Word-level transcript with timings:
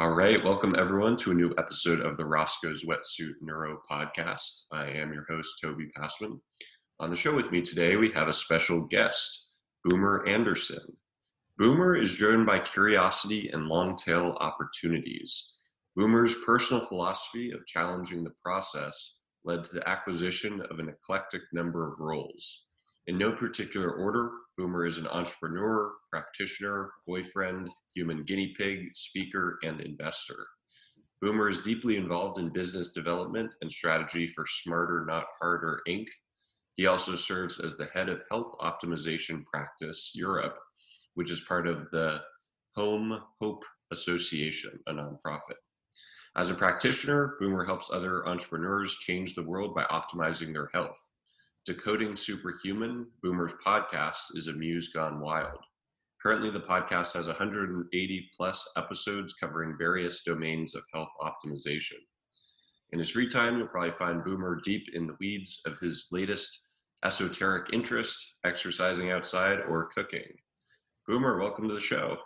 All 0.00 0.12
right, 0.12 0.42
welcome 0.42 0.74
everyone 0.78 1.18
to 1.18 1.30
a 1.30 1.34
new 1.34 1.52
episode 1.58 2.00
of 2.00 2.16
the 2.16 2.24
Roscoe's 2.24 2.86
Wetsuit 2.86 3.34
Neuro 3.42 3.82
Podcast. 3.90 4.62
I 4.72 4.86
am 4.86 5.12
your 5.12 5.26
host, 5.28 5.58
Toby 5.60 5.90
Passman. 5.94 6.40
On 7.00 7.10
the 7.10 7.16
show 7.16 7.34
with 7.34 7.52
me 7.52 7.60
today, 7.60 7.96
we 7.96 8.08
have 8.12 8.26
a 8.26 8.32
special 8.32 8.80
guest, 8.80 9.48
Boomer 9.84 10.24
Anderson. 10.26 10.96
Boomer 11.58 11.94
is 11.94 12.16
driven 12.16 12.46
by 12.46 12.60
curiosity 12.60 13.50
and 13.52 13.66
long 13.66 13.94
tail 13.94 14.38
opportunities. 14.40 15.52
Boomer's 15.94 16.34
personal 16.46 16.86
philosophy 16.86 17.50
of 17.50 17.66
challenging 17.66 18.24
the 18.24 18.32
process 18.42 19.18
led 19.44 19.66
to 19.66 19.74
the 19.74 19.86
acquisition 19.86 20.62
of 20.70 20.78
an 20.78 20.88
eclectic 20.88 21.42
number 21.52 21.86
of 21.86 22.00
roles. 22.00 22.64
In 23.06 23.18
no 23.18 23.32
particular 23.32 23.92
order, 23.92 24.30
Boomer 24.56 24.86
is 24.86 24.96
an 24.96 25.08
entrepreneur, 25.08 25.92
practitioner, 26.10 26.90
boyfriend, 27.06 27.68
human 27.94 28.22
guinea 28.24 28.54
pig, 28.56 28.90
speaker, 28.94 29.58
and 29.62 29.80
investor. 29.80 30.46
Boomer 31.20 31.48
is 31.48 31.60
deeply 31.60 31.96
involved 31.96 32.38
in 32.38 32.48
business 32.48 32.88
development 32.88 33.52
and 33.60 33.70
strategy 33.70 34.26
for 34.26 34.46
Smarter 34.46 35.04
Not 35.06 35.26
Harder 35.40 35.80
Inc. 35.86 36.06
He 36.76 36.86
also 36.86 37.14
serves 37.14 37.60
as 37.60 37.76
the 37.76 37.90
head 37.92 38.08
of 38.08 38.22
health 38.30 38.54
optimization 38.60 39.44
practice 39.44 40.12
Europe, 40.14 40.58
which 41.14 41.30
is 41.30 41.40
part 41.40 41.66
of 41.66 41.90
the 41.92 42.22
Home 42.74 43.20
Hope 43.40 43.64
Association, 43.92 44.78
a 44.86 44.92
nonprofit. 44.92 45.58
As 46.36 46.48
a 46.48 46.54
practitioner, 46.54 47.36
Boomer 47.40 47.64
helps 47.64 47.90
other 47.92 48.26
entrepreneurs 48.26 48.96
change 48.98 49.34
the 49.34 49.42
world 49.42 49.74
by 49.74 49.84
optimizing 49.84 50.52
their 50.52 50.70
health. 50.72 50.98
Decoding 51.66 52.16
Superhuman, 52.16 53.08
Boomer's 53.22 53.52
podcast, 53.64 54.34
is 54.34 54.46
a 54.46 54.52
muse 54.52 54.88
gone 54.88 55.20
wild. 55.20 55.58
Currently, 56.22 56.50
the 56.50 56.60
podcast 56.60 57.14
has 57.14 57.28
180 57.28 58.30
plus 58.36 58.68
episodes 58.76 59.32
covering 59.32 59.78
various 59.78 60.22
domains 60.22 60.74
of 60.74 60.82
health 60.92 61.08
optimization. 61.22 61.96
In 62.92 62.98
his 62.98 63.10
free 63.10 63.28
time, 63.28 63.56
you'll 63.56 63.68
probably 63.68 63.92
find 63.92 64.22
Boomer 64.22 64.60
deep 64.62 64.86
in 64.92 65.06
the 65.06 65.16
weeds 65.18 65.62
of 65.64 65.78
his 65.78 66.08
latest 66.12 66.64
esoteric 67.04 67.72
interest, 67.72 68.34
exercising 68.44 69.10
outside, 69.10 69.60
or 69.60 69.86
cooking. 69.86 70.28
Boomer, 71.06 71.38
welcome 71.38 71.66
to 71.68 71.74
the 71.74 71.80
show. 71.80 72.18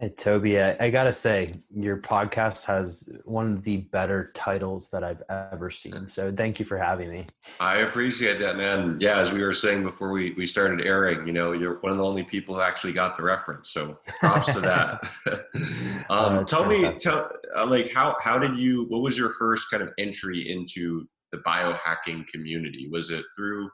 Hey, 0.00 0.08
Toby, 0.08 0.58
I, 0.58 0.74
I, 0.80 0.88
gotta 0.88 1.12
say, 1.12 1.50
your 1.76 1.98
podcast 1.98 2.62
has 2.62 3.06
one 3.26 3.52
of 3.52 3.62
the 3.62 3.76
better 3.92 4.32
titles 4.34 4.88
that 4.92 5.04
I've 5.04 5.22
ever 5.28 5.70
seen. 5.70 6.08
So 6.08 6.32
thank 6.34 6.58
you 6.58 6.64
for 6.64 6.78
having 6.78 7.10
me. 7.10 7.26
I 7.60 7.80
appreciate 7.80 8.38
that, 8.38 8.56
man. 8.56 8.96
Yeah, 8.98 9.20
as 9.20 9.30
we 9.30 9.44
were 9.44 9.52
saying 9.52 9.82
before 9.82 10.10
we, 10.10 10.30
we 10.38 10.46
started 10.46 10.86
airing, 10.86 11.26
you 11.26 11.34
know, 11.34 11.52
you're 11.52 11.80
one 11.80 11.92
of 11.92 11.98
the 11.98 12.04
only 12.04 12.22
people 12.22 12.54
who 12.54 12.62
actually 12.62 12.94
got 12.94 13.14
the 13.14 13.22
reference. 13.22 13.72
So 13.72 13.98
props 14.20 14.50
to 14.54 14.62
that. 14.62 15.06
um, 16.08 16.46
tell 16.46 16.64
me, 16.64 16.94
tell, 16.94 17.30
uh, 17.54 17.66
like, 17.66 17.90
how, 17.90 18.16
how 18.22 18.38
did 18.38 18.56
you, 18.56 18.86
what 18.88 19.02
was 19.02 19.18
your 19.18 19.34
first 19.38 19.70
kind 19.70 19.82
of 19.82 19.90
entry 19.98 20.50
into 20.50 21.06
the 21.30 21.42
biohacking 21.46 22.26
community? 22.28 22.88
Was 22.90 23.10
it 23.10 23.26
through 23.36 23.68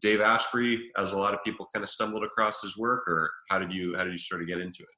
Dave 0.00 0.20
Asprey, 0.20 0.90
as 0.96 1.10
a 1.10 1.18
lot 1.18 1.34
of 1.34 1.42
people 1.42 1.66
kind 1.74 1.82
of 1.82 1.88
stumbled 1.88 2.22
across 2.22 2.62
his 2.62 2.76
work, 2.76 3.02
or 3.08 3.32
how 3.50 3.58
did 3.58 3.72
you, 3.72 3.96
how 3.96 4.04
did 4.04 4.12
you 4.12 4.18
sort 4.20 4.42
of 4.42 4.46
get 4.46 4.60
into 4.60 4.84
it? 4.84 4.88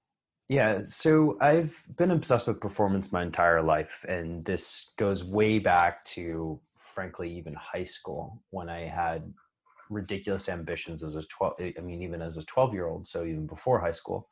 Yeah, 0.48 0.83
so 0.87 1.39
I've 1.41 1.83
been 1.97 2.11
obsessed 2.11 2.48
with 2.48 2.61
performance 2.61 3.11
my 3.12 3.23
entire 3.23 3.62
life, 3.62 4.05
and 4.09 4.45
this 4.45 4.92
goes 4.98 5.25
way 5.25 5.59
back 5.59 6.05
to, 6.06 6.61
frankly, 6.95 7.34
even 7.34 7.55
high 7.55 7.84
school 7.84 8.42
when 8.50 8.69
I 8.69 8.81
had 8.87 9.33
ridiculous 9.91 10.48
ambitions 10.48 11.03
as 11.05 11.15
a 11.15 11.22
12 11.25 11.55
i 11.78 11.81
mean 11.83 12.03
even 12.03 12.22
as 12.22 12.39
a 12.39 12.45
12 12.45 12.72
year 12.72 12.87
old 12.89 13.06
so 13.06 13.25
even 13.25 13.47
before 13.47 13.78
high 13.81 13.92
school. 13.92 14.28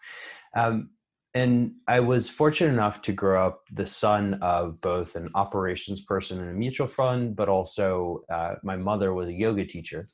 Um, 0.56 0.90
and 1.34 1.72
i 1.88 2.00
was 2.00 2.28
fortunate 2.28 2.72
enough 2.72 3.02
to 3.02 3.12
grow 3.12 3.46
up 3.46 3.62
the 3.72 3.86
son 3.86 4.34
of 4.42 4.80
both 4.80 5.16
an 5.16 5.28
operations 5.34 6.00
person 6.02 6.40
in 6.40 6.48
a 6.48 6.52
mutual 6.54 6.86
fund 6.86 7.36
but 7.36 7.48
also 7.48 8.22
uh, 8.32 8.54
my 8.64 8.76
mother 8.76 9.14
was 9.14 9.28
a 9.28 9.32
yoga 9.32 9.64
teacher. 9.66 10.06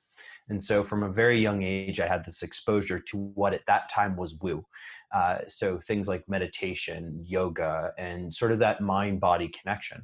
And 0.50 0.62
so 0.62 0.84
from 0.84 1.02
a 1.04 1.10
very 1.12 1.40
young 1.40 1.62
age 1.62 2.00
i 2.00 2.08
had 2.08 2.24
this 2.26 2.42
exposure 2.42 3.00
to 3.10 3.16
what 3.34 3.54
at 3.54 3.62
that 3.68 3.90
time 3.94 4.16
was 4.16 4.36
woo 4.42 4.64
uh, 5.14 5.38
so 5.48 5.80
things 5.86 6.08
like 6.08 6.22
meditation, 6.28 7.22
yoga, 7.26 7.92
and 7.98 8.32
sort 8.32 8.52
of 8.52 8.58
that 8.58 8.80
mind 8.80 9.20
body 9.20 9.48
connection. 9.48 10.02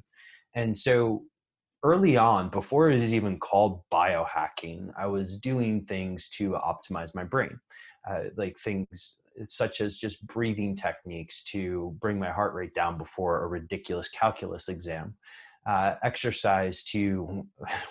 And 0.54 0.76
so 0.76 1.24
early 1.82 2.16
on, 2.16 2.50
before 2.50 2.90
it 2.90 3.00
was 3.00 3.12
even 3.12 3.38
called 3.38 3.82
biohacking, 3.92 4.90
I 4.98 5.06
was 5.06 5.38
doing 5.38 5.84
things 5.84 6.30
to 6.38 6.52
optimize 6.52 7.14
my 7.14 7.24
brain, 7.24 7.58
uh, 8.08 8.24
like 8.36 8.56
things 8.64 9.16
such 9.48 9.80
as 9.80 9.96
just 9.96 10.24
breathing 10.28 10.76
techniques 10.76 11.42
to 11.42 11.96
bring 12.00 12.18
my 12.18 12.30
heart 12.30 12.54
rate 12.54 12.74
down 12.74 12.96
before 12.96 13.42
a 13.42 13.48
ridiculous 13.48 14.08
calculus 14.08 14.68
exam 14.68 15.14
uh, 15.66 15.94
exercise 16.02 16.82
to 16.82 17.46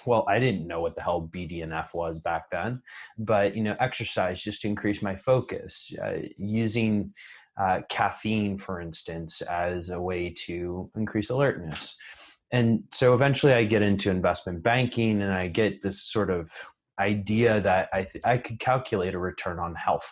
well 0.05 0.25
i 0.27 0.39
didn't 0.39 0.67
know 0.67 0.81
what 0.81 0.95
the 0.95 1.01
hell 1.01 1.29
bdnf 1.33 1.87
was 1.93 2.19
back 2.19 2.43
then 2.51 2.81
but 3.17 3.55
you 3.55 3.63
know 3.63 3.75
exercise 3.79 4.41
just 4.41 4.61
to 4.61 4.67
increase 4.67 5.01
my 5.01 5.15
focus 5.15 5.91
uh, 6.03 6.17
using 6.37 7.11
uh, 7.57 7.81
caffeine 7.89 8.57
for 8.57 8.81
instance 8.81 9.41
as 9.41 9.89
a 9.89 10.01
way 10.01 10.29
to 10.29 10.89
increase 10.95 11.29
alertness. 11.29 11.95
And 12.51 12.83
so 12.93 13.13
eventually 13.13 13.53
i 13.53 13.63
get 13.63 13.81
into 13.81 14.09
investment 14.09 14.63
banking 14.63 15.21
and 15.21 15.31
i 15.31 15.47
get 15.47 15.81
this 15.81 16.03
sort 16.03 16.29
of 16.29 16.51
idea 16.99 17.59
that 17.61 17.89
i, 17.93 18.03
th- 18.03 18.25
I 18.25 18.37
could 18.37 18.59
calculate 18.59 19.15
a 19.15 19.19
return 19.19 19.59
on 19.59 19.75
health. 19.75 20.07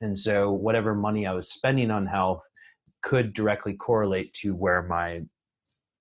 And 0.00 0.18
so 0.18 0.52
whatever 0.52 0.94
money 0.94 1.26
i 1.26 1.32
was 1.32 1.52
spending 1.52 1.90
on 1.90 2.06
health 2.06 2.46
could 3.02 3.34
directly 3.34 3.74
correlate 3.74 4.32
to 4.34 4.54
where 4.54 4.82
my 4.82 5.22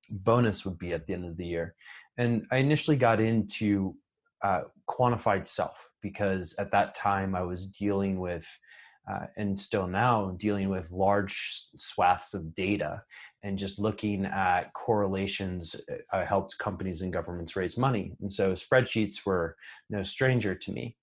bonus 0.10 0.66
would 0.66 0.78
be 0.78 0.94
at 0.94 1.06
the 1.06 1.14
end 1.14 1.26
of 1.26 1.38
the 1.38 1.46
year. 1.46 1.76
And 2.18 2.46
I 2.52 2.58
initially 2.58 2.98
got 2.98 3.20
into 3.20 3.96
uh, 4.44 4.62
quantified 4.90 5.48
self 5.48 5.78
because 6.02 6.56
at 6.60 6.72
that 6.72 6.96
time 6.96 7.36
I 7.36 7.42
was 7.42 7.68
dealing 7.68 8.20
with, 8.20 8.46
uh, 9.12 9.28
and 9.38 9.60
still 9.60 9.88
now 9.88 10.36
dealing 10.40 10.70
with 10.70 10.92
large 10.92 11.64
swaths 11.78 12.34
of 12.34 12.56
data 12.56 13.02
and 13.44 13.58
just 13.58 13.78
looking 13.78 14.26
at 14.26 14.74
correlations. 14.74 15.76
Uh, 16.12 16.26
helped 16.26 16.58
companies 16.58 17.02
and 17.02 17.14
governments 17.14 17.56
raise 17.56 17.78
money. 17.78 18.14
And 18.22 18.32
so 18.32 18.54
spreadsheets 18.54 19.26
were 19.26 19.56
no 19.90 20.04
stranger 20.04 20.56
to 20.56 20.72
me. 20.72 20.96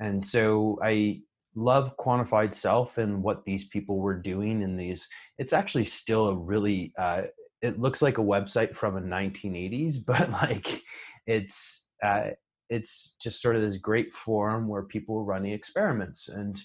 And 0.00 0.24
so 0.24 0.78
I 0.82 1.20
love 1.54 1.92
quantified 1.98 2.54
self 2.54 2.98
and 2.98 3.22
what 3.22 3.44
these 3.44 3.66
people 3.68 3.98
were 3.98 4.18
doing 4.18 4.62
in 4.62 4.76
these 4.76 5.06
it's 5.38 5.52
actually 5.52 5.84
still 5.84 6.28
a 6.28 6.34
really 6.34 6.92
uh, 6.98 7.22
it 7.64 7.80
looks 7.80 8.02
like 8.02 8.18
a 8.18 8.22
website 8.22 8.76
from 8.76 8.94
the 8.94 9.00
1980s, 9.00 9.96
but 10.06 10.30
like 10.30 10.82
it's 11.26 11.84
uh, 12.04 12.30
it's 12.68 13.14
just 13.20 13.40
sort 13.40 13.56
of 13.56 13.62
this 13.62 13.78
great 13.78 14.12
forum 14.12 14.68
where 14.68 14.82
people 14.82 15.14
were 15.14 15.24
running 15.24 15.52
experiments. 15.52 16.28
And 16.28 16.60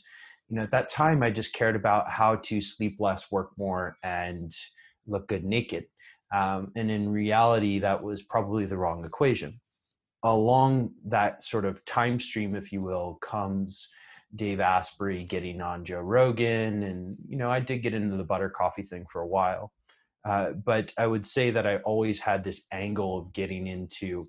you 0.50 0.58
know, 0.58 0.64
at 0.64 0.72
that 0.72 0.92
time, 0.92 1.24
I 1.24 1.32
just 1.32 1.54
cared 1.54 1.76
about 1.76 2.10
how 2.10 2.36
to 2.36 2.62
sleep 2.62 2.98
less, 3.00 3.32
work 3.32 3.52
more, 3.58 3.98
and 4.04 4.54
look 5.08 5.28
good 5.28 5.46
naked. 5.46 5.86
Um, 6.36 6.72
and 6.76 6.92
in 6.92 7.10
reality, 7.10 7.80
that 7.80 8.04
was 8.04 8.22
probably 8.24 8.66
the 8.66 8.78
wrong 8.78 9.06
equation. 9.06 9.60
Along 10.24 10.92
that 11.06 11.46
sort 11.46 11.66
of 11.66 11.84
time 11.86 12.20
stream, 12.20 12.56
if 12.56 12.74
you 12.74 12.82
will, 12.82 13.20
comes 13.22 13.88
Dave 14.36 14.60
Asprey 14.60 15.24
getting 15.24 15.62
on 15.62 15.86
Joe 15.86 16.02
Rogan, 16.02 16.84
and 16.84 17.18
you 17.28 17.38
know, 17.38 17.50
I 17.50 17.62
did 17.62 17.84
get 17.84 17.94
into 17.94 18.18
the 18.18 18.24
butter 18.24 18.50
coffee 18.50 18.84
thing 18.84 19.06
for 19.12 19.22
a 19.22 19.28
while 19.28 19.72
uh, 20.28 20.52
but 20.52 20.94
I 20.98 21.08
would 21.08 21.26
say 21.26 21.52
that 21.52 21.66
I 21.66 21.78
always 21.78 22.20
had 22.20 22.44
this 22.44 22.62
angle 22.72 23.18
of 23.18 23.34
getting 23.34 23.68
into 23.68 24.24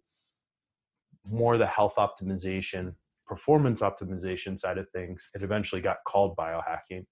more 1.29 1.59
the 1.59 1.67
health 1.67 1.95
optimization, 1.99 2.95
performance 3.27 3.81
optimization 3.81 4.59
side 4.59 4.79
of 4.79 4.89
things. 4.91 5.29
It 5.35 5.43
eventually 5.43 5.81
got 5.81 5.99
called 6.07 6.37
biohacking. 6.37 7.05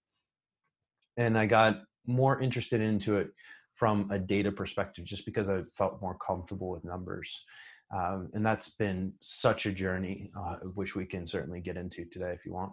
And 1.16 1.37
I 1.37 1.47
got 1.47 1.83
more 2.06 2.41
interested 2.41 2.81
into 2.81 3.19
it 3.19 3.28
from 3.75 4.10
a 4.10 4.19
data 4.19 4.51
perspective 4.51 5.04
just 5.04 5.25
because 5.25 5.48
I 5.48 5.63
felt 5.77 6.01
more 6.01 6.16
comfortable 6.16 6.71
with 6.71 6.84
numbers. 6.84 7.30
Um, 7.95 8.28
and 8.34 8.45
that's 8.45 8.71
been 8.71 9.13
such 9.21 9.66
a 9.66 9.72
journey, 9.72 10.30
uh, 10.39 10.57
which 10.75 10.95
we 10.95 11.07
can 11.07 11.27
certainly 11.27 11.60
get 11.60 11.77
into 11.77 12.04
today 12.04 12.33
if 12.33 12.45
you 12.45 12.53
want. 12.53 12.72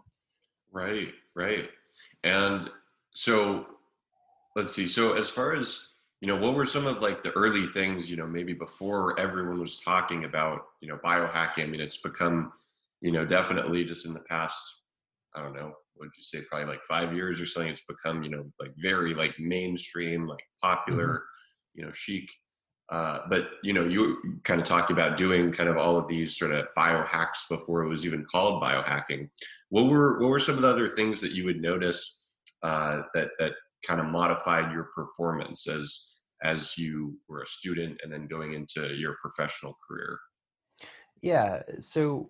Right, 0.72 1.14
right. 1.36 1.70
And 2.24 2.70
so 3.14 3.66
let's 4.56 4.74
see. 4.76 4.88
So, 4.88 5.14
as 5.14 5.30
far 5.30 5.56
as 5.56 5.80
you 6.22 6.28
know, 6.28 6.38
what 6.38 6.56
were 6.56 6.66
some 6.66 6.88
of 6.88 7.02
like 7.02 7.24
the 7.24 7.32
early 7.32 7.68
things, 7.68 8.10
you 8.10 8.18
know, 8.18 8.28
maybe 8.28 8.54
before 8.54 9.20
everyone 9.20 9.60
was 9.60 9.80
talking 9.80 10.26
about, 10.26 10.62
you 10.82 10.88
know, 10.88 10.98
biohacking? 11.04 11.64
I 11.64 11.68
mean, 11.68 11.82
it's 11.82 11.98
become, 11.98 12.54
you 13.02 13.12
know, 13.12 13.26
definitely 13.26 13.84
just 13.84 14.06
in 14.06 14.14
the 14.14 14.22
past, 14.22 14.58
I 15.36 15.42
don't 15.42 15.54
know, 15.54 15.74
would 15.98 16.10
you 16.18 16.24
say, 16.24 16.42
probably 16.50 16.68
like 16.68 16.82
five 16.88 17.14
years 17.14 17.42
or 17.42 17.46
something, 17.46 17.72
it's 17.72 17.82
become, 17.88 18.24
you 18.24 18.30
know, 18.30 18.46
like 18.60 18.72
very 18.78 19.14
like 19.14 19.38
mainstream, 19.40 20.28
like 20.28 20.44
popular, 20.62 21.08
mm-hmm. 21.08 21.80
you 21.80 21.86
know, 21.86 21.92
chic. 21.94 22.30
Uh, 22.92 23.22
but 23.30 23.50
you 23.64 23.74
know, 23.74 23.84
you 23.84 24.40
kind 24.44 24.62
of 24.62 24.68
talked 24.68 24.92
about 24.92 25.18
doing 25.18 25.52
kind 25.52 25.70
of 25.70 25.78
all 25.78 25.98
of 25.98 26.08
these 26.08 26.38
sort 26.38 26.52
of 26.52 26.68
biohacks 26.78 27.40
before 27.50 27.84
it 27.84 27.90
was 27.90 28.06
even 28.06 28.24
called 28.26 28.62
biohacking. 28.62 29.28
What 29.70 29.86
were 29.86 30.20
what 30.20 30.30
were 30.30 30.40
some 30.40 30.56
of 30.56 30.62
the 30.62 30.68
other 30.68 30.90
things 30.90 31.20
that 31.22 31.32
you 31.32 31.46
would 31.46 31.62
notice 31.62 32.22
uh, 32.62 33.02
that 33.16 33.30
that 33.40 33.54
kind 33.86 34.00
of 34.00 34.08
modified 34.08 34.72
your 34.72 34.90
performance 34.96 35.68
as 35.68 36.02
as 36.44 36.78
you 36.78 37.18
were 37.28 37.42
a 37.42 37.48
student 37.48 38.00
and 38.04 38.12
then 38.12 38.28
going 38.28 38.54
into 38.54 38.94
your 38.94 39.16
professional 39.22 39.78
career? 39.88 40.20
Yeah. 41.22 41.64
So 41.80 42.30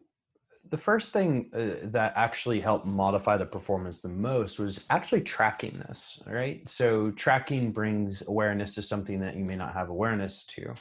the 0.70 0.78
first 0.78 1.12
thing 1.12 1.52
uh, 1.54 1.88
that 1.92 2.14
actually 2.16 2.60
helped 2.60 2.86
modify 2.86 3.38
the 3.38 3.46
performance 3.46 4.00
the 4.00 4.10
most 4.10 4.58
was 4.58 4.84
actually 4.90 5.22
tracking 5.22 5.72
this, 5.88 6.22
right? 6.26 6.68
So 6.70 7.12
tracking 7.12 7.72
brings 7.72 8.24
awareness 8.28 8.74
to 8.76 8.84
something 8.84 9.20
that 9.20 9.36
you 9.36 9.44
may 9.44 9.56
not 9.56 9.74
have 9.74 9.90
awareness 9.90 10.46
to. 10.56 10.74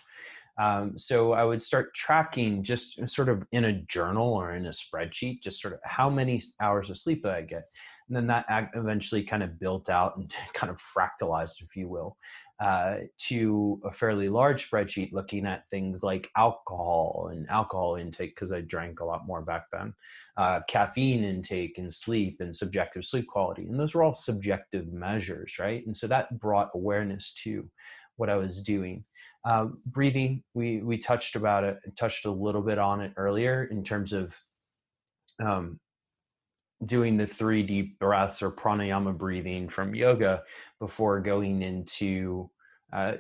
Um, 0.57 0.99
so 0.99 1.33
I 1.33 1.45
would 1.45 1.63
start 1.63 1.95
tracking 1.95 2.63
just 2.63 2.99
sort 3.09 3.29
of 3.29 3.45
in 3.53 3.65
a 3.65 3.73
journal 3.73 4.33
or 4.33 4.55
in 4.55 4.67
a 4.67 4.71
spreadsheet, 4.71 5.43
just 5.43 5.61
sort 5.61 5.75
of 5.75 5.81
how 5.85 6.09
many 6.09 6.43
hours 6.61 6.91
of 6.91 6.97
sleep 6.97 7.25
did 7.25 7.33
I 7.33 7.43
get. 7.43 7.65
And 8.09 8.17
then 8.17 8.27
that 8.27 8.71
eventually 8.75 9.23
kind 9.23 9.43
of 9.43 9.59
built 9.59 9.89
out 9.89 10.17
and 10.17 10.35
kind 10.55 10.71
of 10.71 10.81
fractalized, 10.81 11.63
if 11.63 11.75
you 11.77 11.89
will, 11.89 12.17
uh, 12.61 12.99
to 13.19 13.81
a 13.85 13.93
fairly 13.93 14.29
large 14.29 14.71
spreadsheet 14.71 15.13
looking 15.13 15.47
at 15.47 15.69
things 15.69 16.03
like 16.03 16.31
alcohol 16.37 17.31
and 17.33 17.49
alcohol 17.51 17.97
intake, 17.97 18.35
because 18.35 18.53
I 18.53 18.61
drank 18.61 19.01
a 19.01 19.05
lot 19.05 19.27
more 19.27 19.43
back 19.43 19.65
then, 19.73 19.93
uh, 20.37 20.61
caffeine 20.69 21.25
intake 21.25 21.79
and 21.79 21.93
sleep 21.93 22.37
and 22.41 22.55
subjective 22.55 23.05
sleep 23.05 23.27
quality. 23.27 23.67
And 23.67 23.79
those 23.79 23.95
were 23.95 24.03
all 24.03 24.15
subjective 24.15 24.93
measures, 24.93 25.59
right? 25.59 25.85
And 25.87 25.97
so 25.97 26.07
that 26.09 26.39
brought 26.39 26.71
awareness 26.75 27.35
to 27.45 27.69
what 28.17 28.31
I 28.31 28.37
was 28.37 28.63
doing. 28.63 29.05
Uh, 29.45 29.67
breathing, 29.87 30.43
we 30.55 30.81
we 30.81 30.99
touched 30.99 31.37
about 31.37 31.65
it, 31.65 31.79
touched 31.99 32.25
a 32.25 32.31
little 32.31 32.63
bit 32.63 32.79
on 32.79 33.01
it 33.01 33.13
earlier 33.17 33.65
in 33.65 33.83
terms 33.85 34.13
of 34.13 34.35
um, 35.45 35.79
doing 36.87 37.17
the 37.17 37.27
three 37.27 37.63
deep 37.63 37.99
breaths 37.99 38.43
or 38.43 38.51
pranayama 38.51 39.17
breathing 39.17 39.69
from 39.69 39.95
yoga 39.95 40.43
before 40.81 41.21
going 41.21 41.63
into 41.63 42.51
uh, 42.93 43.13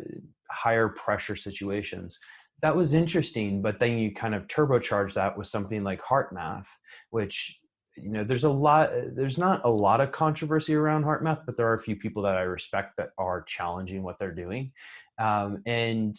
higher 0.51 0.89
pressure 0.89 1.37
situations. 1.37 2.19
That 2.63 2.77
was 2.77 2.95
interesting, 2.95 3.63
but 3.63 3.79
then 3.79 3.99
you 3.99 4.15
kind 4.15 4.35
of 4.35 4.47
turbocharge 4.47 5.15
that 5.15 5.37
with 5.37 5.49
something 5.49 5.85
like 5.85 6.01
HeartMath, 6.03 6.67
which 7.11 7.61
you 7.97 8.11
know 8.11 8.25
there's 8.25 8.45
a 8.45 8.51
lot 8.51 8.91
there's 9.15 9.39
not 9.39 9.65
a 9.65 9.71
lot 9.71 10.01
of 10.01 10.13
controversy 10.13 10.75
around 10.75 11.05
HeartMath 11.05 11.47
but 11.47 11.57
there 11.57 11.69
are 11.69 11.75
a 11.75 11.83
few 11.83 11.97
people 11.97 12.23
that 12.23 12.37
i 12.37 12.43
respect 12.43 12.97
that 12.97 13.11
are 13.19 13.43
challenging 13.43 14.03
what 14.03 14.19
they're 14.19 14.35
doing 14.35 14.73
um, 15.19 15.63
and 15.67 16.17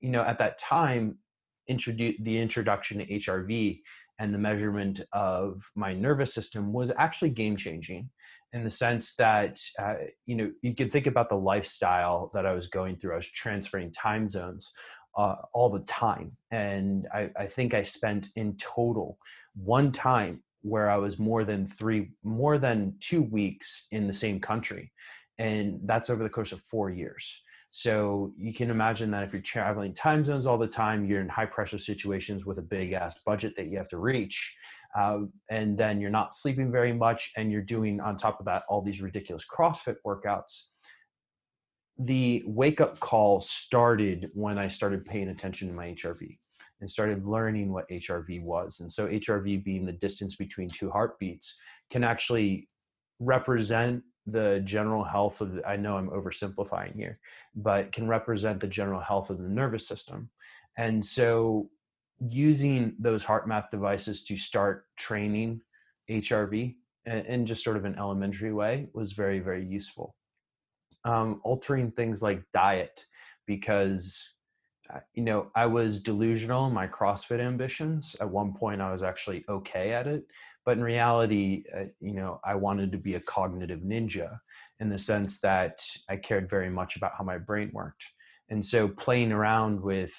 you 0.00 0.10
know 0.10 0.22
at 0.22 0.38
that 0.38 0.58
time 0.58 1.16
introduce 1.68 2.16
the 2.20 2.38
introduction 2.38 2.98
to 2.98 3.06
hrv 3.06 3.80
and 4.18 4.32
the 4.32 4.38
measurement 4.38 5.00
of 5.12 5.62
my 5.74 5.92
nervous 5.92 6.32
system 6.34 6.72
was 6.72 6.90
actually 6.98 7.30
game 7.30 7.56
changing 7.56 8.08
in 8.52 8.64
the 8.64 8.70
sense 8.70 9.14
that 9.18 9.58
uh, 9.80 9.94
you 10.26 10.36
know 10.36 10.50
you 10.62 10.74
can 10.74 10.90
think 10.90 11.06
about 11.06 11.28
the 11.28 11.34
lifestyle 11.34 12.30
that 12.34 12.46
i 12.46 12.52
was 12.52 12.68
going 12.68 12.96
through 12.96 13.12
i 13.12 13.16
was 13.16 13.30
transferring 13.30 13.90
time 13.92 14.28
zones 14.30 14.70
uh, 15.16 15.36
all 15.52 15.70
the 15.70 15.84
time 15.86 16.30
and 16.50 17.06
I, 17.12 17.30
I 17.38 17.46
think 17.46 17.74
i 17.74 17.82
spent 17.82 18.28
in 18.36 18.56
total 18.56 19.18
one 19.54 19.92
time 19.92 20.38
where 20.64 20.90
I 20.90 20.96
was 20.96 21.18
more 21.18 21.44
than 21.44 21.68
three, 21.68 22.10
more 22.24 22.58
than 22.58 22.94
two 23.00 23.22
weeks 23.22 23.86
in 23.92 24.06
the 24.06 24.14
same 24.14 24.40
country. 24.40 24.90
And 25.38 25.78
that's 25.84 26.10
over 26.10 26.22
the 26.22 26.30
course 26.30 26.52
of 26.52 26.62
four 26.70 26.90
years. 26.90 27.24
So 27.76 28.32
you 28.38 28.54
can 28.54 28.70
imagine 28.70 29.10
that 29.10 29.24
if 29.24 29.32
you're 29.32 29.42
traveling 29.42 29.94
time 29.94 30.24
zones 30.24 30.46
all 30.46 30.56
the 30.56 30.64
time, 30.64 31.04
you're 31.04 31.20
in 31.20 31.28
high 31.28 31.46
pressure 31.46 31.76
situations 31.76 32.46
with 32.46 32.60
a 32.60 32.62
big 32.62 32.92
ass 32.92 33.16
budget 33.26 33.54
that 33.56 33.66
you 33.66 33.76
have 33.78 33.88
to 33.88 33.96
reach. 33.96 34.54
Uh, 34.96 35.22
and 35.50 35.76
then 35.76 36.00
you're 36.00 36.08
not 36.08 36.36
sleeping 36.36 36.70
very 36.70 36.92
much, 36.92 37.32
and 37.36 37.50
you're 37.50 37.60
doing 37.60 38.00
on 38.00 38.16
top 38.16 38.38
of 38.38 38.46
that 38.46 38.62
all 38.68 38.80
these 38.80 39.02
ridiculous 39.02 39.44
CrossFit 39.44 39.96
workouts. 40.06 40.66
The 41.98 42.44
wake 42.46 42.80
up 42.80 43.00
call 43.00 43.40
started 43.40 44.30
when 44.34 44.56
I 44.56 44.68
started 44.68 45.04
paying 45.04 45.30
attention 45.30 45.66
to 45.68 45.74
my 45.74 45.96
HRV 46.00 46.38
and 46.80 46.88
started 46.88 47.26
learning 47.26 47.72
what 47.72 47.88
HRV 47.90 48.40
was. 48.44 48.78
And 48.78 48.92
so, 48.92 49.08
HRV 49.08 49.64
being 49.64 49.84
the 49.84 49.92
distance 49.94 50.36
between 50.36 50.70
two 50.70 50.90
heartbeats 50.90 51.52
can 51.90 52.04
actually 52.04 52.68
represent 53.18 54.04
the 54.26 54.62
general 54.64 55.04
health 55.04 55.40
of 55.40 55.54
the, 55.54 55.66
I 55.66 55.76
know 55.76 55.96
I'm 55.96 56.08
oversimplifying 56.08 56.94
here, 56.94 57.18
but 57.54 57.92
can 57.92 58.08
represent 58.08 58.60
the 58.60 58.66
general 58.66 59.00
health 59.00 59.30
of 59.30 59.40
the 59.40 59.48
nervous 59.48 59.86
system. 59.86 60.30
And 60.78 61.04
so, 61.04 61.68
using 62.20 62.94
those 62.98 63.24
HeartMath 63.24 63.70
devices 63.70 64.24
to 64.24 64.36
start 64.36 64.86
training 64.96 65.60
HRV 66.10 66.74
in 67.06 67.44
just 67.44 67.62
sort 67.62 67.76
of 67.76 67.84
an 67.84 67.96
elementary 67.98 68.52
way 68.52 68.88
was 68.94 69.12
very, 69.12 69.40
very 69.40 69.64
useful. 69.66 70.14
Um, 71.04 71.40
altering 71.44 71.90
things 71.90 72.22
like 72.22 72.42
diet 72.54 73.04
because 73.46 74.34
you 75.14 75.22
know, 75.22 75.50
I 75.54 75.66
was 75.66 76.00
delusional 76.00 76.66
in 76.66 76.72
my 76.72 76.86
CrossFit 76.86 77.40
ambitions. 77.40 78.14
At 78.20 78.28
one 78.28 78.52
point, 78.52 78.80
I 78.80 78.92
was 78.92 79.02
actually 79.02 79.44
okay 79.48 79.92
at 79.92 80.06
it. 80.06 80.24
But 80.64 80.78
in 80.78 80.84
reality, 80.84 81.64
uh, 81.76 81.84
you 82.00 82.14
know, 82.14 82.40
I 82.44 82.54
wanted 82.54 82.92
to 82.92 82.98
be 82.98 83.14
a 83.14 83.20
cognitive 83.20 83.80
ninja 83.80 84.38
in 84.80 84.88
the 84.88 84.98
sense 84.98 85.40
that 85.40 85.84
I 86.08 86.16
cared 86.16 86.48
very 86.48 86.70
much 86.70 86.96
about 86.96 87.12
how 87.16 87.24
my 87.24 87.38
brain 87.38 87.70
worked. 87.72 88.02
And 88.50 88.64
so 88.64 88.88
playing 88.88 89.32
around 89.32 89.80
with, 89.80 90.14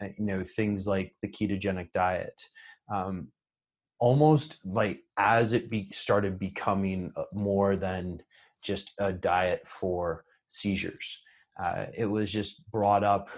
uh, 0.00 0.08
you 0.18 0.24
know, 0.24 0.44
things 0.44 0.86
like 0.86 1.14
the 1.22 1.28
ketogenic 1.28 1.92
diet, 1.92 2.34
um, 2.92 3.28
almost 3.98 4.56
like 4.64 5.00
as 5.18 5.52
it 5.52 5.70
be, 5.70 5.88
started 5.92 6.38
becoming 6.38 7.12
uh, 7.16 7.24
more 7.32 7.76
than 7.76 8.22
just 8.64 8.92
a 8.98 9.12
diet 9.12 9.66
for 9.66 10.24
seizures. 10.48 11.18
Uh, 11.62 11.86
it 11.96 12.06
was 12.06 12.30
just 12.30 12.62
brought 12.70 13.04
up 13.04 13.28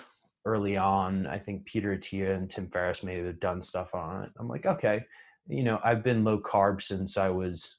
early 0.45 0.77
on. 0.77 1.27
I 1.27 1.39
think 1.39 1.65
Peter 1.65 1.97
Attia 1.97 2.37
and 2.37 2.49
Tim 2.51 2.69
Ferriss 2.69 3.03
may 3.03 3.19
have 3.19 3.41
done 3.41 3.63
stuff 3.63 3.95
on 3.95 4.25
it. 4.25 4.31
I'm 4.39 4.49
like, 4.49 4.67
okay, 4.67 5.05
you 5.47 5.63
know, 5.63 5.81
I've 5.85 6.03
been 6.03 6.25
low 6.25 6.39
carb 6.39 6.83
since 6.83 7.17
I 7.17 7.29
was 7.29 7.77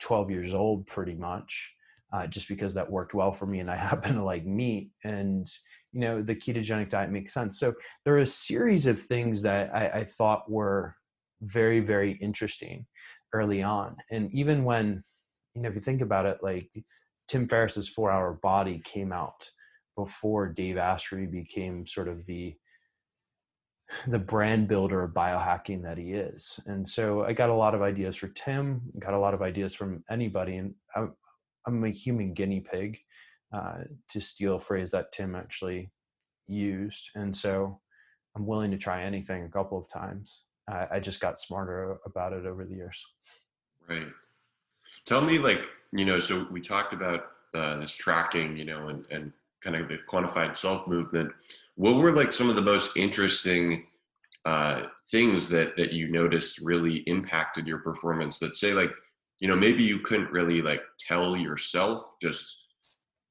12 0.00 0.30
years 0.30 0.54
old, 0.54 0.86
pretty 0.86 1.14
much, 1.14 1.52
uh, 2.12 2.26
just 2.26 2.48
because 2.48 2.74
that 2.74 2.90
worked 2.90 3.14
well 3.14 3.32
for 3.32 3.46
me 3.46 3.60
and 3.60 3.70
I 3.70 3.76
happen 3.90 4.14
to 4.16 4.24
like 4.24 4.44
meat. 4.44 4.90
And, 5.04 5.50
you 5.92 6.00
know, 6.00 6.22
the 6.22 6.34
ketogenic 6.34 6.90
diet 6.90 7.10
makes 7.10 7.34
sense. 7.34 7.58
So 7.58 7.74
there 8.04 8.14
are 8.14 8.20
a 8.20 8.26
series 8.26 8.86
of 8.86 9.00
things 9.00 9.42
that 9.42 9.74
I, 9.74 10.00
I 10.00 10.04
thought 10.18 10.50
were 10.50 10.96
very, 11.42 11.80
very 11.80 12.12
interesting 12.22 12.86
early 13.32 13.62
on. 13.62 13.96
And 14.10 14.32
even 14.32 14.64
when, 14.64 15.02
you 15.54 15.62
know, 15.62 15.68
if 15.68 15.74
you 15.74 15.80
think 15.80 16.00
about 16.00 16.26
it, 16.26 16.38
like 16.42 16.68
Tim 17.28 17.48
Ferriss's 17.48 17.88
four 17.88 18.10
hour 18.10 18.38
body 18.42 18.82
came 18.84 19.12
out 19.12 19.48
before 19.96 20.48
Dave 20.48 20.76
Asprey 20.76 21.26
became 21.26 21.86
sort 21.86 22.08
of 22.08 22.24
the 22.26 22.54
the 24.08 24.18
brand 24.18 24.68
builder 24.68 25.02
of 25.02 25.12
biohacking 25.12 25.82
that 25.82 25.98
he 25.98 26.12
is. 26.12 26.58
And 26.66 26.88
so 26.88 27.24
I 27.24 27.32
got 27.32 27.50
a 27.50 27.54
lot 27.54 27.74
of 27.74 27.82
ideas 27.82 28.16
for 28.16 28.28
Tim, 28.28 28.80
got 28.98 29.14
a 29.14 29.18
lot 29.18 29.34
of 29.34 29.42
ideas 29.42 29.74
from 29.74 30.02
anybody. 30.10 30.56
And 30.56 30.74
I'm, 30.94 31.14
I'm 31.66 31.84
a 31.84 31.90
human 31.90 32.34
guinea 32.34 32.60
pig, 32.60 32.98
uh, 33.54 33.84
to 34.10 34.20
steal 34.20 34.56
a 34.56 34.60
phrase 34.60 34.90
that 34.90 35.12
Tim 35.12 35.34
actually 35.34 35.90
used. 36.48 37.10
And 37.14 37.36
so 37.36 37.80
I'm 38.36 38.46
willing 38.46 38.70
to 38.72 38.78
try 38.78 39.04
anything 39.04 39.44
a 39.44 39.48
couple 39.50 39.78
of 39.78 39.88
times. 39.88 40.42
I, 40.68 40.86
I 40.94 41.00
just 41.00 41.20
got 41.20 41.40
smarter 41.40 41.98
about 42.04 42.32
it 42.32 42.44
over 42.44 42.64
the 42.64 42.74
years. 42.74 43.00
Right. 43.88 44.08
Tell 45.04 45.22
me, 45.22 45.38
like, 45.38 45.68
you 45.92 46.04
know, 46.04 46.18
so 46.18 46.46
we 46.50 46.60
talked 46.60 46.92
about 46.92 47.26
uh, 47.54 47.78
this 47.78 47.92
tracking, 47.92 48.56
you 48.56 48.64
know, 48.64 48.88
and, 48.88 49.04
and 49.10 49.32
kind 49.66 49.82
of 49.82 49.88
the 49.88 49.98
quantified 50.08 50.56
self 50.56 50.86
movement. 50.86 51.32
What 51.74 51.96
were 51.96 52.12
like 52.12 52.32
some 52.32 52.48
of 52.48 52.56
the 52.56 52.62
most 52.62 52.96
interesting 52.96 53.86
uh, 54.44 54.84
things 55.10 55.48
that 55.48 55.76
that 55.76 55.92
you 55.92 56.10
noticed 56.10 56.60
really 56.60 56.98
impacted 57.06 57.66
your 57.66 57.80
performance? 57.80 58.38
That 58.38 58.54
say 58.54 58.72
like 58.72 58.92
you 59.40 59.48
know 59.48 59.56
maybe 59.56 59.82
you 59.82 59.98
couldn't 59.98 60.30
really 60.30 60.62
like 60.62 60.82
tell 60.98 61.36
yourself 61.36 62.14
just 62.22 62.64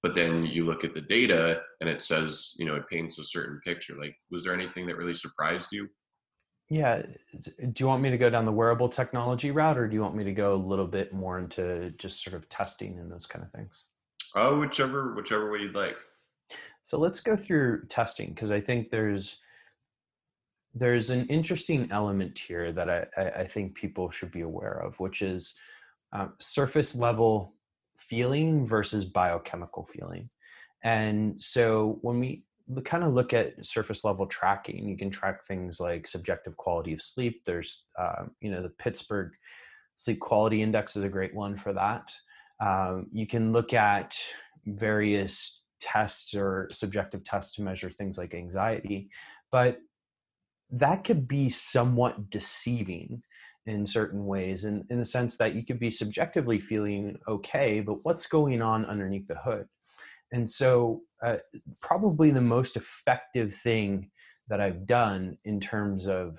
but 0.03 0.13
then 0.13 0.45
you 0.45 0.63
look 0.63 0.83
at 0.83 0.93
the 0.93 1.01
data 1.01 1.61
and 1.81 1.89
it 1.89 2.01
says 2.01 2.53
you 2.57 2.65
know 2.65 2.75
it 2.75 2.87
paints 2.89 3.17
a 3.17 3.23
certain 3.23 3.59
picture 3.65 3.95
like 3.99 4.15
was 4.29 4.43
there 4.43 4.53
anything 4.53 4.85
that 4.85 4.97
really 4.97 5.15
surprised 5.15 5.71
you 5.71 5.87
yeah 6.69 7.01
do 7.41 7.73
you 7.77 7.87
want 7.87 8.03
me 8.03 8.11
to 8.11 8.17
go 8.17 8.29
down 8.29 8.45
the 8.45 8.51
wearable 8.51 8.89
technology 8.89 9.49
route 9.49 9.77
or 9.77 9.87
do 9.87 9.95
you 9.95 10.01
want 10.01 10.15
me 10.15 10.23
to 10.23 10.31
go 10.31 10.53
a 10.53 10.63
little 10.71 10.87
bit 10.87 11.11
more 11.11 11.39
into 11.39 11.89
just 11.97 12.23
sort 12.23 12.35
of 12.35 12.47
testing 12.49 12.99
and 12.99 13.11
those 13.11 13.25
kind 13.25 13.43
of 13.43 13.51
things 13.51 13.85
oh 14.35 14.59
whichever 14.59 15.15
whichever 15.15 15.51
way 15.51 15.59
you'd 15.59 15.75
like 15.75 15.97
so 16.85 16.99
let's 16.99 17.19
go 17.19 17.35
through 17.35 17.83
testing 17.89 18.29
because 18.29 18.51
I 18.51 18.61
think 18.61 18.91
there's 18.91 19.37
there's 20.75 21.09
an 21.09 21.25
interesting 21.29 21.89
element 21.91 22.37
here 22.37 22.71
that 22.73 22.89
I, 22.89 23.05
I 23.17 23.47
think 23.47 23.73
people 23.73 24.11
should 24.11 24.29
be 24.29 24.41
aware 24.41 24.83
of, 24.83 24.93
which 24.99 25.23
is 25.23 25.55
um, 26.13 26.33
surface 26.39 26.93
level 26.93 27.55
feeling 27.97 28.67
versus 28.67 29.03
biochemical 29.03 29.87
feeling. 29.91 30.29
And 30.83 31.41
so 31.41 31.97
when 32.01 32.19
we 32.19 32.43
kind 32.83 33.03
of 33.03 33.15
look 33.15 33.33
at 33.33 33.65
surface 33.65 34.03
level 34.03 34.27
tracking, 34.27 34.87
you 34.87 34.95
can 34.95 35.09
track 35.09 35.47
things 35.47 35.79
like 35.79 36.05
subjective 36.05 36.55
quality 36.55 36.93
of 36.93 37.01
sleep. 37.01 37.41
There's, 37.45 37.85
uh, 37.97 38.25
you 38.41 38.51
know, 38.51 38.61
the 38.61 38.69
Pittsburgh 38.69 39.31
Sleep 39.95 40.19
Quality 40.19 40.61
Index 40.61 40.95
is 40.95 41.03
a 41.03 41.09
great 41.09 41.33
one 41.33 41.57
for 41.57 41.73
that. 41.73 42.11
Um, 42.59 43.07
you 43.11 43.25
can 43.25 43.53
look 43.53 43.73
at 43.73 44.13
various 44.67 45.61
tests 45.79 46.33
or 46.33 46.69
subjective 46.71 47.23
tests 47.25 47.55
to 47.55 47.61
measure 47.61 47.89
things 47.89 48.17
like 48.17 48.33
anxiety, 48.33 49.09
but 49.51 49.77
that 50.71 51.03
could 51.03 51.27
be 51.27 51.49
somewhat 51.49 52.29
deceiving 52.29 53.21
in 53.65 53.85
certain 53.85 54.25
ways 54.25 54.65
in, 54.65 54.85
in 54.89 54.99
the 54.99 55.05
sense 55.05 55.37
that 55.37 55.55
you 55.55 55.65
could 55.65 55.79
be 55.79 55.89
subjectively 55.89 56.59
feeling 56.59 57.17
okay 57.27 57.79
but 57.79 57.97
what's 58.03 58.27
going 58.27 58.61
on 58.61 58.85
underneath 58.85 59.27
the 59.27 59.35
hood? 59.35 59.67
And 60.31 60.49
so 60.49 61.01
uh, 61.23 61.37
probably 61.81 62.31
the 62.31 62.41
most 62.41 62.75
effective 62.75 63.55
thing 63.55 64.09
that 64.47 64.61
i've 64.61 64.85
done 64.85 65.37
in 65.45 65.59
terms 65.59 66.07
of 66.07 66.37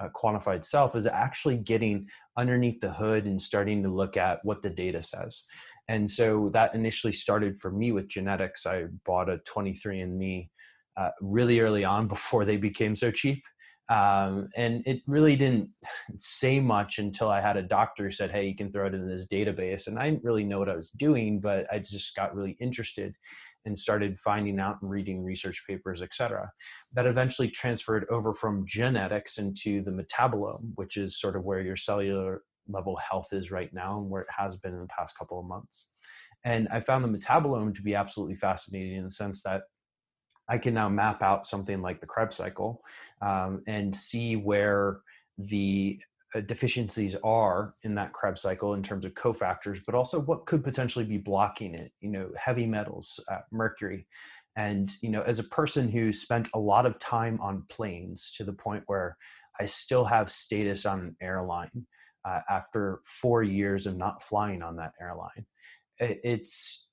uh, 0.00 0.08
quantified 0.14 0.64
self 0.64 0.96
is 0.96 1.06
actually 1.06 1.56
getting 1.56 2.06
underneath 2.36 2.80
the 2.80 2.92
hood 2.92 3.26
and 3.26 3.40
starting 3.40 3.82
to 3.82 3.88
look 3.88 4.16
at 4.16 4.40
what 4.42 4.62
the 4.62 4.70
data 4.70 5.02
says 5.02 5.42
and 5.92 6.10
so 6.10 6.48
that 6.52 6.74
initially 6.74 7.12
started 7.12 7.60
for 7.60 7.70
me 7.70 7.92
with 7.92 8.08
genetics 8.08 8.66
i 8.66 8.84
bought 9.04 9.28
a 9.28 9.38
23andme 9.38 10.48
uh, 10.96 11.10
really 11.20 11.60
early 11.60 11.84
on 11.84 12.08
before 12.16 12.44
they 12.44 12.56
became 12.56 12.96
so 12.96 13.10
cheap 13.10 13.42
um, 13.88 14.48
and 14.56 14.82
it 14.86 15.02
really 15.06 15.36
didn't 15.36 15.68
say 16.18 16.60
much 16.60 16.98
until 16.98 17.28
I 17.28 17.42
had 17.42 17.58
a 17.58 17.62
doctor 17.62 18.04
who 18.04 18.10
said, 18.10 18.30
"Hey, 18.30 18.46
you 18.46 18.56
can 18.56 18.72
throw 18.72 18.86
it 18.86 18.94
in 18.94 19.06
this 19.06 19.26
database." 19.30 19.86
And 19.86 19.98
I 19.98 20.08
didn't 20.08 20.24
really 20.24 20.44
know 20.44 20.58
what 20.58 20.70
I 20.70 20.76
was 20.76 20.90
doing, 20.90 21.40
but 21.40 21.66
I 21.70 21.80
just 21.80 22.14
got 22.16 22.34
really 22.34 22.56
interested 22.60 23.14
and 23.64 23.78
started 23.78 24.18
finding 24.18 24.58
out 24.58 24.78
and 24.80 24.90
reading 24.90 25.22
research 25.22 25.64
papers, 25.68 26.00
etc. 26.00 26.50
That 26.94 27.06
eventually 27.06 27.48
transferred 27.48 28.06
over 28.08 28.32
from 28.32 28.66
genetics 28.66 29.38
into 29.38 29.82
the 29.82 29.90
metabolome, 29.90 30.72
which 30.76 30.96
is 30.96 31.20
sort 31.20 31.36
of 31.36 31.44
where 31.44 31.60
your 31.60 31.76
cellular 31.76 32.42
level 32.68 32.96
health 32.96 33.28
is 33.32 33.50
right 33.50 33.72
now 33.72 33.98
and 33.98 34.10
where 34.10 34.22
it 34.22 34.28
has 34.36 34.56
been 34.56 34.72
in 34.72 34.80
the 34.80 34.86
past 34.86 35.16
couple 35.18 35.38
of 35.38 35.46
months. 35.46 35.88
And 36.44 36.68
I 36.68 36.80
found 36.80 37.04
the 37.04 37.18
metabolome 37.18 37.74
to 37.76 37.82
be 37.82 37.94
absolutely 37.94 38.36
fascinating 38.36 38.96
in 38.96 39.04
the 39.04 39.10
sense 39.10 39.42
that 39.42 39.62
I 40.48 40.58
can 40.58 40.74
now 40.74 40.88
map 40.88 41.22
out 41.22 41.46
something 41.46 41.80
like 41.80 42.00
the 42.00 42.06
Krebs 42.06 42.36
cycle 42.36 42.82
um, 43.20 43.62
and 43.66 43.94
see 43.94 44.36
where 44.36 45.00
the 45.38 45.98
uh, 46.34 46.40
deficiencies 46.40 47.16
are 47.22 47.74
in 47.84 47.94
that 47.94 48.12
Krebs 48.12 48.42
cycle 48.42 48.74
in 48.74 48.82
terms 48.82 49.04
of 49.04 49.14
cofactors, 49.14 49.80
but 49.86 49.94
also 49.94 50.20
what 50.20 50.46
could 50.46 50.64
potentially 50.64 51.04
be 51.04 51.18
blocking 51.18 51.74
it. 51.74 51.92
You 52.00 52.10
know, 52.10 52.30
heavy 52.36 52.66
metals, 52.66 53.20
uh, 53.30 53.38
mercury, 53.50 54.06
and 54.56 54.92
you 55.00 55.10
know, 55.10 55.22
as 55.22 55.38
a 55.38 55.44
person 55.44 55.88
who 55.88 56.12
spent 56.12 56.48
a 56.54 56.58
lot 56.58 56.86
of 56.86 56.98
time 56.98 57.38
on 57.40 57.64
planes 57.68 58.32
to 58.36 58.44
the 58.44 58.52
point 58.52 58.82
where 58.86 59.16
I 59.60 59.66
still 59.66 60.04
have 60.04 60.32
status 60.32 60.86
on 60.86 61.00
an 61.00 61.16
airline 61.22 61.86
uh, 62.24 62.40
after 62.50 63.00
four 63.04 63.42
years 63.42 63.86
of 63.86 63.96
not 63.96 64.22
flying 64.22 64.62
on 64.62 64.76
that 64.76 64.92
airline. 65.00 65.46
It's 65.98 66.86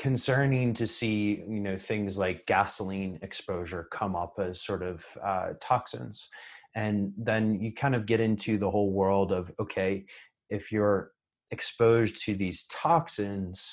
concerning 0.00 0.72
to 0.72 0.86
see 0.86 1.42
you 1.46 1.60
know 1.60 1.76
things 1.76 2.16
like 2.16 2.46
gasoline 2.46 3.18
exposure 3.20 3.86
come 3.92 4.16
up 4.16 4.32
as 4.38 4.62
sort 4.62 4.82
of 4.82 5.04
uh, 5.22 5.50
toxins 5.60 6.30
and 6.74 7.12
then 7.18 7.60
you 7.60 7.74
kind 7.74 7.94
of 7.94 8.06
get 8.06 8.18
into 8.18 8.56
the 8.56 8.70
whole 8.70 8.92
world 8.92 9.30
of 9.30 9.52
okay 9.60 10.06
if 10.48 10.72
you're 10.72 11.10
exposed 11.50 12.24
to 12.24 12.34
these 12.34 12.64
toxins 12.70 13.68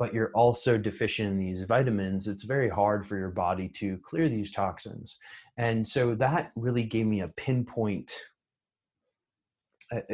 but 0.00 0.12
you're 0.12 0.32
also 0.34 0.76
deficient 0.76 1.30
in 1.30 1.38
these 1.38 1.62
vitamins 1.62 2.26
it's 2.26 2.42
very 2.42 2.68
hard 2.68 3.06
for 3.06 3.16
your 3.16 3.30
body 3.30 3.68
to 3.68 3.96
clear 3.98 4.28
these 4.28 4.50
toxins 4.50 5.16
and 5.58 5.86
so 5.86 6.12
that 6.12 6.50
really 6.56 6.82
gave 6.82 7.06
me 7.06 7.20
a 7.20 7.28
pinpoint 7.36 8.12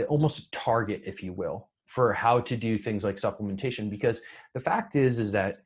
almost 0.09 0.39
a 0.39 0.51
target 0.51 1.03
if 1.05 1.23
you 1.23 1.33
will 1.33 1.69
for 1.87 2.13
how 2.13 2.41
to 2.41 2.57
do 2.57 2.79
things 2.79 3.05
like 3.05 3.17
supplementation 3.17 3.89
because 3.89 4.21
the 4.55 4.61
fact 4.61 4.97
is 4.97 5.19
is 5.19 5.33
that 5.33 5.57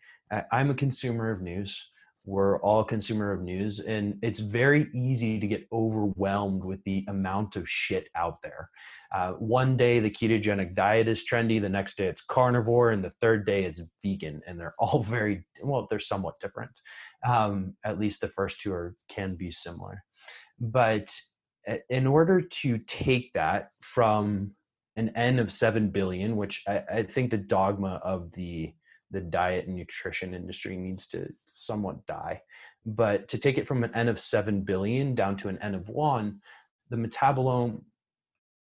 i'm 0.52 0.70
a 0.70 0.74
consumer 0.74 1.30
of 1.30 1.42
news. 1.42 1.88
We're 2.24 2.60
all 2.60 2.84
consumer 2.84 3.32
of 3.32 3.42
news 3.42 3.80
and 3.80 4.16
it's 4.22 4.38
very 4.38 4.88
easy 4.94 5.40
to 5.40 5.46
get 5.46 5.66
overwhelmed 5.72 6.64
with 6.64 6.82
the 6.84 7.04
amount 7.08 7.56
of 7.56 7.68
shit 7.68 8.08
out 8.14 8.40
there. 8.42 8.70
Uh, 9.12 9.32
one 9.32 9.76
day 9.76 9.98
the 9.98 10.08
ketogenic 10.08 10.74
diet 10.74 11.08
is 11.08 11.24
trendy 11.28 11.60
the 11.60 11.68
next 11.68 11.96
day 11.96 12.06
it's 12.06 12.22
carnivore 12.22 12.92
and 12.92 13.02
the 13.02 13.12
third 13.20 13.44
day 13.44 13.64
it's 13.64 13.82
vegan 14.04 14.40
and 14.46 14.58
they're 14.58 14.74
all 14.78 15.02
very 15.08 15.44
well 15.64 15.88
they're 15.90 15.98
somewhat 15.98 16.34
different. 16.40 16.70
Um, 17.26 17.74
at 17.84 17.98
least 17.98 18.20
the 18.20 18.28
first 18.28 18.60
two 18.60 18.72
are 18.72 18.94
can 19.08 19.34
be 19.34 19.50
similar. 19.50 20.04
But 20.60 21.12
in 21.88 22.06
order 22.06 22.40
to 22.40 22.78
take 22.78 23.32
that 23.34 23.70
from 23.80 24.52
an 24.96 25.10
N 25.16 25.38
of 25.38 25.52
seven 25.52 25.90
billion, 25.90 26.36
which 26.36 26.62
I, 26.66 26.82
I, 26.92 27.02
think 27.02 27.30
the 27.30 27.38
dogma 27.38 28.00
of 28.04 28.32
the 28.32 28.72
the 29.10 29.20
diet 29.20 29.66
and 29.66 29.76
nutrition 29.76 30.34
industry 30.34 30.76
needs 30.76 31.06
to 31.08 31.28
somewhat 31.46 32.06
die. 32.06 32.42
But 32.84 33.28
to 33.28 33.38
take 33.38 33.58
it 33.58 33.66
from 33.66 33.84
an 33.84 33.94
N 33.94 34.08
of 34.08 34.20
seven 34.20 34.62
billion 34.62 35.14
down 35.14 35.36
to 35.38 35.48
an 35.48 35.58
N 35.62 35.74
of 35.74 35.88
one, 35.88 36.40
the 36.90 36.96
metabolome, 36.96 37.82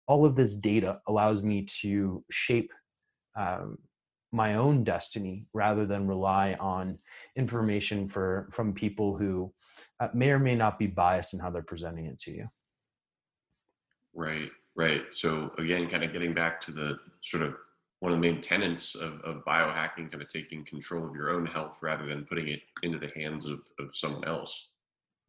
all 0.08 0.26
of 0.26 0.36
this 0.36 0.56
data 0.56 1.00
allows 1.08 1.42
me 1.42 1.68
to 1.82 2.24
shape 2.30 2.72
um, 3.36 3.78
my 4.32 4.56
own 4.56 4.84
destiny 4.84 5.48
rather 5.54 5.86
than 5.86 6.08
rely 6.08 6.56
on 6.60 6.98
information 7.36 8.08
for 8.08 8.50
from 8.52 8.74
people 8.74 9.18
who 9.18 9.52
uh, 10.00 10.10
may 10.14 10.30
or 10.30 10.40
may 10.40 10.56
not 10.56 10.78
be 10.78 10.88
biased 10.88 11.34
in 11.34 11.40
how 11.40 11.50
they're 11.50 11.62
presenting 11.64 12.06
it 12.06 12.20
to 12.20 12.32
you. 12.32 12.48
Right. 14.20 14.52
Right. 14.76 15.04
So 15.12 15.52
again, 15.58 15.90
kind 15.90 16.04
of 16.04 16.12
getting 16.12 16.34
back 16.34 16.60
to 16.62 16.74
the 16.74 17.00
sort 17.24 17.42
of 17.42 17.56
one 18.02 18.12
of 18.12 18.18
the 18.18 18.22
main 18.22 18.42
tenets 18.42 18.94
of, 18.94 19.22
of 19.22 19.46
biohacking, 19.46 20.12
kind 20.12 20.22
of 20.22 20.28
taking 20.28 20.66
control 20.66 21.08
of 21.08 21.16
your 21.16 21.30
own 21.30 21.46
health 21.46 21.78
rather 21.82 22.06
than 22.06 22.26
putting 22.26 22.50
it 22.50 22.60
into 22.84 23.00
the 23.00 23.12
hands 23.16 23.46
of, 23.46 23.62
of 23.80 23.96
someone 23.96 24.26
else. 24.26 24.72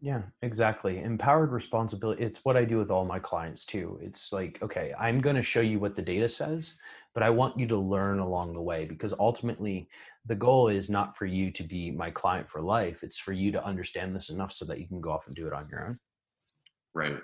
Yeah, 0.00 0.22
exactly. 0.42 0.98
Empowered 0.98 1.52
responsibility. 1.52 2.24
It's 2.24 2.44
what 2.44 2.56
I 2.56 2.64
do 2.64 2.78
with 2.78 2.90
all 2.90 3.04
my 3.04 3.20
clients 3.20 3.64
too. 3.64 3.96
It's 4.02 4.32
like, 4.32 4.58
okay, 4.60 4.92
I'm 4.98 5.20
going 5.20 5.36
to 5.36 5.42
show 5.42 5.60
you 5.60 5.78
what 5.78 5.94
the 5.94 6.02
data 6.02 6.28
says, 6.28 6.74
but 7.14 7.22
I 7.22 7.30
want 7.30 7.60
you 7.60 7.68
to 7.68 7.78
learn 7.78 8.18
along 8.18 8.54
the 8.54 8.62
way 8.62 8.86
because 8.88 9.14
ultimately 9.20 9.88
the 10.26 10.34
goal 10.34 10.66
is 10.66 10.90
not 10.90 11.16
for 11.16 11.26
you 11.26 11.52
to 11.52 11.62
be 11.62 11.92
my 11.92 12.10
client 12.10 12.50
for 12.50 12.60
life. 12.60 13.04
It's 13.04 13.18
for 13.18 13.32
you 13.32 13.52
to 13.52 13.64
understand 13.64 14.16
this 14.16 14.30
enough 14.30 14.52
so 14.52 14.64
that 14.64 14.80
you 14.80 14.88
can 14.88 15.00
go 15.00 15.12
off 15.12 15.28
and 15.28 15.36
do 15.36 15.46
it 15.46 15.52
on 15.52 15.68
your 15.70 15.86
own. 15.86 15.98
Right. 16.92 17.18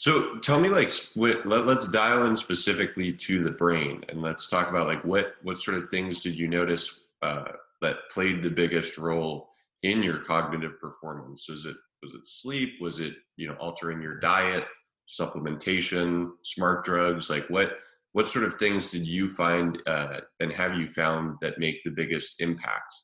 So 0.00 0.38
tell 0.38 0.58
me, 0.58 0.70
like, 0.70 0.90
what, 1.12 1.46
let, 1.46 1.68
us 1.68 1.86
dial 1.86 2.24
in 2.24 2.34
specifically 2.34 3.12
to 3.12 3.44
the 3.44 3.50
brain, 3.50 4.02
and 4.08 4.22
let's 4.22 4.48
talk 4.48 4.70
about 4.70 4.86
like 4.86 5.04
what 5.04 5.34
what 5.42 5.60
sort 5.60 5.76
of 5.76 5.90
things 5.90 6.22
did 6.22 6.36
you 6.36 6.48
notice 6.48 7.00
uh, 7.20 7.44
that 7.82 7.96
played 8.10 8.42
the 8.42 8.48
biggest 8.48 8.96
role 8.96 9.50
in 9.82 10.02
your 10.02 10.16
cognitive 10.24 10.80
performance? 10.80 11.50
Was 11.50 11.66
it 11.66 11.76
was 12.02 12.14
it 12.14 12.26
sleep? 12.26 12.80
Was 12.80 12.98
it 12.98 13.12
you 13.36 13.46
know 13.46 13.56
altering 13.56 14.00
your 14.00 14.18
diet, 14.20 14.64
supplementation, 15.06 16.30
smart 16.44 16.82
drugs? 16.82 17.28
Like 17.28 17.44
what 17.50 17.72
what 18.12 18.26
sort 18.26 18.46
of 18.46 18.56
things 18.56 18.90
did 18.90 19.06
you 19.06 19.28
find 19.28 19.82
uh, 19.86 20.22
and 20.40 20.50
have 20.50 20.76
you 20.78 20.88
found 20.88 21.36
that 21.42 21.58
make 21.58 21.84
the 21.84 21.90
biggest 21.90 22.40
impact? 22.40 22.94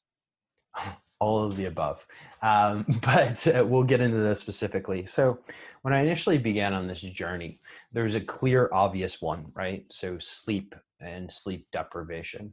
All 1.19 1.45
of 1.45 1.57
the 1.57 1.65
above, 1.67 2.07
um, 2.43 2.85
but 3.03 3.47
uh, 3.47 3.65
we'll 3.67 3.83
get 3.83 4.01
into 4.01 4.19
this 4.19 4.41
specifically. 4.41 5.07
So 5.07 5.39
when 5.83 5.95
I 5.95 6.01
initially 6.01 6.39
began 6.39 6.75
on 6.75 6.87
this 6.87 7.01
journey, 7.01 7.59
there 7.93 8.05
was 8.05 8.15
a 8.15 8.21
clear, 8.21 8.69
obvious 8.73 9.23
one, 9.23 9.47
right? 9.55 9.85
So 9.91 10.19
sleep 10.19 10.75
and 11.01 11.33
sleep 11.33 11.67
deprivation. 11.73 12.53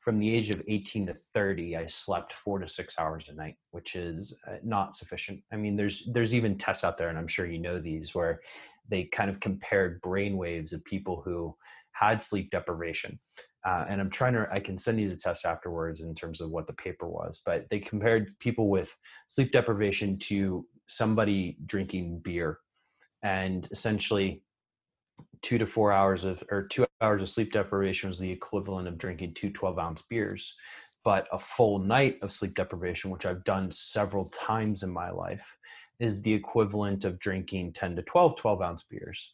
From 0.00 0.18
the 0.18 0.34
age 0.34 0.48
of 0.50 0.62
18 0.66 1.06
to 1.08 1.14
30, 1.14 1.76
I 1.76 1.86
slept 1.86 2.32
four 2.32 2.58
to 2.58 2.68
six 2.68 2.98
hours 2.98 3.26
a 3.28 3.34
night, 3.34 3.56
which 3.72 3.96
is 3.96 4.34
uh, 4.48 4.56
not 4.64 4.96
sufficient. 4.96 5.42
I 5.52 5.56
mean, 5.56 5.76
there's 5.76 6.08
there's 6.12 6.34
even 6.34 6.56
tests 6.56 6.84
out 6.84 6.96
there, 6.96 7.10
and 7.10 7.18
I'm 7.18 7.28
sure 7.28 7.46
you 7.46 7.58
know 7.58 7.78
these, 7.78 8.14
where 8.14 8.40
they 8.88 9.04
kind 9.04 9.30
of 9.30 9.40
compared 9.40 10.00
brain 10.00 10.36
waves 10.36 10.72
of 10.72 10.84
people 10.84 11.20
who 11.22 11.54
had 11.92 12.22
sleep 12.22 12.50
deprivation. 12.50 13.18
Uh, 13.66 13.84
and 13.88 14.00
I'm 14.00 14.10
trying 14.10 14.32
to, 14.34 14.46
I 14.50 14.58
can 14.58 14.78
send 14.78 15.02
you 15.02 15.10
the 15.10 15.16
test 15.16 15.44
afterwards 15.44 16.00
in 16.00 16.14
terms 16.14 16.40
of 16.40 16.50
what 16.50 16.66
the 16.66 16.72
paper 16.72 17.06
was, 17.06 17.42
but 17.44 17.66
they 17.70 17.78
compared 17.78 18.38
people 18.38 18.68
with 18.68 18.94
sleep 19.28 19.52
deprivation 19.52 20.18
to 20.20 20.66
somebody 20.86 21.58
drinking 21.66 22.20
beer. 22.20 22.58
And 23.22 23.68
essentially 23.70 24.42
two 25.42 25.58
to 25.58 25.66
four 25.66 25.92
hours 25.92 26.24
of 26.24 26.42
or 26.50 26.66
two 26.66 26.86
hours 27.00 27.22
of 27.22 27.30
sleep 27.30 27.52
deprivation 27.52 28.08
was 28.08 28.18
the 28.18 28.30
equivalent 28.30 28.88
of 28.88 28.98
drinking 28.98 29.34
two 29.34 29.50
12 29.50 29.78
ounce 29.78 30.02
beers. 30.02 30.54
But 31.04 31.28
a 31.32 31.38
full 31.38 31.78
night 31.78 32.18
of 32.22 32.32
sleep 32.32 32.54
deprivation 32.54 33.10
which 33.10 33.24
i've 33.24 33.44
done 33.44 33.72
several 33.72 34.26
times 34.26 34.82
in 34.82 34.90
my 34.90 35.10
life 35.10 35.46
is 35.98 36.20
the 36.22 36.32
equivalent 36.32 37.04
of 37.04 37.18
drinking 37.18 37.72
10 37.72 37.96
to 37.96 38.02
12 38.02 38.36
12 38.36 38.62
ounce 38.62 38.84
beers 38.90 39.30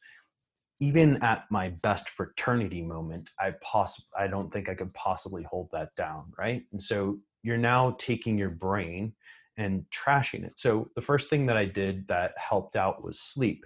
even 0.79 1.23
at 1.23 1.45
my 1.51 1.71
best 1.83 2.11
fraternity 2.11 2.83
moment 2.83 3.31
i 3.41 3.53
poss- 3.63 4.07
i 4.19 4.27
don't 4.27 4.53
think 4.53 4.69
i 4.69 4.75
could 4.75 4.93
possibly 4.95 5.43
hold 5.45 5.69
that 5.73 5.95
down 5.97 6.33
right? 6.39 6.63
And 6.73 6.83
so 6.83 7.19
you're 7.43 7.57
now 7.57 7.97
taking 7.99 8.37
your 8.37 8.51
brain 8.51 9.13
and 9.57 9.85
trashing 9.91 10.45
it. 10.45 10.53
So 10.57 10.91
the 10.97 11.03
first 11.03 11.31
thing 11.31 11.47
that 11.47 11.57
i 11.57 11.65
did 11.65 12.07
that 12.09 12.33
helped 12.37 12.77
out 12.77 13.03
was 13.03 13.21
sleep. 13.21 13.65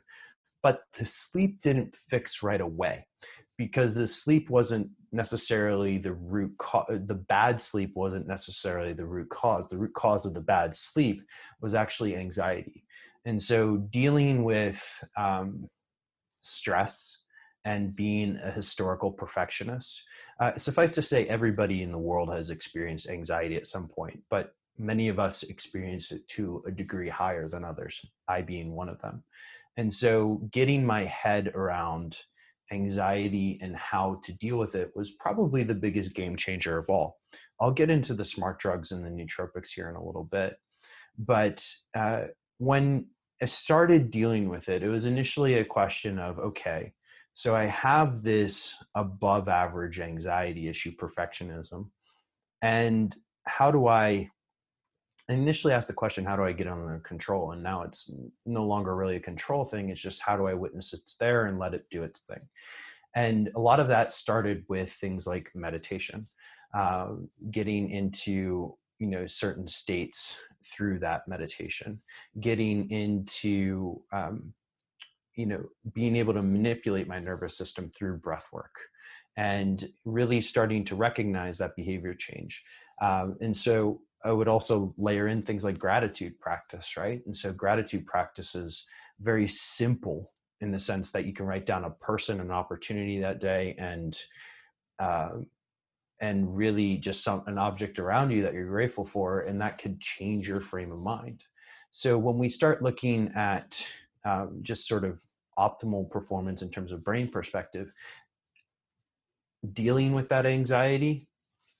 But 0.62 0.80
the 0.98 1.06
sleep 1.06 1.62
didn't 1.62 1.96
fix 2.10 2.42
right 2.42 2.60
away 2.60 3.06
because 3.56 3.94
the 3.94 4.06
sleep 4.06 4.50
wasn't 4.50 4.88
necessarily 5.12 5.98
the 5.98 6.12
root 6.12 6.56
cause 6.58 6.86
the 7.06 7.14
bad 7.14 7.60
sleep 7.60 7.92
wasn't 7.94 8.26
necessarily 8.28 8.92
the 8.92 9.04
root 9.04 9.28
cause. 9.30 9.68
The 9.68 9.78
root 9.78 9.94
cause 9.94 10.26
of 10.26 10.34
the 10.34 10.40
bad 10.40 10.74
sleep 10.74 11.22
was 11.60 11.74
actually 11.74 12.16
anxiety. 12.16 12.84
And 13.24 13.42
so 13.42 13.78
dealing 13.90 14.44
with 14.44 14.82
um, 15.16 15.68
stress 16.42 17.16
and 17.64 17.94
being 17.94 18.38
a 18.42 18.50
historical 18.50 19.10
perfectionist 19.10 20.02
uh, 20.40 20.56
suffice 20.56 20.90
to 20.92 21.02
say 21.02 21.26
everybody 21.26 21.82
in 21.82 21.92
the 21.92 21.98
world 21.98 22.32
has 22.32 22.50
experienced 22.50 23.08
anxiety 23.08 23.56
at 23.56 23.66
some 23.66 23.88
point 23.88 24.20
but 24.30 24.54
many 24.78 25.08
of 25.08 25.18
us 25.18 25.42
experience 25.42 26.10
it 26.10 26.26
to 26.28 26.62
a 26.66 26.70
degree 26.70 27.08
higher 27.08 27.48
than 27.48 27.64
others 27.64 28.00
i 28.28 28.40
being 28.40 28.74
one 28.74 28.88
of 28.88 29.00
them 29.02 29.22
and 29.76 29.92
so 29.92 30.40
getting 30.52 30.84
my 30.84 31.04
head 31.04 31.48
around 31.54 32.16
anxiety 32.72 33.58
and 33.62 33.76
how 33.76 34.16
to 34.24 34.32
deal 34.34 34.56
with 34.56 34.74
it 34.74 34.90
was 34.94 35.12
probably 35.12 35.62
the 35.62 35.74
biggest 35.74 36.14
game 36.14 36.36
changer 36.36 36.78
of 36.78 36.88
all. 36.88 37.18
I'll 37.60 37.72
get 37.72 37.90
into 37.90 38.14
the 38.14 38.24
smart 38.24 38.58
drugs 38.58 38.92
and 38.92 39.04
the 39.04 39.10
nootropics 39.10 39.68
here 39.74 39.88
in 39.88 39.96
a 39.96 40.04
little 40.04 40.24
bit. 40.24 40.56
But 41.18 41.64
uh, 41.96 42.24
when 42.58 43.06
I 43.42 43.46
started 43.46 44.10
dealing 44.10 44.48
with 44.48 44.68
it, 44.68 44.82
it 44.82 44.88
was 44.88 45.06
initially 45.06 45.54
a 45.54 45.64
question 45.64 46.18
of 46.18 46.38
okay, 46.38 46.92
so 47.32 47.56
I 47.56 47.64
have 47.64 48.22
this 48.22 48.74
above 48.94 49.48
average 49.48 50.00
anxiety 50.00 50.68
issue, 50.68 50.92
perfectionism. 50.96 51.88
And 52.62 53.14
how 53.46 53.70
do 53.70 53.86
I 53.86 54.30
I 55.28 55.34
initially 55.34 55.72
asked 55.72 55.86
the 55.86 55.94
question, 55.94 56.24
how 56.24 56.34
do 56.34 56.42
I 56.42 56.52
get 56.52 56.66
under 56.66 56.98
control? 56.98 57.52
And 57.52 57.62
now 57.62 57.82
it's 57.82 58.10
no 58.46 58.66
longer 58.66 58.96
really 58.96 59.14
a 59.14 59.20
control 59.20 59.64
thing. 59.64 59.88
It's 59.88 60.00
just 60.00 60.20
how 60.20 60.36
do 60.36 60.48
I 60.48 60.54
witness 60.54 60.92
it's 60.92 61.14
there 61.16 61.46
and 61.46 61.58
let 61.58 61.72
it 61.72 61.86
do 61.88 62.02
its 62.02 62.20
thing? 62.28 62.40
And 63.14 63.48
a 63.54 63.60
lot 63.60 63.78
of 63.78 63.86
that 63.88 64.12
started 64.12 64.64
with 64.68 64.90
things 64.92 65.28
like 65.28 65.52
meditation, 65.54 66.24
uh, 66.74 67.10
getting 67.50 67.90
into 67.90 68.76
you 68.98 69.06
know 69.06 69.26
certain 69.26 69.66
states 69.66 70.34
through 70.70 70.98
that 71.00 71.26
meditation, 71.28 72.00
getting 72.40 72.90
into 72.90 74.00
um, 74.12 74.52
you 75.36 75.46
know 75.46 75.62
being 75.94 76.16
able 76.16 76.34
to 76.34 76.42
manipulate 76.42 77.08
my 77.08 77.18
nervous 77.18 77.56
system 77.56 77.90
through 77.96 78.18
breath 78.18 78.46
work, 78.52 78.74
and 79.36 79.88
really 80.04 80.40
starting 80.40 80.84
to 80.84 80.96
recognize 80.96 81.58
that 81.58 81.76
behavior 81.76 82.14
change. 82.14 82.60
Um, 83.02 83.36
and 83.40 83.56
so 83.56 84.00
I 84.24 84.32
would 84.32 84.48
also 84.48 84.94
layer 84.98 85.28
in 85.28 85.42
things 85.42 85.64
like 85.64 85.78
gratitude 85.78 86.38
practice, 86.40 86.96
right? 86.96 87.22
And 87.26 87.36
so 87.36 87.52
gratitude 87.52 88.06
practice 88.06 88.54
is 88.54 88.84
very 89.20 89.48
simple 89.48 90.28
in 90.60 90.70
the 90.70 90.80
sense 90.80 91.10
that 91.12 91.24
you 91.24 91.32
can 91.32 91.46
write 91.46 91.64
down 91.64 91.84
a 91.84 91.90
person, 91.90 92.40
an 92.40 92.50
opportunity 92.50 93.18
that 93.20 93.40
day, 93.40 93.74
and 93.78 94.18
uh, 94.98 95.30
and 96.20 96.54
really 96.54 96.96
just 96.96 97.24
some 97.24 97.42
an 97.46 97.58
object 97.58 97.98
around 97.98 98.30
you 98.30 98.42
that 98.42 98.52
you're 98.52 98.66
grateful 98.66 99.04
for, 99.04 99.40
and 99.40 99.60
that 99.60 99.78
could 99.78 100.00
change 100.00 100.46
your 100.46 100.60
frame 100.60 100.92
of 100.92 101.00
mind. 101.00 101.42
So 101.92 102.18
when 102.18 102.38
we 102.38 102.50
start 102.50 102.82
looking 102.82 103.32
at 103.34 103.76
um, 104.24 104.60
just 104.62 104.86
sort 104.86 105.04
of 105.04 105.18
optimal 105.58 106.10
performance 106.10 106.62
in 106.62 106.70
terms 106.70 106.92
of 106.92 107.04
brain 107.04 107.28
perspective, 107.28 107.92
dealing 109.72 110.12
with 110.12 110.28
that 110.28 110.46
anxiety 110.46 111.28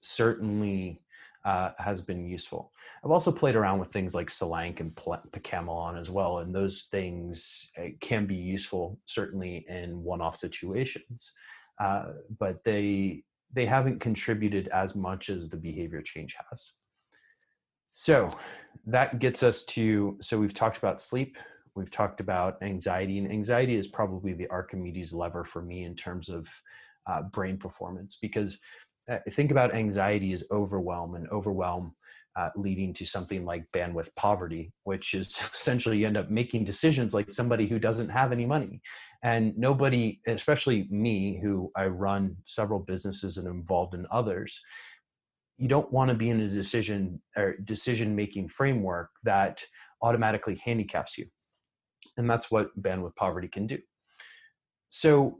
certainly 0.03 1.01
uh, 1.45 1.71
has 1.79 2.01
been 2.03 2.27
useful. 2.27 2.73
I've 3.03 3.11
also 3.11 3.33
played 3.33 3.57
around 3.57 3.79
with 3.79 3.91
things 3.91 4.15
like 4.15 4.29
Selank 4.29 4.81
and 4.81 4.91
Pacamelon 4.95 5.99
as 5.99 6.11
well, 6.11 6.39
and 6.39 6.55
those 6.55 6.89
things 6.91 7.67
eh, 7.77 7.91
can 8.01 8.27
be 8.27 8.35
useful 8.35 8.99
certainly 9.07 9.65
in 9.69 10.03
one-off 10.03 10.37
situations, 10.37 11.33
uh, 11.83 12.13
but 12.39 12.63
they 12.65 13.23
they 13.53 13.67
haven't 13.67 14.01
contributed 14.01 14.69
as 14.69 14.95
much 14.95 15.29
as 15.31 15.49
the 15.49 15.57
behavior 15.57 16.03
change 16.03 16.37
has. 16.51 16.73
So 17.93 18.29
that 18.87 19.19
gets 19.19 19.43
us 19.43 19.65
to 19.65 20.17
so 20.21 20.39
we've 20.39 20.55
talked 20.55 20.79
about 20.79 21.03
sleep, 21.03 21.37
we've 21.75 21.91
talked 21.91 22.21
about 22.21 22.63
anxiety, 22.63 23.19
and 23.19 23.31
anxiety 23.31 23.77
is 23.77 23.89
probably 23.89 24.33
the 24.33 24.49
Archimedes 24.49 25.13
lever 25.13 25.45
for 25.45 25.63
me 25.63 25.85
in 25.85 25.97
terms 25.97 26.29
of 26.29 26.49
uh, 27.07 27.23
brain 27.23 27.57
performance 27.57 28.19
because 28.21 28.59
uh, 29.11 29.19
think 29.33 29.51
about 29.51 29.75
anxiety 29.75 30.33
as 30.33 30.45
overwhelm 30.53 31.17
and 31.17 31.29
overwhelm 31.31 31.95
uh, 32.37 32.49
leading 32.57 32.95
to 32.95 33.05
something 33.05 33.45
like 33.45 33.71
bandwidth 33.75 34.15
poverty, 34.17 34.73
which 34.85 35.15
is 35.15 35.39
essentially 35.55 35.99
you 35.99 36.07
end 36.07 36.17
up 36.17 36.31
making 36.31 36.65
decisions 36.65 37.15
like 37.15 37.33
somebody 37.33 37.67
who 37.67 37.79
doesn't 37.79 38.09
have 38.09 38.33
any 38.33 38.47
money. 38.47 38.81
And 39.23 39.57
nobody, 39.59 40.21
especially 40.27 40.87
me, 40.91 41.39
who 41.43 41.71
I 41.77 41.87
run 41.87 42.37
several 42.47 42.79
businesses 42.79 43.37
and 43.37 43.47
involved 43.47 43.95
in 43.95 44.07
others, 44.11 44.59
you 45.59 45.69
don't 45.69 45.93
want 45.93 46.09
to 46.09 46.15
be 46.15 46.31
in 46.31 46.41
a 46.41 46.49
decision 46.49 47.21
or 47.37 47.57
decision 47.65 48.17
making 48.17 48.49
framework 48.49 49.11
that 49.25 49.63
automatically 50.01 50.61
handicaps 50.65 51.19
you. 51.19 51.27
And 52.17 52.29
that's 52.29 52.51
what 52.51 52.71
bandwidth 52.81 53.15
poverty 53.17 53.49
can 53.49 53.67
do. 53.67 53.79
So 54.89 55.39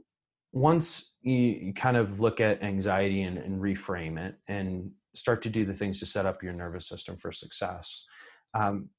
once 0.53 1.13
you, 1.21 1.73
kind 1.73 1.97
of 1.97 2.19
look 2.19 2.39
at 2.39 2.61
anxiety 2.61 3.23
and, 3.23 3.37
and, 3.37 3.61
reframe 3.61 4.17
it 4.17 4.35
and 4.47 4.91
start 5.15 5.41
to 5.43 5.49
do 5.49 5.65
the 5.65 5.73
things 5.73 5.99
to 5.99 6.05
set 6.05 6.25
up 6.25 6.43
your 6.43 6.53
nervous 6.53 6.87
system 6.87 7.17
for 7.17 7.31
success. 7.31 8.05
Um, 8.53 8.89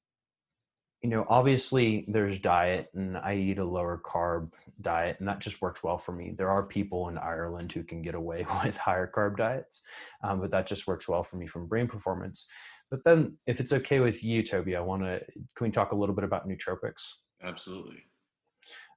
you 1.03 1.09
know 1.09 1.25
obviously 1.29 2.05
there's 2.07 2.39
diet 2.39 2.87
and 2.95 3.17
i 3.17 3.35
eat 3.35 3.59
a 3.59 3.63
lower 3.63 4.01
carb 4.03 4.49
diet 4.81 5.17
and 5.19 5.27
that 5.27 5.39
just 5.39 5.61
works 5.61 5.83
well 5.83 5.97
for 5.97 6.13
me. 6.13 6.33
There 6.35 6.49
are 6.49 6.65
people 6.65 7.09
in 7.09 7.17
ireland 7.17 7.71
who 7.73 7.83
can 7.83 8.01
get 8.01 8.15
away 8.15 8.47
with 8.63 8.75
higher 8.75 9.11
carb 9.13 9.37
diets 9.37 9.81
um, 10.23 10.39
but 10.39 10.49
that 10.51 10.65
just 10.65 10.87
works 10.87 11.07
well 11.07 11.23
for 11.23 11.35
me 11.35 11.45
from 11.45 11.67
brain 11.67 11.87
performance. 11.87 12.47
But 12.89 13.03
then 13.03 13.37
if 13.47 13.59
it's 13.59 13.73
okay 13.73 13.99
with 13.99 14.23
you 14.23 14.43
toby 14.43 14.75
i 14.75 14.79
want 14.79 15.03
to 15.03 15.21
can 15.55 15.67
we 15.67 15.71
talk 15.71 15.91
a 15.91 15.95
little 15.95 16.15
bit 16.15 16.23
about 16.23 16.47
nootropics? 16.47 17.03
Absolutely. 17.43 18.03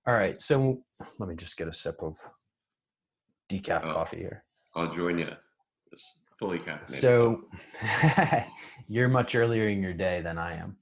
All 0.06 0.14
right 0.14 0.40
so 0.40 0.82
let 1.18 1.28
me 1.28 1.34
just 1.34 1.56
get 1.56 1.68
a 1.68 1.72
sip 1.72 1.96
of 2.02 2.16
decaf 3.50 3.82
oh, 3.84 3.92
coffee 3.92 4.18
here. 4.18 4.44
I'll 4.76 4.94
join 4.94 5.18
you. 5.18 5.30
Fully 6.38 6.58
caffeinated. 6.58 7.00
So 7.00 7.44
you're 8.88 9.08
much 9.08 9.34
earlier 9.34 9.68
in 9.68 9.82
your 9.82 9.92
day 9.94 10.20
than 10.20 10.38
I 10.38 10.56
am. 10.56 10.76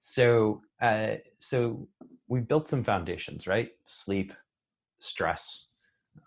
So 0.00 0.62
uh, 0.80 1.14
so 1.38 1.88
we 2.28 2.40
built 2.40 2.66
some 2.66 2.84
foundations, 2.84 3.46
right? 3.46 3.70
Sleep, 3.84 4.32
stress, 4.98 5.66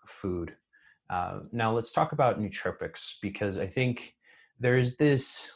food. 0.07 0.55
Uh, 1.09 1.39
now 1.51 1.71
let's 1.73 1.91
talk 1.91 2.11
about 2.11 2.39
nootropics 2.39 3.15
because 3.21 3.57
I 3.57 3.67
think 3.67 4.15
there's 4.59 4.97
this 4.97 5.51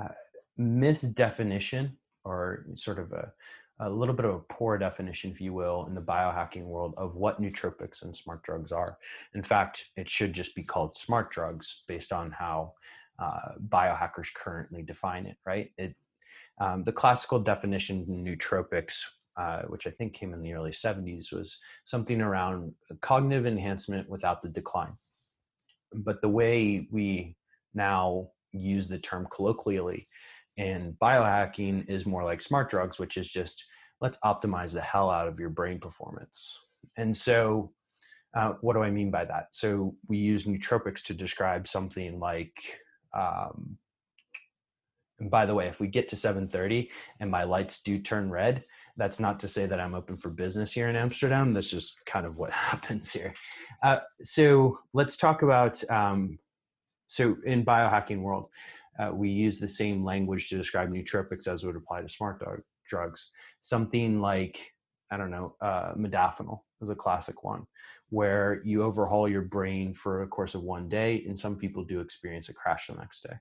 uh, 0.00 0.08
misdefinition 0.58 1.92
or 2.24 2.66
sort 2.74 2.98
of 2.98 3.12
a 3.12 3.32
a 3.80 3.90
little 3.90 4.14
bit 4.14 4.24
of 4.24 4.34
a 4.34 4.54
poor 4.54 4.78
definition, 4.78 5.30
if 5.30 5.40
you 5.40 5.52
will, 5.52 5.86
in 5.86 5.94
the 5.94 6.00
biohacking 6.00 6.64
world 6.64 6.94
of 6.96 7.14
what 7.14 7.40
nootropics 7.40 8.02
and 8.02 8.16
smart 8.16 8.42
drugs 8.42 8.72
are. 8.72 8.98
In 9.34 9.42
fact, 9.42 9.84
it 9.96 10.08
should 10.08 10.32
just 10.32 10.54
be 10.54 10.62
called 10.62 10.96
smart 10.96 11.30
drugs 11.30 11.82
based 11.86 12.12
on 12.12 12.30
how 12.30 12.72
uh, 13.18 13.52
biohackers 13.68 14.32
currently 14.34 14.82
define 14.82 15.26
it, 15.26 15.36
right? 15.44 15.72
It, 15.76 15.94
um, 16.58 16.84
the 16.84 16.92
classical 16.92 17.38
definition 17.38 18.06
in 18.08 18.24
nootropics, 18.24 18.94
uh, 19.36 19.62
which 19.62 19.86
I 19.86 19.90
think 19.90 20.14
came 20.14 20.32
in 20.32 20.42
the 20.42 20.54
early 20.54 20.70
70s, 20.70 21.32
was 21.32 21.58
something 21.84 22.22
around 22.22 22.72
cognitive 23.02 23.46
enhancement 23.46 24.08
without 24.08 24.40
the 24.40 24.48
decline. 24.48 24.94
But 25.92 26.22
the 26.22 26.30
way 26.30 26.88
we 26.90 27.36
now 27.74 28.30
use 28.52 28.88
the 28.88 28.98
term 28.98 29.28
colloquially 29.30 30.06
and 30.58 30.94
biohacking 30.94 31.88
is 31.88 32.06
more 32.06 32.24
like 32.24 32.40
smart 32.40 32.70
drugs, 32.70 32.98
which 32.98 33.16
is 33.16 33.28
just 33.28 33.64
let's 34.00 34.18
optimize 34.24 34.72
the 34.72 34.80
hell 34.80 35.10
out 35.10 35.28
of 35.28 35.38
your 35.38 35.50
brain 35.50 35.78
performance. 35.78 36.58
And 36.96 37.16
so, 37.16 37.72
uh, 38.36 38.54
what 38.60 38.74
do 38.74 38.82
I 38.82 38.90
mean 38.90 39.10
by 39.10 39.24
that? 39.24 39.48
So, 39.52 39.94
we 40.08 40.18
use 40.18 40.44
nootropics 40.44 41.02
to 41.04 41.14
describe 41.14 41.66
something 41.66 42.18
like, 42.18 42.54
um, 43.16 43.78
and 45.18 45.30
by 45.30 45.46
the 45.46 45.54
way, 45.54 45.68
if 45.68 45.80
we 45.80 45.86
get 45.88 46.08
to 46.10 46.16
7:30 46.16 46.90
and 47.20 47.30
my 47.30 47.44
lights 47.44 47.80
do 47.82 47.98
turn 47.98 48.30
red, 48.30 48.64
that's 48.96 49.20
not 49.20 49.40
to 49.40 49.48
say 49.48 49.66
that 49.66 49.80
I'm 49.80 49.94
open 49.94 50.16
for 50.16 50.30
business 50.30 50.72
here 50.72 50.88
in 50.88 50.96
Amsterdam. 50.96 51.52
That's 51.52 51.70
just 51.70 51.96
kind 52.06 52.26
of 52.26 52.38
what 52.38 52.50
happens 52.70 53.12
here. 53.12 53.34
Uh, 53.82 53.98
so 54.22 54.78
let's 54.92 55.16
talk 55.16 55.42
about. 55.42 55.82
Um, 55.90 56.38
so 57.08 57.36
in 57.44 57.64
biohacking 57.64 58.20
world, 58.20 58.48
uh, 58.98 59.10
we 59.12 59.28
use 59.28 59.58
the 59.58 59.68
same 59.68 60.04
language 60.04 60.48
to 60.48 60.56
describe 60.56 60.90
nootropics 60.90 61.46
as 61.46 61.64
would 61.64 61.76
apply 61.76 62.02
to 62.02 62.08
smart 62.08 62.40
dog, 62.40 62.60
drugs. 62.88 63.30
Something 63.60 64.20
like, 64.20 64.58
I 65.10 65.16
don't 65.16 65.30
know, 65.30 65.54
uh, 65.60 65.94
modafinil 65.94 66.60
is 66.80 66.90
a 66.90 66.94
classic 66.94 67.44
one, 67.44 67.64
where 68.10 68.62
you 68.64 68.82
overhaul 68.82 69.28
your 69.28 69.42
brain 69.42 69.94
for 69.94 70.22
a 70.22 70.28
course 70.28 70.54
of 70.54 70.62
one 70.62 70.88
day, 70.88 71.24
and 71.26 71.38
some 71.38 71.56
people 71.56 71.84
do 71.84 72.00
experience 72.00 72.48
a 72.48 72.54
crash 72.54 72.86
the 72.88 72.94
next 72.94 73.22
day. 73.22 73.34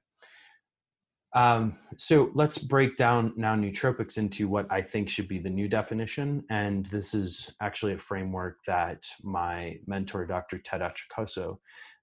Um, 1.35 1.75
so 1.97 2.31
let's 2.33 2.57
break 2.57 2.95
down 2.95 3.33
now 3.35 3.55
nootropics 3.55 4.17
into 4.17 4.47
what 4.47 4.71
I 4.71 4.81
think 4.81 5.09
should 5.09 5.27
be 5.27 5.37
the 5.37 5.49
new 5.49 5.67
definition. 5.67 6.45
And 6.49 6.85
this 6.87 7.13
is 7.13 7.51
actually 7.61 7.93
a 7.93 7.97
framework 7.97 8.59
that 8.67 9.03
my 9.21 9.77
mentor, 9.85 10.25
Dr. 10.25 10.59
Ted 10.59 10.79
Achacoso, 10.79 11.57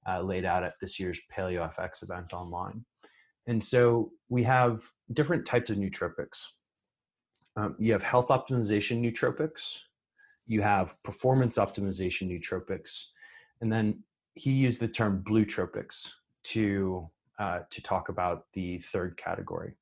uh, 0.06 0.20
laid 0.20 0.44
out 0.44 0.64
at 0.64 0.74
this 0.82 1.00
year's 1.00 1.18
PaleoFX 1.34 2.02
event 2.02 2.34
online. 2.34 2.84
And 3.46 3.62
so 3.62 4.12
we 4.28 4.42
have 4.44 4.82
different 5.12 5.46
types 5.46 5.70
of 5.70 5.76
nootropics. 5.76 6.44
Um, 7.56 7.76
you 7.78 7.92
have 7.92 8.02
health 8.02 8.28
optimization 8.28 9.02
nootropics, 9.02 9.78
you 10.46 10.62
have 10.62 10.94
performance 11.02 11.58
optimization 11.58 12.30
nootropics, 12.30 13.04
and 13.60 13.70
then 13.70 14.02
he 14.34 14.52
used 14.52 14.80
the 14.80 14.88
term 14.88 15.22
bluetropics 15.28 16.08
to 16.44 17.08
uh, 17.38 17.60
to 17.70 17.82
talk 17.82 18.08
about 18.08 18.46
the 18.54 18.78
third 18.92 19.16
category. 19.16 19.74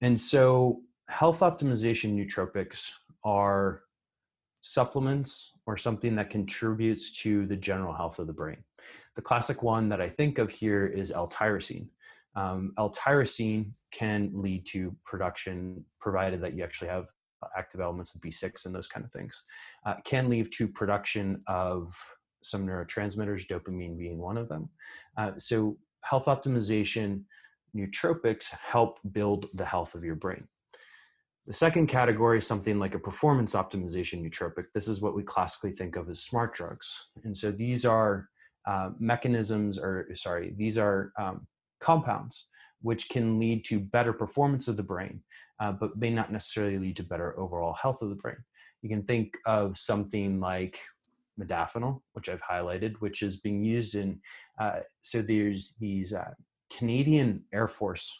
And 0.00 0.20
so, 0.20 0.80
health 1.08 1.40
optimization 1.40 2.14
nootropics 2.14 2.88
are 3.24 3.82
supplements 4.62 5.52
or 5.66 5.76
something 5.76 6.14
that 6.16 6.30
contributes 6.30 7.12
to 7.22 7.46
the 7.46 7.56
general 7.56 7.92
health 7.92 8.18
of 8.18 8.26
the 8.26 8.32
brain. 8.32 8.62
The 9.16 9.22
classic 9.22 9.62
one 9.62 9.88
that 9.88 10.00
I 10.00 10.08
think 10.08 10.38
of 10.38 10.50
here 10.50 10.86
is 10.86 11.10
L-tyrosine. 11.10 11.88
Um, 12.34 12.72
L-tyrosine 12.78 13.72
can 13.92 14.30
lead 14.34 14.66
to 14.66 14.94
production, 15.04 15.84
provided 16.00 16.40
that 16.42 16.54
you 16.54 16.64
actually 16.64 16.88
have 16.88 17.06
active 17.56 17.80
elements 17.80 18.14
of 18.14 18.20
B6 18.20 18.66
and 18.66 18.74
those 18.74 18.86
kind 18.86 19.04
of 19.04 19.12
things. 19.12 19.42
Uh, 19.84 19.94
can 20.04 20.28
lead 20.28 20.52
to 20.52 20.68
production 20.68 21.42
of 21.46 21.92
some 22.42 22.66
neurotransmitters, 22.66 23.46
dopamine 23.48 23.98
being 23.98 24.18
one 24.18 24.36
of 24.36 24.48
them. 24.48 24.68
Uh, 25.16 25.32
so 25.38 25.76
health 26.02 26.26
optimization 26.26 27.22
nootropics 27.76 28.46
help 28.46 28.98
build 29.12 29.46
the 29.54 29.64
health 29.64 29.94
of 29.94 30.04
your 30.04 30.14
brain. 30.14 30.46
The 31.46 31.54
second 31.54 31.88
category 31.88 32.38
is 32.38 32.46
something 32.46 32.78
like 32.78 32.94
a 32.94 33.00
performance 33.00 33.54
optimization 33.54 34.22
nootropic. 34.22 34.66
This 34.74 34.86
is 34.86 35.00
what 35.00 35.16
we 35.16 35.24
classically 35.24 35.72
think 35.72 35.96
of 35.96 36.08
as 36.08 36.20
smart 36.20 36.54
drugs. 36.54 36.88
And 37.24 37.36
so 37.36 37.50
these 37.50 37.84
are 37.84 38.28
uh, 38.68 38.90
mechanisms, 39.00 39.76
or 39.76 40.08
sorry, 40.14 40.54
these 40.56 40.78
are 40.78 41.12
um, 41.20 41.46
compounds 41.82 42.46
which 42.82 43.08
can 43.08 43.38
lead 43.38 43.64
to 43.64 43.80
better 43.80 44.12
performance 44.12 44.68
of 44.68 44.76
the 44.76 44.82
brain, 44.82 45.22
uh, 45.60 45.72
but 45.72 45.96
may 45.96 46.10
not 46.10 46.32
necessarily 46.32 46.78
lead 46.78 46.96
to 46.96 47.02
better 47.02 47.38
overall 47.38 47.72
health 47.72 48.02
of 48.02 48.10
the 48.10 48.14
brain. 48.16 48.36
You 48.82 48.88
can 48.88 49.04
think 49.04 49.36
of 49.46 49.78
something 49.78 50.40
like 50.40 50.80
modafinil, 51.40 52.00
which 52.12 52.28
I've 52.28 52.42
highlighted, 52.42 52.94
which 52.98 53.22
is 53.22 53.36
being 53.36 53.64
used 53.64 53.94
in. 53.94 54.20
Uh, 54.60 54.80
so 55.02 55.22
there's 55.22 55.74
these 55.80 56.12
uh, 56.12 56.32
Canadian 56.76 57.44
Air 57.54 57.68
Force 57.68 58.12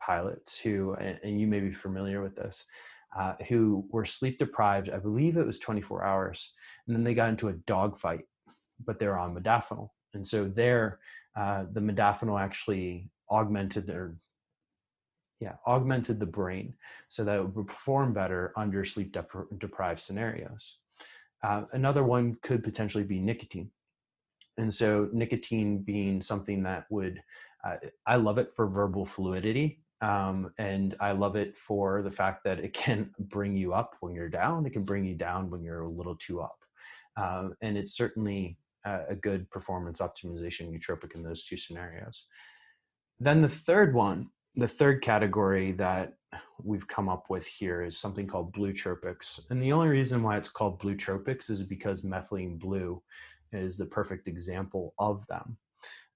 pilots 0.00 0.56
who, 0.56 0.94
and, 0.94 1.40
you 1.40 1.46
may 1.46 1.60
be 1.60 1.72
familiar 1.72 2.22
with 2.22 2.36
this, 2.36 2.64
uh, 3.18 3.34
who 3.48 3.84
were 3.90 4.04
sleep 4.04 4.38
deprived. 4.38 4.90
I 4.90 4.98
believe 4.98 5.36
it 5.36 5.46
was 5.46 5.58
24 5.58 6.04
hours, 6.04 6.52
and 6.86 6.94
then 6.94 7.04
they 7.04 7.14
got 7.14 7.30
into 7.30 7.48
a 7.48 7.54
dogfight, 7.66 8.26
but 8.84 8.98
they 8.98 9.06
were 9.06 9.18
on 9.18 9.34
modafinil, 9.34 9.88
and 10.14 10.26
so 10.26 10.50
there, 10.54 10.98
uh, 11.36 11.64
the 11.72 11.80
modafinil 11.80 12.40
actually 12.40 13.10
augmented 13.30 13.86
their 13.86 14.14
yeah 15.40 15.54
augmented 15.66 16.20
the 16.20 16.26
brain 16.26 16.74
so 17.08 17.24
that 17.24 17.38
it 17.38 17.54
would 17.54 17.66
perform 17.66 18.12
better 18.12 18.52
under 18.56 18.84
sleep 18.84 19.16
deprived 19.58 20.00
scenarios 20.00 20.76
uh, 21.42 21.64
another 21.72 22.04
one 22.04 22.36
could 22.42 22.62
potentially 22.62 23.04
be 23.04 23.18
nicotine. 23.18 23.70
And 24.58 24.72
so, 24.72 25.08
nicotine 25.12 25.78
being 25.78 26.20
something 26.20 26.62
that 26.62 26.84
would, 26.90 27.22
uh, 27.64 27.76
I 28.06 28.16
love 28.16 28.38
it 28.38 28.52
for 28.54 28.66
verbal 28.68 29.04
fluidity. 29.06 29.80
Um, 30.02 30.52
and 30.58 30.96
I 31.00 31.12
love 31.12 31.36
it 31.36 31.56
for 31.56 32.02
the 32.02 32.10
fact 32.10 32.44
that 32.44 32.58
it 32.58 32.74
can 32.74 33.10
bring 33.18 33.56
you 33.56 33.72
up 33.72 33.96
when 34.00 34.14
you're 34.14 34.28
down, 34.28 34.66
it 34.66 34.72
can 34.72 34.82
bring 34.82 35.04
you 35.04 35.14
down 35.14 35.50
when 35.50 35.62
you're 35.62 35.82
a 35.82 35.88
little 35.88 36.16
too 36.16 36.40
up. 36.40 36.58
Um, 37.16 37.54
and 37.60 37.76
it's 37.76 37.96
certainly 37.96 38.56
a, 38.84 39.14
good 39.14 39.48
performance 39.50 40.00
optimization 40.00 40.70
nootropic 40.70 41.14
in 41.14 41.22
those 41.22 41.44
two 41.44 41.56
scenarios. 41.56 42.26
Then 43.20 43.42
the 43.42 43.48
third 43.48 43.94
one, 43.94 44.28
the 44.56 44.68
third 44.68 45.02
category 45.02 45.72
that 45.72 46.14
we've 46.62 46.86
come 46.88 47.08
up 47.08 47.30
with 47.30 47.46
here 47.46 47.82
is 47.82 47.98
something 47.98 48.26
called 48.26 48.52
blue 48.52 48.72
bluetropics. 48.72 49.40
And 49.50 49.62
the 49.62 49.72
only 49.72 49.88
reason 49.88 50.22
why 50.22 50.36
it's 50.36 50.48
called 50.48 50.80
bluetropics 50.80 51.50
is 51.50 51.62
because 51.62 52.02
methylene 52.02 52.58
blue 52.58 53.02
is 53.52 53.76
the 53.76 53.86
perfect 53.86 54.28
example 54.28 54.94
of 54.98 55.26
them. 55.28 55.56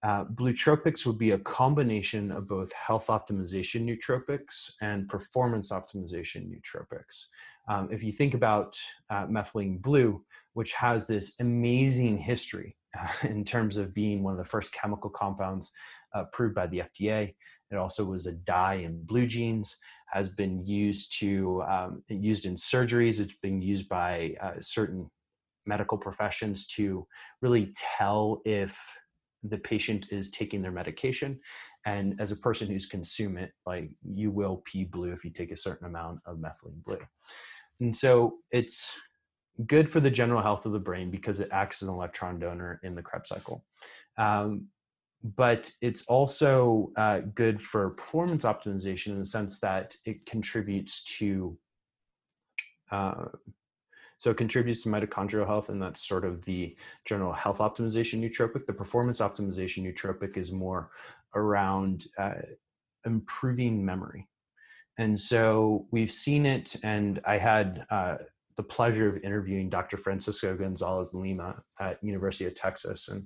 Uh, 0.02 0.24
bluetropics 0.24 1.04
would 1.06 1.18
be 1.18 1.32
a 1.32 1.38
combination 1.38 2.30
of 2.30 2.48
both 2.48 2.72
health 2.72 3.06
optimization 3.08 3.84
nootropics 3.84 4.70
and 4.80 5.08
performance 5.08 5.70
optimization 5.70 6.48
nootropics. 6.48 7.24
Um, 7.68 7.88
if 7.90 8.02
you 8.02 8.12
think 8.12 8.34
about 8.34 8.78
uh, 9.10 9.26
methylene 9.26 9.80
blue, 9.80 10.22
which 10.56 10.72
has 10.72 11.04
this 11.04 11.34
amazing 11.40 12.16
history 12.16 12.74
uh, 12.98 13.06
in 13.28 13.44
terms 13.44 13.76
of 13.76 13.92
being 13.92 14.22
one 14.22 14.32
of 14.32 14.38
the 14.38 14.50
first 14.50 14.72
chemical 14.72 15.10
compounds 15.10 15.70
approved 16.14 16.54
by 16.54 16.66
the 16.66 16.82
FDA, 16.98 17.34
it 17.70 17.76
also 17.76 18.06
was 18.06 18.26
a 18.26 18.32
dye 18.32 18.76
in 18.76 19.04
blue 19.04 19.26
jeans, 19.26 19.76
has 20.06 20.30
been 20.30 20.66
used 20.66 21.18
to 21.18 21.62
um, 21.68 22.02
used 22.08 22.46
in 22.46 22.56
surgeries. 22.56 23.20
It's 23.20 23.36
been 23.42 23.60
used 23.60 23.86
by 23.90 24.34
uh, 24.42 24.52
certain 24.60 25.10
medical 25.66 25.98
professions 25.98 26.66
to 26.68 27.06
really 27.42 27.74
tell 27.98 28.40
if 28.46 28.78
the 29.42 29.58
patient 29.58 30.06
is 30.10 30.30
taking 30.30 30.62
their 30.62 30.72
medication. 30.72 31.38
And 31.84 32.18
as 32.18 32.32
a 32.32 32.36
person 32.36 32.68
who's 32.68 32.86
consume 32.86 33.36
it, 33.36 33.52
like 33.66 33.90
you 34.02 34.30
will 34.30 34.62
pee 34.64 34.84
blue 34.84 35.12
if 35.12 35.22
you 35.22 35.32
take 35.32 35.52
a 35.52 35.56
certain 35.56 35.86
amount 35.86 36.20
of 36.24 36.38
methylene 36.38 36.82
blue. 36.82 37.04
And 37.80 37.94
so 37.94 38.36
it's 38.52 38.90
good 39.66 39.88
for 39.88 40.00
the 40.00 40.10
general 40.10 40.42
health 40.42 40.66
of 40.66 40.72
the 40.72 40.78
brain 40.78 41.10
because 41.10 41.40
it 41.40 41.48
acts 41.52 41.82
as 41.82 41.88
an 41.88 41.94
electron 41.94 42.38
donor 42.38 42.80
in 42.82 42.94
the 42.94 43.02
Krebs 43.02 43.28
cycle. 43.28 43.64
Um, 44.18 44.68
but 45.34 45.70
it's 45.80 46.02
also 46.04 46.92
uh, 46.96 47.20
good 47.34 47.60
for 47.60 47.90
performance 47.90 48.44
optimization 48.44 49.08
in 49.08 49.20
the 49.20 49.26
sense 49.26 49.58
that 49.60 49.96
it 50.04 50.24
contributes 50.26 51.02
to 51.18 51.56
uh, 52.92 53.24
so 54.18 54.30
it 54.30 54.36
contributes 54.36 54.82
to 54.82 54.88
mitochondrial 54.88 55.46
health 55.46 55.68
and 55.68 55.82
that's 55.82 56.06
sort 56.06 56.24
of 56.24 56.44
the 56.44 56.76
general 57.04 57.32
health 57.32 57.58
optimization 57.58 58.20
nootropic 58.20 58.66
the 58.66 58.72
performance 58.72 59.20
optimization 59.20 59.82
nootropic 59.84 60.36
is 60.36 60.52
more 60.52 60.90
around 61.34 62.06
uh, 62.18 62.34
improving 63.04 63.84
memory 63.84 64.28
and 64.98 65.18
so 65.18 65.86
we've 65.90 66.12
seen 66.12 66.46
it 66.46 66.76
and 66.84 67.20
i 67.26 67.36
had 67.36 67.84
uh, 67.90 68.16
the 68.56 68.62
pleasure 68.62 69.08
of 69.08 69.22
interviewing 69.22 69.68
dr 69.68 69.96
francisco 69.98 70.56
gonzalez 70.56 71.08
lima 71.12 71.54
at 71.80 72.02
university 72.02 72.46
of 72.46 72.54
texas 72.54 73.08
and 73.08 73.22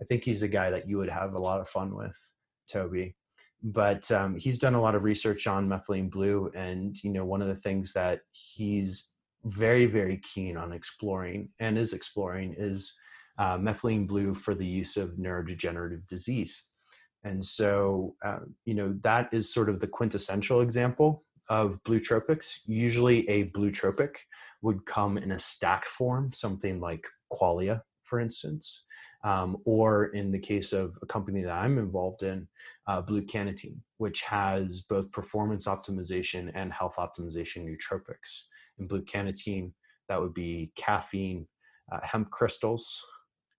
I 0.00 0.04
think 0.04 0.24
he's 0.24 0.42
a 0.42 0.48
guy 0.48 0.70
that 0.70 0.88
you 0.88 0.98
would 0.98 1.08
have 1.08 1.34
a 1.34 1.38
lot 1.38 1.60
of 1.60 1.68
fun 1.68 1.94
with, 1.94 2.16
Toby. 2.70 3.14
But 3.62 4.10
um, 4.10 4.36
he's 4.36 4.58
done 4.58 4.74
a 4.74 4.80
lot 4.80 4.94
of 4.94 5.04
research 5.04 5.46
on 5.46 5.68
methylene 5.68 6.10
blue, 6.10 6.50
and 6.54 6.96
you 7.02 7.10
know, 7.10 7.24
one 7.24 7.40
of 7.40 7.48
the 7.48 7.60
things 7.62 7.92
that 7.94 8.20
he's 8.32 9.08
very, 9.44 9.86
very 9.86 10.20
keen 10.34 10.56
on 10.56 10.72
exploring 10.72 11.48
and 11.60 11.78
is 11.78 11.92
exploring 11.92 12.54
is 12.58 12.92
uh, 13.38 13.56
methylene 13.56 14.06
blue 14.06 14.34
for 14.34 14.54
the 14.54 14.66
use 14.66 14.96
of 14.96 15.12
neurodegenerative 15.12 16.06
disease. 16.08 16.62
And 17.24 17.44
so, 17.44 18.14
uh, 18.24 18.40
you 18.66 18.74
know, 18.74 18.94
that 19.02 19.30
is 19.32 19.52
sort 19.52 19.70
of 19.70 19.80
the 19.80 19.88
quintessential 19.88 20.60
example 20.60 21.24
of 21.48 21.82
blue 21.84 22.00
tropics, 22.00 22.60
Usually, 22.66 23.28
a 23.28 23.44
bluetropic 23.50 24.10
would 24.64 24.84
come 24.86 25.16
in 25.16 25.32
a 25.32 25.38
stack 25.38 25.84
form, 25.86 26.32
something 26.34 26.80
like 26.80 27.06
qualia, 27.32 27.82
for 28.02 28.18
instance 28.18 28.82
um, 29.24 29.56
or 29.64 30.06
in 30.06 30.30
the 30.30 30.38
case 30.38 30.72
of 30.72 30.96
a 31.02 31.06
company 31.06 31.42
that 31.42 31.52
I'm 31.52 31.78
involved 31.78 32.22
in, 32.22 32.46
uh, 32.86 33.00
Blue 33.00 33.22
Cannatine, 33.22 33.78
which 33.96 34.20
has 34.20 34.82
both 34.82 35.10
performance 35.10 35.66
optimization 35.66 36.52
and 36.54 36.72
health 36.72 36.96
optimization 36.98 37.64
nootropics. 37.64 38.44
In 38.78 38.86
Blue 38.86 39.02
Cannatine, 39.02 39.72
that 40.08 40.20
would 40.20 40.34
be 40.34 40.70
caffeine, 40.76 41.46
uh, 41.90 42.00
hemp 42.02 42.30
crystals, 42.30 43.00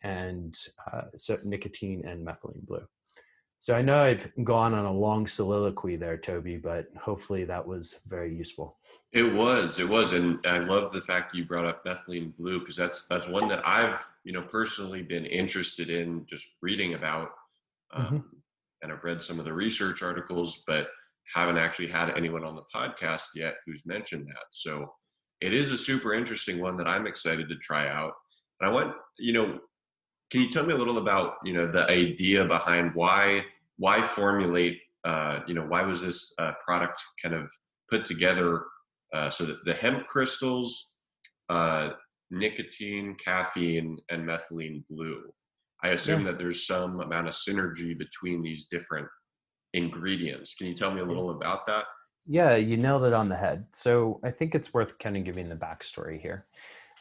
and 0.04 0.56
uh, 0.94 1.06
so 1.18 1.40
nicotine 1.44 2.06
and 2.06 2.26
methylene 2.26 2.66
blue. 2.68 2.86
So 3.58 3.74
I 3.74 3.82
know 3.82 4.04
I've 4.04 4.32
gone 4.44 4.76
on 4.76 4.86
a 4.86 4.94
long 4.94 5.26
soliloquy 5.26 5.96
there, 5.96 6.18
Toby, 6.18 6.58
but 6.58 6.86
hopefully 7.02 7.46
that 7.46 7.66
was 7.66 8.00
very 8.06 8.36
useful. 8.36 8.78
It 9.16 9.34
was, 9.34 9.80
it 9.80 9.88
was, 9.88 10.12
and 10.12 10.40
I 10.46 10.58
love 10.58 10.92
the 10.92 11.02
fact 11.02 11.32
that 11.32 11.38
you 11.38 11.46
brought 11.46 11.64
up 11.64 11.86
methylene 11.86 12.36
blue 12.36 12.60
because 12.60 12.76
that's 12.76 13.08
that's 13.08 13.30
one 13.30 13.48
that 13.48 13.66
I've 13.66 14.06
you 14.26 14.34
know 14.34 14.42
personally 14.42 15.02
been 15.02 15.26
interested 15.26 15.90
in 15.90 16.26
just 16.30 16.46
reading 16.62 16.96
about, 16.96 17.30
um, 17.94 18.06
mm-hmm. 18.06 18.18
and 18.82 18.92
I've 18.92 19.06
read 19.06 19.24
some 19.24 19.40
of 19.40 19.46
the 19.46 19.54
research 19.54 20.04
articles, 20.04 20.64
but 20.68 20.90
haven't 21.34 21.58
actually 21.58 21.88
had 21.88 22.10
anyone 22.10 22.44
on 22.44 22.58
the 22.58 22.64
podcast 22.76 23.28
yet 23.36 23.56
who's 23.66 23.86
mentioned 23.86 24.28
that. 24.28 24.44
So 24.52 24.94
it 25.40 25.54
is 25.54 25.72
a 25.72 25.78
super 25.78 26.14
interesting 26.14 26.60
one 26.60 26.76
that 26.76 26.88
I'm 26.88 27.08
excited 27.08 27.48
to 27.48 27.56
try 27.56 27.88
out. 27.88 28.12
And 28.60 28.70
I 28.70 28.74
want 28.74 28.94
you 29.18 29.32
know, 29.32 29.60
can 30.30 30.42
you 30.42 30.50
tell 30.50 30.66
me 30.66 30.74
a 30.74 30.78
little 30.78 30.98
about 30.98 31.36
you 31.46 31.54
know 31.54 31.72
the 31.72 31.90
idea 31.90 32.44
behind 32.44 32.94
why 32.94 33.46
why 33.78 34.06
formulate 34.06 34.82
uh, 35.06 35.40
you 35.48 35.54
know, 35.54 35.66
why 35.68 35.84
was 35.84 36.02
this 36.02 36.34
uh, 36.40 36.52
product 36.66 37.02
kind 37.22 37.36
of 37.36 37.50
put 37.90 38.06
together 38.06 38.64
uh, 39.14 39.30
so 39.30 39.46
that 39.46 39.58
the 39.66 39.74
hemp 39.74 40.08
crystals, 40.08 40.90
uh, 41.50 41.92
nicotine, 42.32 43.16
caffeine, 43.24 43.98
and 44.10 44.28
methylene 44.28 44.84
blue. 44.90 45.22
I 45.84 45.90
assume 45.90 46.26
yeah. 46.26 46.32
that 46.32 46.38
there's 46.38 46.66
some 46.66 47.00
amount 47.00 47.28
of 47.28 47.34
synergy 47.36 47.98
between 47.98 48.42
these 48.42 48.66
different 48.72 49.08
ingredients. 49.74 50.54
Can 50.56 50.68
you 50.68 50.74
tell 50.74 50.92
me 50.92 51.02
a 51.02 51.06
little 51.06 51.32
about 51.32 51.66
that? 51.68 51.86
Yeah, 52.26 52.56
you 52.56 52.76
nailed 52.78 53.04
it 53.04 53.14
on 53.14 53.30
the 53.30 53.36
head. 53.36 53.66
So 53.74 54.20
I 54.24 54.32
think 54.32 54.56
it's 54.56 54.74
worth 54.74 54.98
kind 54.98 55.16
of 55.16 55.24
giving 55.24 55.48
the 55.48 55.56
backstory 55.56 56.20
here. 56.20 56.48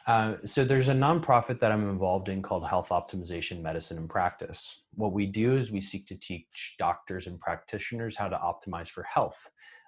Uh, 0.05 0.35
so 0.45 0.63
there's 0.63 0.89
a 0.89 0.93
nonprofit 0.93 1.59
that 1.59 1.71
I'm 1.71 1.89
involved 1.89 2.29
in 2.29 2.43
called 2.43 2.67
Health 2.67 2.89
Optimization 2.89 3.61
Medicine 3.61 3.97
and 3.97 4.09
Practice. 4.09 4.81
What 4.93 5.13
we 5.13 5.25
do 5.25 5.57
is 5.57 5.71
we 5.71 5.81
seek 5.81 6.05
to 6.07 6.15
teach 6.15 6.75
doctors 6.77 7.25
and 7.25 7.39
practitioners 7.39 8.15
how 8.15 8.27
to 8.27 8.37
optimize 8.37 8.87
for 8.87 9.01
health. 9.01 9.37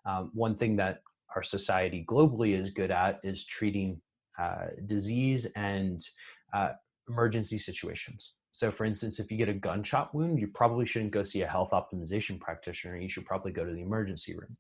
Um, 0.08 0.32
one 0.34 0.56
thing 0.56 0.76
that 0.78 1.02
our 1.38 1.44
society 1.44 2.04
globally 2.10 2.60
is 2.60 2.72
good 2.72 2.90
at 2.90 3.20
is 3.24 3.46
treating 3.46 4.02
uh, 4.40 4.66
disease 4.88 5.46
and 5.56 6.04
uh, 6.52 6.70
emergency 7.08 7.60
situations. 7.60 8.34
So, 8.54 8.72
for 8.72 8.86
instance, 8.86 9.20
if 9.20 9.30
you 9.30 9.38
get 9.38 9.50
a 9.50 9.54
gunshot 9.54 10.16
wound, 10.16 10.40
you 10.40 10.48
probably 10.48 10.88
shouldn't 10.88 11.12
go 11.12 11.24
see 11.24 11.44
a 11.44 11.48
health 11.48 11.70
optimization 11.74 12.40
practitioner. 12.40 12.98
You 12.98 13.08
should 13.08 13.28
probably 13.28 13.52
go 13.52 13.64
to 13.64 13.72
the 13.72 13.84
emergency 13.84 14.34
room. 14.36 14.58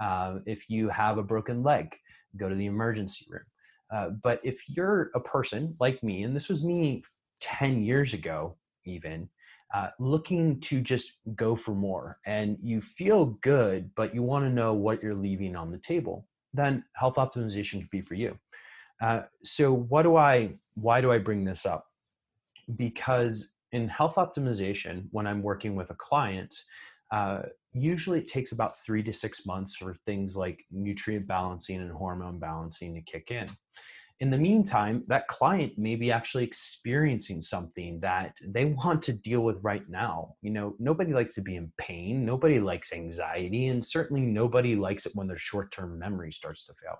Uh, 0.00 0.40
if 0.46 0.68
you 0.68 0.88
have 0.88 1.18
a 1.18 1.22
broken 1.22 1.62
leg, 1.62 1.94
go 2.36 2.48
to 2.48 2.56
the 2.56 2.66
emergency 2.66 3.24
room. 3.30 3.46
Uh, 3.94 4.08
but 4.20 4.40
if 4.42 4.68
you're 4.68 5.12
a 5.14 5.20
person 5.20 5.76
like 5.78 6.02
me, 6.02 6.24
and 6.24 6.34
this 6.34 6.48
was 6.48 6.64
me 6.64 7.04
10 7.40 7.84
years 7.84 8.14
ago, 8.14 8.56
even, 8.84 9.28
uh, 9.76 9.90
looking 9.98 10.58
to 10.60 10.80
just 10.80 11.18
go 11.34 11.54
for 11.54 11.74
more 11.74 12.18
and 12.24 12.56
you 12.62 12.80
feel 12.80 13.26
good, 13.42 13.90
but 13.94 14.14
you 14.14 14.22
want 14.22 14.42
to 14.42 14.48
know 14.50 14.72
what 14.72 15.02
you're 15.02 15.14
leaving 15.14 15.54
on 15.54 15.70
the 15.70 15.76
table, 15.78 16.26
then 16.54 16.82
health 16.94 17.16
optimization 17.16 17.80
could 17.80 17.90
be 17.90 18.00
for 18.00 18.14
you. 18.14 18.38
Uh, 19.02 19.20
so 19.44 19.74
what 19.74 20.04
do 20.04 20.16
I, 20.16 20.48
why 20.76 21.02
do 21.02 21.12
I 21.12 21.18
bring 21.18 21.44
this 21.44 21.66
up? 21.66 21.84
Because 22.76 23.50
in 23.72 23.86
health 23.86 24.14
optimization, 24.14 25.04
when 25.10 25.26
I'm 25.26 25.42
working 25.42 25.76
with 25.76 25.90
a 25.90 25.96
client, 25.96 26.56
uh, 27.12 27.42
usually 27.74 28.20
it 28.20 28.28
takes 28.28 28.52
about 28.52 28.78
three 28.82 29.02
to 29.02 29.12
six 29.12 29.44
months 29.44 29.76
for 29.76 29.94
things 30.06 30.36
like 30.36 30.64
nutrient 30.70 31.28
balancing 31.28 31.82
and 31.82 31.92
hormone 31.92 32.38
balancing 32.38 32.94
to 32.94 33.02
kick 33.02 33.30
in. 33.30 33.50
In 34.20 34.30
the 34.30 34.38
meantime, 34.38 35.02
that 35.08 35.28
client 35.28 35.76
may 35.76 35.94
be 35.94 36.10
actually 36.10 36.44
experiencing 36.44 37.42
something 37.42 38.00
that 38.00 38.34
they 38.42 38.64
want 38.64 39.02
to 39.02 39.12
deal 39.12 39.40
with 39.40 39.58
right 39.62 39.86
now. 39.90 40.34
You 40.40 40.52
know, 40.52 40.74
nobody 40.78 41.12
likes 41.12 41.34
to 41.34 41.42
be 41.42 41.56
in 41.56 41.70
pain, 41.76 42.24
nobody 42.24 42.58
likes 42.58 42.94
anxiety, 42.94 43.66
and 43.66 43.84
certainly 43.84 44.22
nobody 44.22 44.74
likes 44.74 45.04
it 45.04 45.12
when 45.14 45.26
their 45.26 45.38
short 45.38 45.70
term 45.70 45.98
memory 45.98 46.32
starts 46.32 46.64
to 46.66 46.72
fail. 46.82 46.98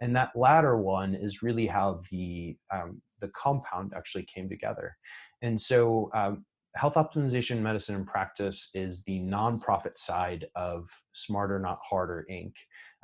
And 0.00 0.16
that 0.16 0.30
latter 0.34 0.78
one 0.78 1.14
is 1.14 1.42
really 1.42 1.66
how 1.66 2.00
the 2.10 2.56
um, 2.72 3.02
the 3.20 3.28
compound 3.28 3.92
actually 3.94 4.24
came 4.34 4.48
together. 4.48 4.96
And 5.42 5.60
so 5.60 6.10
um, 6.14 6.46
health 6.74 6.94
optimization 6.94 7.60
medicine 7.60 7.96
and 7.96 8.06
practice 8.06 8.70
is 8.72 9.02
the 9.04 9.20
nonprofit 9.20 9.98
side 9.98 10.46
of 10.54 10.88
Smarter 11.12 11.58
Not 11.58 11.78
Harder 11.88 12.26
Inc., 12.30 12.52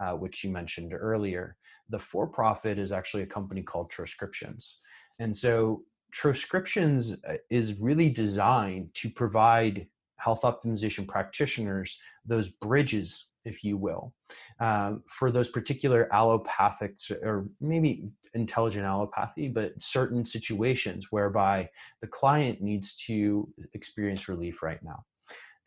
uh, 0.03 0.13
which 0.13 0.43
you 0.43 0.51
mentioned 0.51 0.95
earlier. 0.95 1.57
The 1.89 1.99
for 1.99 2.27
profit 2.27 2.79
is 2.79 2.93
actually 2.93 3.23
a 3.23 3.27
company 3.27 3.63
called 3.63 3.91
Troscriptions. 3.91 4.77
And 5.19 5.37
so 5.37 5.83
Troscriptions 6.13 7.13
uh, 7.29 7.37
is 7.51 7.75
really 7.79 8.09
designed 8.09 8.91
to 8.95 9.11
provide 9.11 9.87
health 10.19 10.43
optimization 10.43 11.07
practitioners 11.07 11.99
those 12.25 12.49
bridges 12.49 13.27
if 13.47 13.63
you 13.63 13.77
will, 13.77 14.13
um, 14.61 15.03
for 15.07 15.31
those 15.31 15.49
particular 15.49 16.09
allopathics 16.13 17.11
or 17.11 17.47
maybe 17.61 18.11
intelligent 18.35 18.85
allopathy, 18.85 19.49
but 19.49 19.73
certain 19.79 20.27
situations 20.27 21.07
whereby 21.11 21.69
the 22.03 22.09
client 22.09 22.61
needs 22.61 22.95
to 23.07 23.49
experience 23.73 24.29
relief 24.29 24.63
right 24.63 24.83
now. 24.83 25.05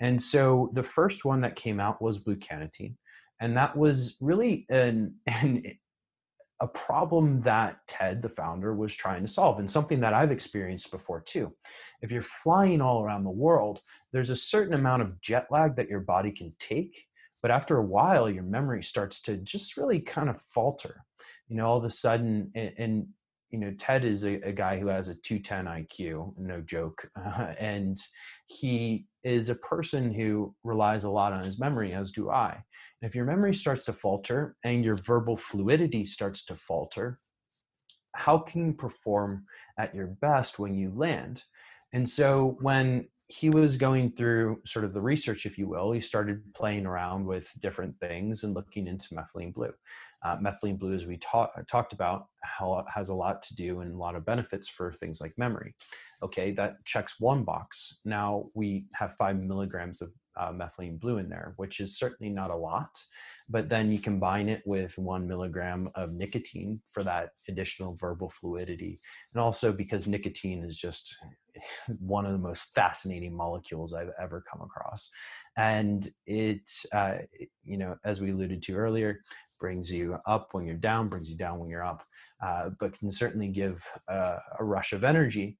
And 0.01 0.21
so 0.21 0.69
the 0.73 0.83
first 0.83 1.25
one 1.25 1.41
that 1.41 1.55
came 1.55 1.79
out 1.79 2.01
was 2.01 2.19
Blue 2.19 2.35
Cannatine. 2.35 2.95
And 3.41 3.55
that 3.55 3.75
was 3.75 4.15
really 4.19 4.65
an, 4.69 5.15
an 5.27 5.63
a 6.61 6.67
problem 6.67 7.41
that 7.41 7.77
Ted, 7.87 8.21
the 8.21 8.29
founder, 8.29 8.75
was 8.75 8.93
trying 8.93 9.25
to 9.25 9.31
solve, 9.31 9.59
and 9.59 9.69
something 9.69 9.99
that 10.01 10.13
I've 10.13 10.31
experienced 10.31 10.91
before 10.91 11.21
too. 11.21 11.53
If 12.01 12.11
you're 12.11 12.21
flying 12.21 12.81
all 12.81 13.03
around 13.03 13.23
the 13.23 13.29
world, 13.29 13.79
there's 14.11 14.29
a 14.29 14.35
certain 14.35 14.73
amount 14.73 15.01
of 15.01 15.19
jet 15.21 15.47
lag 15.51 15.75
that 15.75 15.89
your 15.89 16.01
body 16.01 16.31
can 16.31 16.51
take 16.59 17.05
but 17.41 17.51
after 17.51 17.77
a 17.77 17.85
while 17.85 18.29
your 18.29 18.43
memory 18.43 18.83
starts 18.83 19.21
to 19.21 19.37
just 19.37 19.77
really 19.77 19.99
kind 19.99 20.29
of 20.29 20.41
falter 20.41 21.03
you 21.47 21.55
know 21.55 21.65
all 21.65 21.77
of 21.77 21.85
a 21.85 21.91
sudden 21.91 22.51
and, 22.55 22.71
and 22.77 23.07
you 23.49 23.59
know 23.59 23.73
ted 23.79 24.05
is 24.05 24.23
a, 24.23 24.41
a, 24.47 24.51
guy 24.51 24.77
who 24.79 24.87
has 24.87 25.07
a 25.07 25.15
210 25.15 25.65
iq 25.65 26.33
no 26.37 26.61
joke 26.61 27.09
uh, 27.15 27.53
and 27.59 27.99
he 28.47 29.05
is 29.23 29.49
a 29.49 29.55
person 29.55 30.13
who 30.13 30.53
relies 30.63 31.03
a 31.03 31.09
lot 31.09 31.33
on 31.33 31.43
his 31.43 31.59
memory 31.59 31.93
as 31.93 32.11
do 32.11 32.29
i 32.29 32.57
and 33.01 33.09
if 33.09 33.15
your 33.15 33.25
memory 33.25 33.53
starts 33.53 33.85
to 33.85 33.93
falter 33.93 34.55
and 34.63 34.83
your 34.83 34.95
verbal 34.95 35.35
fluidity 35.35 36.05
starts 36.05 36.45
to 36.45 36.55
falter 36.55 37.17
how 38.15 38.37
can 38.37 38.65
you 38.65 38.73
perform 38.73 39.45
at 39.77 39.93
your 39.93 40.07
best 40.07 40.59
when 40.59 40.73
you 40.73 40.91
land 40.95 41.43
and 41.93 42.07
so 42.07 42.57
when 42.61 43.07
he 43.29 43.49
was 43.49 43.77
going 43.77 44.11
through 44.11 44.59
sort 44.65 44.83
of 44.83 44.93
the 44.93 45.01
research, 45.01 45.45
if 45.45 45.57
you 45.57 45.67
will. 45.67 45.91
He 45.91 46.01
started 46.01 46.41
playing 46.55 46.87
around 46.87 47.25
with 47.25 47.47
different 47.61 47.95
things 47.99 48.43
and 48.43 48.55
looking 48.55 48.87
into 48.87 49.13
methylene 49.13 49.53
blue. 49.53 49.71
Uh, 50.23 50.37
methylene 50.37 50.77
blue, 50.77 50.93
as 50.93 51.05
we 51.05 51.17
ta- 51.17 51.51
talked 51.71 51.93
about, 51.93 52.27
how 52.43 52.85
has 52.93 53.09
a 53.09 53.13
lot 53.13 53.41
to 53.41 53.55
do 53.55 53.79
and 53.79 53.93
a 53.93 53.97
lot 53.97 54.15
of 54.15 54.25
benefits 54.25 54.67
for 54.67 54.93
things 54.93 55.21
like 55.21 55.33
memory. 55.37 55.73
Okay, 56.21 56.51
that 56.51 56.83
checks 56.85 57.15
one 57.19 57.43
box. 57.43 57.99
Now 58.03 58.45
we 58.53 58.85
have 58.93 59.15
five 59.15 59.37
milligrams 59.37 60.01
of 60.01 60.09
uh, 60.39 60.51
methylene 60.51 60.99
blue 60.99 61.17
in 61.17 61.29
there, 61.29 61.53
which 61.57 61.79
is 61.79 61.97
certainly 61.97 62.31
not 62.31 62.51
a 62.51 62.55
lot. 62.55 62.89
But 63.49 63.67
then 63.67 63.91
you 63.91 63.99
combine 63.99 64.47
it 64.47 64.61
with 64.65 64.97
one 64.97 65.27
milligram 65.27 65.89
of 65.95 66.13
nicotine 66.13 66.79
for 66.91 67.03
that 67.03 67.31
additional 67.47 67.97
verbal 67.99 68.31
fluidity. 68.39 68.97
And 69.33 69.41
also 69.41 69.71
because 69.71 70.07
nicotine 70.07 70.63
is 70.63 70.77
just 70.77 71.15
one 71.99 72.25
of 72.25 72.31
the 72.31 72.37
most 72.37 72.63
fascinating 72.75 73.35
molecules 73.35 73.93
I've 73.93 74.11
ever 74.21 74.43
come 74.49 74.61
across. 74.61 75.09
And 75.57 76.09
it, 76.25 76.69
uh, 76.93 77.15
you 77.63 77.77
know, 77.77 77.95
as 78.05 78.21
we 78.21 78.31
alluded 78.31 78.61
to 78.63 78.75
earlier, 78.75 79.21
brings 79.59 79.91
you 79.91 80.17
up 80.25 80.49
when 80.51 80.65
you're 80.65 80.75
down, 80.75 81.09
brings 81.09 81.29
you 81.29 81.37
down 81.37 81.59
when 81.59 81.69
you're 81.69 81.85
up, 81.85 82.03
uh, 82.43 82.69
but 82.79 82.97
can 82.97 83.11
certainly 83.11 83.47
give 83.47 83.83
uh, 84.07 84.37
a 84.59 84.63
rush 84.63 84.93
of 84.93 85.03
energy, 85.03 85.57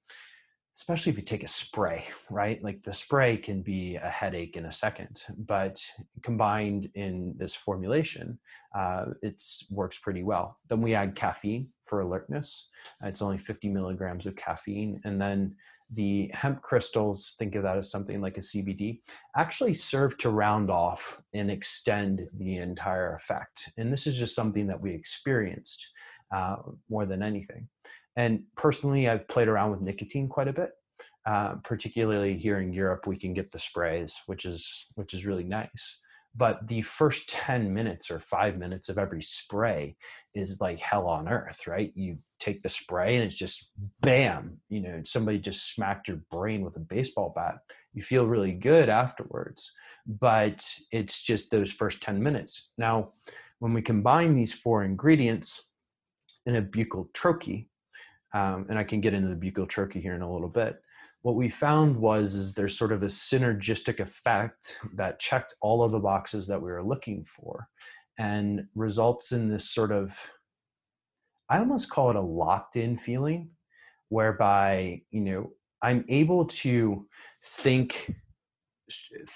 especially 0.77 1.11
if 1.11 1.17
you 1.17 1.23
take 1.23 1.43
a 1.43 1.47
spray, 1.47 2.05
right? 2.29 2.63
Like 2.63 2.81
the 2.83 2.93
spray 2.93 3.37
can 3.37 3.61
be 3.61 3.95
a 3.95 4.09
headache 4.09 4.55
in 4.55 4.65
a 4.65 4.71
second, 4.71 5.23
but 5.37 5.81
combined 6.23 6.89
in 6.95 7.35
this 7.37 7.53
formulation, 7.53 8.39
uh, 8.75 9.05
it 9.21 9.43
works 9.69 9.99
pretty 9.99 10.23
well. 10.23 10.55
Then 10.69 10.81
we 10.81 10.95
add 10.95 11.15
caffeine 11.15 11.67
for 11.85 12.01
alertness. 12.01 12.69
It's 13.03 13.21
only 13.21 13.37
50 13.37 13.67
milligrams 13.69 14.25
of 14.25 14.35
caffeine, 14.35 15.01
and 15.03 15.19
then 15.19 15.55
the 15.95 16.29
hemp 16.33 16.61
crystals, 16.61 17.35
think 17.39 17.55
of 17.55 17.63
that 17.63 17.77
as 17.77 17.89
something 17.89 18.21
like 18.21 18.37
a 18.37 18.41
CBD, 18.41 18.99
actually 19.35 19.73
serve 19.73 20.17
to 20.19 20.29
round 20.29 20.69
off 20.69 21.21
and 21.33 21.49
extend 21.49 22.21
the 22.37 22.57
entire 22.57 23.13
effect. 23.15 23.71
And 23.77 23.91
this 23.91 24.07
is 24.07 24.15
just 24.15 24.35
something 24.35 24.67
that 24.67 24.79
we 24.79 24.93
experienced 24.93 25.83
uh, 26.33 26.57
more 26.89 27.05
than 27.05 27.23
anything. 27.23 27.67
And 28.15 28.43
personally, 28.55 29.09
I've 29.09 29.27
played 29.27 29.47
around 29.47 29.71
with 29.71 29.81
nicotine 29.81 30.27
quite 30.27 30.47
a 30.47 30.53
bit. 30.53 30.71
Uh, 31.25 31.55
particularly 31.63 32.37
here 32.37 32.59
in 32.59 32.73
Europe, 32.73 33.05
we 33.05 33.17
can 33.17 33.33
get 33.33 33.51
the 33.51 33.59
sprays, 33.59 34.17
which 34.25 34.45
is 34.45 34.85
which 34.95 35.13
is 35.13 35.25
really 35.25 35.43
nice 35.43 35.99
but 36.35 36.67
the 36.67 36.81
first 36.83 37.29
10 37.29 37.73
minutes 37.73 38.11
or 38.11 38.19
five 38.19 38.57
minutes 38.57 38.89
of 38.89 38.97
every 38.97 39.21
spray 39.23 39.95
is 40.35 40.59
like 40.61 40.79
hell 40.79 41.07
on 41.07 41.27
earth 41.27 41.67
right? 41.67 41.91
You 41.95 42.15
take 42.39 42.61
the 42.61 42.69
spray 42.69 43.15
and 43.15 43.25
it's 43.25 43.37
just 43.37 43.71
bam 44.01 44.59
you 44.69 44.81
know 44.81 45.01
somebody 45.05 45.39
just 45.39 45.73
smacked 45.73 46.07
your 46.07 46.21
brain 46.31 46.61
with 46.61 46.75
a 46.75 46.81
baseball 46.81 47.33
bat. 47.35 47.55
You 47.93 48.03
feel 48.03 48.27
really 48.27 48.53
good 48.53 48.89
afterwards 48.89 49.71
but 50.07 50.63
it's 50.91 51.21
just 51.21 51.51
those 51.51 51.71
first 51.71 52.01
10 52.01 52.21
minutes. 52.21 52.71
Now 52.77 53.05
when 53.59 53.73
we 53.73 53.81
combine 53.81 54.35
these 54.35 54.53
four 54.53 54.83
ingredients 54.83 55.67
in 56.45 56.55
a 56.55 56.61
buccal 56.61 57.07
um, 58.33 58.65
and 58.69 58.79
i 58.79 58.83
can 58.83 59.01
get 59.01 59.13
into 59.13 59.33
the 59.33 59.51
buccal 59.51 59.93
here 59.93 60.15
in 60.15 60.21
a 60.21 60.31
little 60.31 60.49
bit 60.49 60.81
what 61.21 61.35
we 61.35 61.49
found 61.49 61.97
was 61.97 62.33
is 62.33 62.53
there's 62.53 62.77
sort 62.77 62.93
of 62.93 63.03
a 63.03 63.07
synergistic 63.07 63.99
effect 63.99 64.77
that 64.95 65.19
checked 65.19 65.53
all 65.61 65.83
of 65.83 65.91
the 65.91 65.99
boxes 65.99 66.47
that 66.47 66.61
we 66.61 66.71
were 66.71 66.83
looking 66.83 67.25
for 67.25 67.67
and 68.19 68.67
results 68.75 69.31
in 69.31 69.49
this 69.49 69.73
sort 69.73 69.91
of 69.91 70.15
i 71.49 71.57
almost 71.57 71.89
call 71.89 72.11
it 72.11 72.15
a 72.15 72.21
locked 72.21 72.75
in 72.75 72.97
feeling 72.99 73.49
whereby 74.09 75.01
you 75.09 75.21
know 75.21 75.49
i'm 75.81 76.05
able 76.07 76.45
to 76.45 77.07
think 77.43 78.13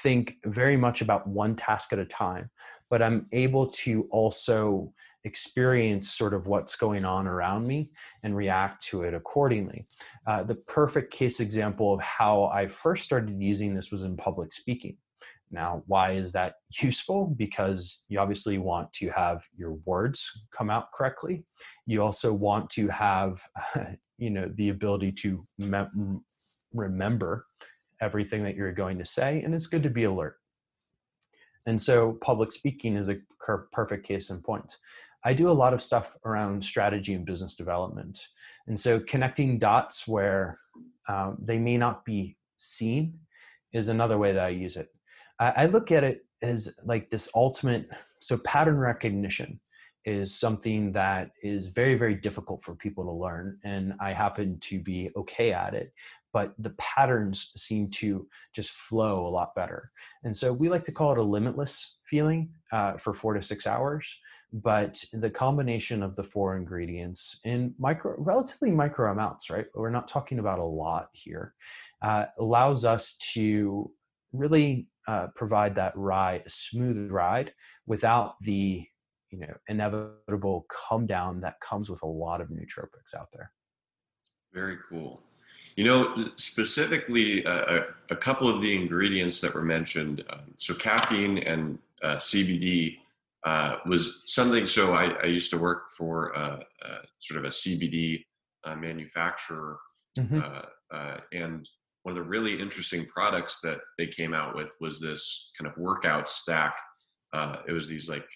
think 0.01 0.37
very 0.45 0.77
much 0.77 1.01
about 1.01 1.27
one 1.27 1.55
task 1.55 1.93
at 1.93 1.99
a 1.99 2.05
time, 2.05 2.49
but 2.89 3.01
I'm 3.01 3.27
able 3.31 3.67
to 3.67 4.07
also 4.11 4.93
experience 5.25 6.11
sort 6.11 6.33
of 6.33 6.47
what's 6.47 6.75
going 6.75 7.05
on 7.05 7.27
around 7.27 7.65
me 7.65 7.89
and 8.23 8.35
react 8.35 8.83
to 8.85 9.03
it 9.03 9.13
accordingly. 9.13 9.85
Uh, 10.27 10.43
the 10.43 10.55
perfect 10.55 11.13
case 11.13 11.39
example 11.39 11.93
of 11.93 12.01
how 12.01 12.45
I 12.45 12.67
first 12.67 13.03
started 13.03 13.41
using 13.41 13.73
this 13.73 13.91
was 13.91 14.03
in 14.03 14.17
public 14.17 14.53
speaking. 14.53 14.97
Now, 15.53 15.83
why 15.85 16.11
is 16.11 16.31
that 16.33 16.55
useful? 16.81 17.33
Because 17.37 18.01
you 18.09 18.19
obviously 18.19 18.57
want 18.57 18.91
to 18.93 19.09
have 19.11 19.43
your 19.55 19.73
words 19.85 20.29
come 20.55 20.69
out 20.69 20.91
correctly. 20.93 21.45
You 21.85 22.01
also 22.01 22.33
want 22.33 22.69
to 22.71 22.87
have, 22.89 23.41
you 24.17 24.31
know, 24.31 24.51
the 24.55 24.69
ability 24.69 25.13
to 25.21 25.41
mem- 25.57 26.25
remember 26.73 27.45
everything 28.01 28.43
that 28.43 28.55
you're 28.55 28.73
going 28.73 28.97
to 28.97 29.05
say, 29.05 29.41
and 29.43 29.53
it's 29.53 29.67
good 29.67 29.83
to 29.83 29.89
be 29.89 30.05
alert. 30.05 30.37
And 31.65 31.81
so, 31.81 32.17
public 32.21 32.51
speaking 32.51 32.97
is 32.97 33.07
a 33.07 33.15
perfect 33.71 34.05
case 34.05 34.29
in 34.31 34.41
point. 34.41 34.75
I 35.23 35.31
do 35.31 35.49
a 35.49 35.53
lot 35.53 35.73
of 35.73 35.81
stuff 35.81 36.11
around 36.25 36.65
strategy 36.65 37.13
and 37.13 37.25
business 37.25 37.55
development. 37.55 38.19
And 38.67 38.77
so, 38.77 38.99
connecting 38.99 39.59
dots 39.59 40.05
where 40.05 40.59
um, 41.07 41.37
they 41.41 41.57
may 41.57 41.77
not 41.77 42.03
be 42.03 42.35
seen 42.57 43.19
is 43.71 43.87
another 43.87 44.17
way 44.17 44.33
that 44.33 44.43
I 44.43 44.49
use 44.49 44.75
it. 44.75 44.92
I, 45.43 45.63
I 45.63 45.65
look 45.67 45.91
at 45.91 46.03
it 46.03 46.25
as 46.41 46.73
like 46.85 47.09
this 47.09 47.29
ultimate, 47.35 47.89
so 48.19 48.37
pattern 48.39 48.77
recognition 48.77 49.59
is 50.05 50.35
something 50.35 50.91
that 50.91 51.31
is 51.41 51.67
very, 51.67 51.95
very 51.95 52.15
difficult 52.15 52.61
for 52.61 52.75
people 52.75 53.05
to 53.05 53.11
learn. 53.11 53.57
And 53.63 53.93
I 54.01 54.11
happen 54.11 54.59
to 54.59 54.79
be 54.79 55.09
okay 55.15 55.53
at 55.53 55.73
it 55.73 55.93
but 56.33 56.53
the 56.57 56.71
patterns 56.71 57.51
seem 57.55 57.89
to 57.91 58.27
just 58.53 58.71
flow 58.71 59.27
a 59.27 59.29
lot 59.29 59.55
better. 59.55 59.91
And 60.23 60.35
so 60.35 60.51
we 60.51 60.67
like 60.67 60.83
to 60.85 60.91
call 60.91 61.11
it 61.13 61.19
a 61.19 61.23
limitless 61.23 61.97
feeling 62.09 62.49
uh, 62.71 62.97
for 62.97 63.13
four 63.13 63.35
to 63.35 63.43
six 63.43 63.67
hours. 63.67 64.05
But 64.51 65.03
the 65.13 65.29
combination 65.29 66.03
of 66.03 66.15
the 66.15 66.23
four 66.23 66.57
ingredients 66.57 67.39
in 67.43 67.73
micro, 67.79 68.15
relatively 68.17 68.71
micro 68.71 69.11
amounts, 69.11 69.49
right? 69.49 69.65
We're 69.73 69.89
not 69.89 70.07
talking 70.07 70.39
about 70.39 70.59
a 70.59 70.63
lot 70.63 71.09
here, 71.13 71.53
uh, 72.01 72.25
allows 72.39 72.83
us 72.83 73.17
to 73.33 73.89
really 74.31 74.87
uh, 75.07 75.27
provide 75.35 75.75
that 75.75 75.93
ride, 75.95 76.43
smooth 76.47 77.11
ride, 77.11 77.53
without 77.85 78.35
the 78.41 78.85
you 79.29 79.39
know 79.39 79.53
inevitable 79.67 80.65
come 80.89 81.05
down 81.05 81.41
that 81.41 81.55
comes 81.67 81.89
with 81.89 82.01
a 82.03 82.07
lot 82.07 82.41
of 82.41 82.49
nootropics 82.49 83.17
out 83.17 83.27
there. 83.33 83.51
Very 84.53 84.77
cool. 84.89 85.21
You 85.75 85.85
know, 85.85 86.29
specifically, 86.35 87.43
uh, 87.45 87.79
a, 88.09 88.13
a, 88.13 88.15
couple 88.15 88.47
of 88.47 88.61
the 88.61 88.75
ingredients 88.75 89.41
that 89.41 89.55
were 89.55 89.63
mentioned, 89.63 90.23
um, 90.29 90.41
so 90.57 90.75
caffeine 90.75 91.39
and 91.39 91.79
uh, 92.03 92.17
CBD 92.17 92.97
uh, 93.43 93.77
was 93.85 94.21
something. 94.25 94.67
So 94.67 94.93
I, 94.93 95.05
I, 95.23 95.25
used 95.25 95.49
to 95.51 95.57
work 95.57 95.91
for 95.97 96.37
uh, 96.37 96.59
uh, 96.85 96.99
sort 97.19 97.39
of 97.39 97.45
a 97.45 97.49
CBD 97.49 98.23
uh, 98.63 98.75
manufacturer, 98.75 99.79
mm-hmm. 100.17 100.39
and 101.33 101.67
one 102.03 102.17
of 102.17 102.23
the 102.23 102.29
really 102.29 102.59
interesting 102.59 103.05
products 103.07 103.59
that 103.63 103.79
they 103.97 104.07
came 104.07 104.33
out 104.33 104.55
with 104.55 104.71
was 104.79 104.99
this 104.99 105.51
kind 105.57 105.71
of 105.71 105.77
workout 105.77 106.29
stack. 106.29 106.77
it 107.67 107.71
was 107.71 107.87
these 107.87 108.07
like 108.07 108.27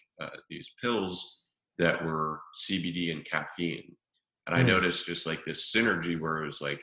these 0.49 0.71
pills 0.81 1.41
that 1.77 2.03
were 2.03 2.41
CBD 2.55 3.11
and 3.11 3.23
caffeine. 3.25 3.95
And 4.47 4.55
I 4.55 4.63
mm. 4.63 4.67
noticed 4.67 5.05
just 5.05 5.27
like 5.27 5.43
this 5.43 5.71
synergy 5.75 6.19
where 6.19 6.37
it 6.37 6.45
was 6.45 6.61
like 6.61 6.81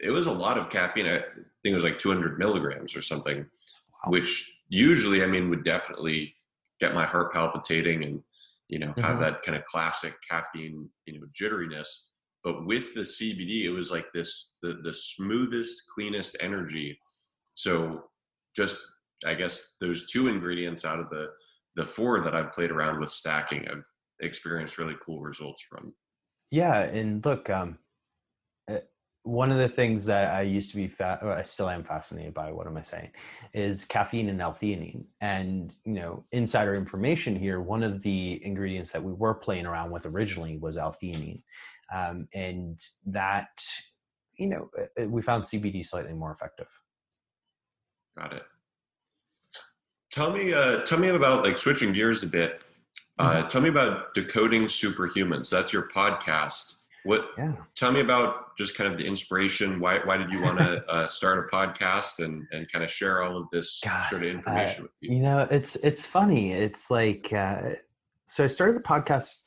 it 0.00 0.10
was 0.10 0.26
a 0.26 0.32
lot 0.32 0.58
of 0.58 0.70
caffeine. 0.70 1.06
I 1.06 1.18
think 1.18 1.72
it 1.72 1.74
was 1.74 1.84
like 1.84 1.98
200 1.98 2.38
milligrams 2.38 2.96
or 2.96 3.02
something, 3.02 3.38
wow. 3.38 4.10
which 4.10 4.50
usually, 4.68 5.22
I 5.22 5.26
mean, 5.26 5.48
would 5.50 5.64
definitely 5.64 6.34
get 6.80 6.94
my 6.94 7.06
heart 7.06 7.32
palpitating 7.32 8.02
and, 8.04 8.20
you 8.68 8.78
know, 8.78 8.88
mm-hmm. 8.88 9.00
have 9.00 9.20
that 9.20 9.42
kind 9.42 9.56
of 9.56 9.64
classic 9.64 10.14
caffeine, 10.28 10.88
you 11.06 11.20
know, 11.20 11.26
jitteriness. 11.38 11.88
But 12.44 12.66
with 12.66 12.94
the 12.94 13.00
CBD, 13.00 13.64
it 13.64 13.70
was 13.70 13.90
like 13.90 14.06
this, 14.12 14.58
the, 14.62 14.74
the 14.84 14.92
smoothest, 14.92 15.82
cleanest 15.92 16.36
energy. 16.40 16.98
So 17.54 18.02
just, 18.54 18.78
I 19.24 19.34
guess 19.34 19.72
those 19.80 20.06
two 20.06 20.28
ingredients 20.28 20.84
out 20.84 21.00
of 21.00 21.08
the, 21.08 21.28
the 21.76 21.86
four 21.86 22.20
that 22.20 22.34
I've 22.34 22.52
played 22.52 22.70
around 22.70 23.00
with 23.00 23.10
stacking, 23.10 23.66
I've 23.68 23.82
experienced 24.20 24.78
really 24.78 24.96
cool 25.04 25.20
results 25.20 25.64
from. 25.68 25.94
Yeah. 26.50 26.82
And 26.82 27.24
look, 27.24 27.48
um, 27.48 27.78
one 29.24 29.50
of 29.50 29.56
the 29.56 29.68
things 29.68 30.04
that 30.04 30.34
I 30.34 30.42
used 30.42 30.70
to 30.70 30.76
be 30.76 30.86
fat, 30.86 31.22
I 31.22 31.42
still 31.44 31.70
am 31.70 31.82
fascinated 31.82 32.34
by. 32.34 32.52
What 32.52 32.66
am 32.66 32.76
I 32.76 32.82
saying? 32.82 33.10
Is 33.54 33.86
caffeine 33.86 34.28
and 34.28 34.40
L-theanine, 34.40 35.04
and 35.22 35.74
you 35.86 35.94
know, 35.94 36.24
insider 36.32 36.74
information 36.74 37.34
here. 37.34 37.60
One 37.62 37.82
of 37.82 38.02
the 38.02 38.44
ingredients 38.44 38.92
that 38.92 39.02
we 39.02 39.14
were 39.14 39.32
playing 39.32 39.64
around 39.64 39.90
with 39.90 40.04
originally 40.04 40.58
was 40.58 40.76
L-theanine, 40.76 41.40
um, 41.94 42.28
and 42.34 42.80
that, 43.06 43.48
you 44.36 44.48
know, 44.48 44.68
uh, 44.78 45.02
uh, 45.02 45.06
we 45.08 45.22
found 45.22 45.44
CBD 45.44 45.86
slightly 45.86 46.12
more 46.12 46.32
effective. 46.32 46.66
Got 48.18 48.32
it. 48.32 48.42
Tell 50.10 50.32
me, 50.32 50.52
uh, 50.52 50.82
tell 50.82 50.98
me 50.98 51.08
about 51.08 51.44
like 51.44 51.58
switching 51.58 51.92
gears 51.92 52.22
a 52.22 52.26
bit. 52.26 52.64
Uh, 53.18 53.36
mm-hmm. 53.36 53.48
Tell 53.48 53.60
me 53.60 53.68
about 53.68 54.14
decoding 54.14 54.64
superhumans. 54.64 55.50
That's 55.50 55.72
your 55.72 55.88
podcast. 55.94 56.74
What? 57.04 57.26
Yeah. 57.36 57.52
Tell 57.76 57.92
me 57.92 58.00
about 58.00 58.56
just 58.56 58.74
kind 58.74 58.90
of 58.90 58.98
the 58.98 59.06
inspiration. 59.06 59.78
Why 59.78 60.00
Why 60.04 60.16
did 60.16 60.30
you 60.30 60.40
want 60.40 60.58
to 60.58 60.84
uh, 60.88 61.06
start 61.06 61.48
a 61.52 61.54
podcast 61.54 62.24
and 62.24 62.46
and 62.52 62.70
kind 62.70 62.84
of 62.84 62.90
share 62.90 63.22
all 63.22 63.36
of 63.36 63.46
this 63.52 63.80
God, 63.84 64.08
sort 64.08 64.24
of 64.24 64.30
information 64.30 64.80
uh, 64.80 64.82
with 64.84 65.00
people? 65.00 65.16
You 65.16 65.22
know, 65.22 65.48
it's 65.50 65.76
it's 65.76 66.06
funny. 66.06 66.52
It's 66.52 66.90
like 66.90 67.32
uh, 67.32 67.60
so. 68.26 68.44
I 68.44 68.46
started 68.46 68.76
the 68.76 68.86
podcast 68.86 69.44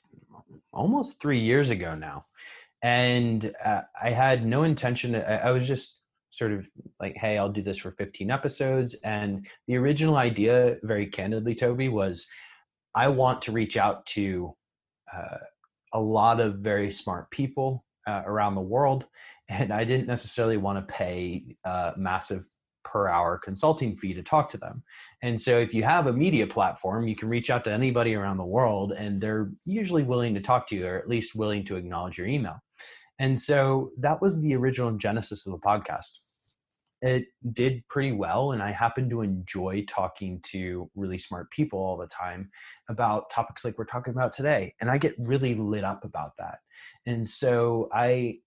almost 0.71 1.19
three 1.19 1.39
years 1.39 1.71
ago 1.71 1.95
now, 1.95 2.21
and 2.83 3.53
uh, 3.63 3.81
I 4.01 4.11
had 4.11 4.45
no 4.45 4.63
intention. 4.63 5.15
I, 5.15 5.37
I 5.37 5.51
was 5.51 5.67
just 5.67 5.97
sort 6.29 6.51
of 6.51 6.67
like, 6.99 7.15
hey, 7.15 7.37
I'll 7.37 7.51
do 7.51 7.63
this 7.63 7.79
for 7.79 7.91
15 7.91 8.29
episodes. 8.29 8.95
And 9.03 9.47
the 9.67 9.77
original 9.77 10.17
idea, 10.17 10.77
very 10.83 11.07
candidly, 11.07 11.55
Toby, 11.55 11.89
was 11.89 12.27
I 12.95 13.07
want 13.07 13.41
to 13.43 13.51
reach 13.51 13.77
out 13.77 14.05
to 14.07 14.55
uh, 15.13 15.37
a 15.93 15.99
lot 15.99 16.39
of 16.39 16.55
very 16.55 16.91
smart 16.91 17.29
people 17.31 17.85
uh, 18.07 18.23
around 18.25 18.55
the 18.55 18.61
world, 18.61 19.05
and 19.49 19.71
I 19.71 19.83
didn't 19.83 20.07
necessarily 20.07 20.57
want 20.57 20.77
to 20.79 20.93
pay 20.93 21.55
a 21.63 21.93
massive 21.97 22.45
per 22.83 23.07
hour 23.09 23.37
consulting 23.37 23.97
fee 23.97 24.13
to 24.13 24.23
talk 24.23 24.49
to 24.49 24.57
them. 24.57 24.81
And 25.21 25.41
so, 25.41 25.59
if 25.59 25.73
you 25.73 25.83
have 25.83 26.07
a 26.07 26.13
media 26.13 26.47
platform, 26.47 27.07
you 27.07 27.15
can 27.15 27.29
reach 27.29 27.49
out 27.49 27.63
to 27.65 27.71
anybody 27.71 28.15
around 28.15 28.37
the 28.37 28.45
world, 28.45 28.93
and 28.93 29.21
they're 29.21 29.51
usually 29.65 30.03
willing 30.03 30.33
to 30.35 30.41
talk 30.41 30.67
to 30.69 30.75
you, 30.75 30.87
or 30.87 30.97
at 30.97 31.09
least 31.09 31.35
willing 31.35 31.65
to 31.65 31.75
acknowledge 31.75 32.17
your 32.17 32.27
email. 32.27 32.61
And 33.19 33.41
so, 33.41 33.91
that 33.99 34.21
was 34.21 34.41
the 34.41 34.55
original 34.55 34.91
genesis 34.91 35.45
of 35.45 35.53
the 35.53 35.59
podcast. 35.59 36.09
It 37.01 37.27
did 37.53 37.87
pretty 37.89 38.11
well 38.11 38.53
and 38.53 38.63
i 38.63 38.71
happen 38.71 39.07
to 39.11 39.21
enjoy 39.21 39.85
talking 39.87 40.41
to 40.51 40.89
really 40.95 41.19
smart 41.19 41.51
people 41.51 41.77
all 41.77 41.95
the 41.95 42.07
time 42.07 42.49
about 42.89 43.29
topics 43.29 43.63
like 43.63 43.77
we're 43.77 43.85
talking 43.85 44.15
about 44.15 44.33
today 44.33 44.73
and 44.81 44.89
i 44.89 44.97
get 44.97 45.13
really 45.19 45.53
lit 45.53 45.83
up 45.83 46.03
about 46.03 46.31
that. 46.39 46.57
And 47.05 47.29
so 47.29 47.87
i 47.93 48.39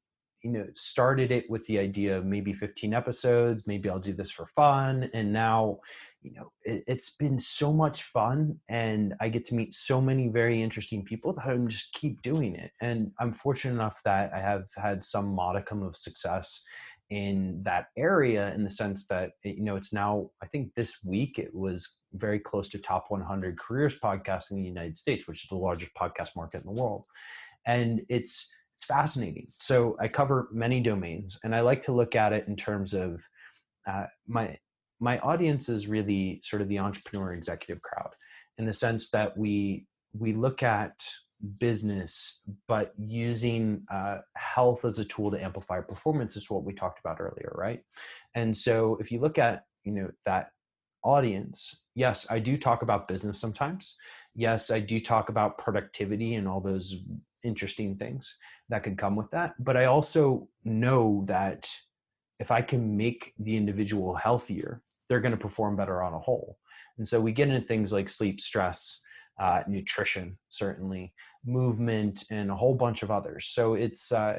you 0.43 0.51
know 0.51 0.67
started 0.75 1.31
it 1.31 1.49
with 1.51 1.65
the 1.67 1.79
idea 1.79 2.17
of 2.17 2.25
maybe 2.25 2.53
15 2.53 2.95
episodes 2.95 3.65
maybe 3.67 3.89
i'll 3.89 3.99
do 3.99 4.13
this 4.13 4.31
for 4.31 4.47
fun 4.47 5.11
and 5.13 5.33
now 5.33 5.79
you 6.23 6.33
know 6.33 6.51
it, 6.63 6.85
has 6.89 7.11
been 7.19 7.39
so 7.39 7.73
much 7.73 8.05
fun 8.05 8.59
and 8.69 9.15
i 9.21 9.29
get 9.29 9.45
to 9.45 9.55
meet 9.55 9.75
so 9.75 10.01
many 10.01 10.29
very 10.29 10.63
interesting 10.63 11.05
people 11.05 11.33
that 11.33 11.47
i'm 11.47 11.69
just 11.69 11.93
keep 11.95 12.21
doing 12.23 12.55
it. 12.55 12.71
And 12.81 13.13
i'm 13.19 13.33
fortunate 13.33 13.75
enough 13.75 14.01
that 14.05 14.33
i 14.35 14.41
have 14.41 14.65
had 14.77 15.05
some 15.05 15.35
modicum 15.35 15.83
of 15.83 15.97
success 15.97 16.63
in 17.11 17.61
that 17.65 17.87
area 17.97 18.55
in 18.55 18.63
the 18.63 18.71
sense 18.71 19.07
that 19.09 19.33
you 19.43 19.63
know 19.63 19.77
it's 19.77 19.93
now 19.93 20.31
i 20.43 20.47
think 20.47 20.71
this 20.75 20.99
week 21.05 21.39
it 21.39 21.53
was 21.53 21.97
very 22.15 22.39
close 22.39 22.69
to 22.69 22.79
top 22.79 23.07
100 23.09 23.59
careers 23.59 23.99
podcast 24.03 24.51
in 24.51 24.57
the 24.57 24.69
united 24.69 24.97
states 24.97 25.27
which 25.27 25.43
is 25.43 25.49
the 25.49 25.57
largest 25.57 25.93
podcast 25.95 26.37
market 26.37 26.59
in 26.65 26.75
the 26.75 26.81
world. 26.81 27.05
And 27.67 28.01
it's 28.09 28.49
it's 28.77 28.87
fascinating. 28.87 29.47
So 29.49 29.97
i 30.01 30.09
cover 30.09 30.49
many 30.53 30.81
domains 30.81 31.39
and 31.45 31.55
i 31.55 31.61
like 31.61 31.83
to 31.85 31.93
look 31.93 32.15
at 32.15 32.33
it 32.33 32.45
in 32.49 32.57
terms 32.57 32.95
of 32.95 33.23
uh, 33.87 34.07
my 34.27 34.57
my 35.01 35.19
audience 35.21 35.69
is 35.69 35.87
really 35.87 36.41
sort 36.45 36.63
of 36.63 36.69
the 36.69 36.79
entrepreneur 36.79 37.33
executive 37.33 37.83
crowd 37.83 38.11
in 38.59 38.67
the 38.67 38.75
sense 38.75 39.11
that 39.11 39.37
we 39.37 39.87
we 40.13 40.33
look 40.33 40.63
at 40.63 40.93
business, 41.59 42.41
but 42.69 42.93
using 42.99 43.83
uh, 43.91 44.19
health 44.37 44.85
as 44.85 44.99
a 44.99 45.05
tool 45.05 45.31
to 45.31 45.43
amplify 45.43 45.81
performance 45.81 46.37
is 46.37 46.51
what 46.51 46.65
we 46.65 46.75
talked 46.75 47.01
about 47.01 47.21
earlier, 47.21 47.53
right? 47.55 47.81
And 48.35 48.57
so 48.57 48.99
if 49.01 49.11
you 49.11 49.21
look 49.21 49.39
at 49.39 49.65
you 49.85 49.93
know 49.93 50.11
that 50.27 50.51
audience, 51.03 51.81
yes, 51.95 52.27
I 52.31 52.39
do 52.39 52.59
talk 52.59 52.83
about 52.83 53.09
business 53.09 53.41
sometimes. 53.41 53.97
Yes, 54.35 54.71
I 54.71 54.81
do 54.81 55.01
talk 55.01 55.31
about 55.31 55.59
productivity 55.59 56.35
and 56.35 56.47
all 56.47 56.61
those 56.61 56.97
interesting 57.43 57.97
things 57.97 58.35
that 58.69 58.85
can 58.85 58.97
come 58.97 59.17
with 59.17 59.31
that. 59.31 59.55
But 59.59 59.77
I 59.79 59.87
also 59.87 60.49
know 60.65 61.25
that 61.27 61.67
if 62.39 62.51
I 62.51 62.61
can 62.63 62.97
make 62.97 63.33
the 63.39 63.57
individual 63.57 64.15
healthier 64.15 64.83
they're 65.11 65.21
going 65.21 65.33
to 65.33 65.37
perform 65.37 65.77
better 65.77 66.03
on 66.03 66.15
a 66.15 66.19
whole. 66.19 66.57
And 66.97 67.07
so 67.07 67.21
we 67.21 67.33
get 67.33 67.49
into 67.49 67.67
things 67.67 67.93
like 67.93 68.09
sleep, 68.09 68.41
stress, 68.41 69.03
uh, 69.41 69.65
nutrition, 69.67 70.39
certainly, 70.51 71.13
movement, 71.45 72.25
and 72.31 72.51
a 72.51 72.55
whole 72.55 72.75
bunch 72.75 73.03
of 73.03 73.11
others. 73.11 73.51
So 73.53 73.75
it's, 73.75 74.13
uh, 74.13 74.39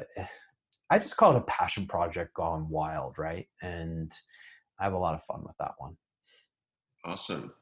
I 0.90 0.98
just 0.98 1.16
call 1.18 1.36
it 1.36 1.38
a 1.38 1.42
passion 1.42 1.86
project 1.86 2.32
gone 2.34 2.68
wild, 2.70 3.18
right? 3.18 3.46
And 3.60 4.10
I 4.80 4.84
have 4.84 4.94
a 4.94 4.98
lot 4.98 5.14
of 5.14 5.22
fun 5.24 5.42
with 5.44 5.56
that 5.60 5.72
one. 5.76 5.94
Awesome. 7.04 7.52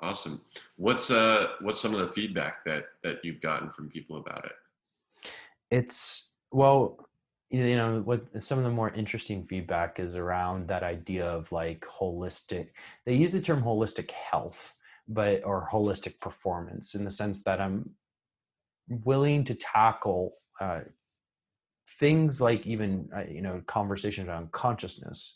Awesome. 0.00 0.42
What's 0.76 1.10
uh 1.10 1.46
what's 1.60 1.80
some 1.80 1.94
of 1.94 2.00
the 2.00 2.08
feedback 2.08 2.64
that 2.64 2.86
that 3.04 3.18
you've 3.22 3.40
gotten 3.40 3.70
from 3.70 3.88
people 3.88 4.18
about 4.18 4.44
it? 4.44 5.30
It's 5.70 6.30
well, 6.50 6.98
you 7.50 7.76
know, 7.76 8.00
what 8.00 8.24
some 8.40 8.58
of 8.58 8.64
the 8.64 8.70
more 8.70 8.90
interesting 8.90 9.46
feedback 9.46 10.00
is 10.00 10.16
around 10.16 10.68
that 10.68 10.82
idea 10.82 11.26
of 11.26 11.50
like 11.52 11.80
holistic. 11.80 12.68
They 13.06 13.14
use 13.14 13.32
the 13.32 13.40
term 13.40 13.62
holistic 13.62 14.10
health, 14.10 14.76
but 15.08 15.44
or 15.44 15.68
holistic 15.72 16.20
performance 16.20 16.94
in 16.94 17.04
the 17.04 17.10
sense 17.10 17.44
that 17.44 17.60
I'm 17.60 17.94
willing 18.88 19.44
to 19.44 19.54
tackle 19.54 20.32
uh, 20.60 20.80
things 21.98 22.40
like 22.40 22.66
even 22.66 23.08
uh, 23.16 23.22
you 23.30 23.40
know 23.40 23.62
conversations 23.66 24.28
around 24.28 24.50
consciousness 24.52 25.34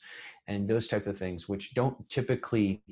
and 0.49 0.69
those 0.69 0.89
type 0.89 1.07
of 1.07 1.19
things 1.19 1.49
which 1.49 1.75
don't 1.75 2.09
typically 2.09 2.83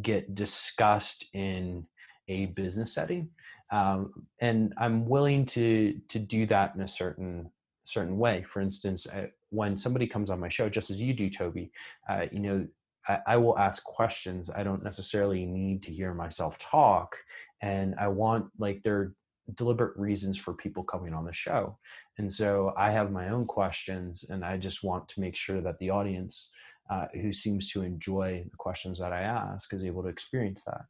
get 0.00 0.34
discussed 0.34 1.26
in 1.34 1.86
a 2.28 2.46
business 2.46 2.92
setting 2.92 3.28
um, 3.70 4.12
and 4.40 4.74
i'm 4.78 5.06
willing 5.06 5.46
to 5.46 5.98
to 6.08 6.18
do 6.18 6.46
that 6.46 6.74
in 6.74 6.82
a 6.82 6.88
certain 6.88 7.50
certain 7.92 8.18
way. 8.18 8.44
For 8.52 8.60
instance 8.60 9.06
uh, 9.06 9.28
when 9.50 9.76
somebody 9.78 10.06
comes 10.06 10.30
on 10.30 10.40
my 10.40 10.48
show 10.48 10.68
just 10.68 10.90
as 10.90 11.00
you 11.00 11.12
do 11.12 11.28
toby 11.28 11.70
uh, 12.08 12.26
you 12.32 12.40
know 12.40 12.66
I, 13.08 13.18
I 13.26 13.36
will 13.36 13.58
ask 13.58 13.82
questions. 13.82 14.48
I 14.48 14.62
don't 14.62 14.84
necessarily 14.84 15.44
need 15.44 15.82
to 15.84 15.92
hear 15.92 16.14
myself 16.14 16.58
talk 16.58 17.16
and 17.62 17.94
i 17.98 18.08
want 18.08 18.46
like 18.58 18.82
there 18.82 19.12
deliberate 19.56 19.96
reasons 19.96 20.38
for 20.38 20.54
people 20.54 20.84
coming 20.84 21.12
on 21.14 21.24
the 21.24 21.32
show. 21.32 21.76
And 22.18 22.32
so 22.32 22.74
i 22.76 22.90
have 22.90 23.10
my 23.10 23.28
own 23.30 23.46
questions 23.46 24.24
and 24.28 24.44
i 24.44 24.56
just 24.56 24.82
want 24.82 25.08
to 25.08 25.20
make 25.20 25.36
sure 25.36 25.60
that 25.60 25.78
the 25.78 25.90
audience 25.90 26.50
uh, 26.90 27.06
who 27.14 27.32
seems 27.32 27.68
to 27.68 27.82
enjoy 27.82 28.44
the 28.50 28.56
questions 28.56 28.98
that 28.98 29.12
I 29.12 29.22
ask 29.22 29.72
is 29.72 29.84
able 29.84 30.02
to 30.02 30.08
experience 30.08 30.62
that. 30.64 30.82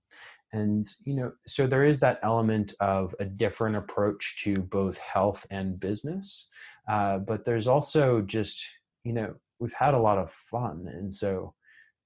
And, 0.52 0.90
you 1.04 1.14
know, 1.14 1.32
so 1.46 1.66
there 1.66 1.84
is 1.84 1.98
that 2.00 2.20
element 2.22 2.74
of 2.80 3.14
a 3.20 3.24
different 3.24 3.76
approach 3.76 4.40
to 4.44 4.54
both 4.54 4.98
health 4.98 5.46
and 5.50 5.80
business. 5.80 6.48
Uh, 6.90 7.18
but 7.18 7.44
there's 7.44 7.66
also 7.66 8.20
just, 8.20 8.62
you 9.04 9.12
know, 9.12 9.34
we've 9.60 9.72
had 9.72 9.94
a 9.94 9.98
lot 9.98 10.18
of 10.18 10.30
fun. 10.50 10.88
And 10.92 11.14
so 11.14 11.54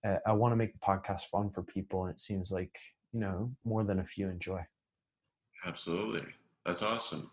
uh, 0.06 0.16
I 0.26 0.32
want 0.32 0.52
to 0.52 0.56
make 0.56 0.72
the 0.74 0.80
podcast 0.80 1.22
fun 1.32 1.50
for 1.50 1.62
people. 1.62 2.04
And 2.04 2.14
it 2.14 2.20
seems 2.20 2.50
like, 2.50 2.74
you 3.12 3.20
know, 3.20 3.50
more 3.64 3.82
than 3.82 4.00
a 4.00 4.04
few 4.04 4.28
enjoy. 4.28 4.60
Absolutely. 5.64 6.22
That's 6.64 6.82
awesome. 6.82 7.30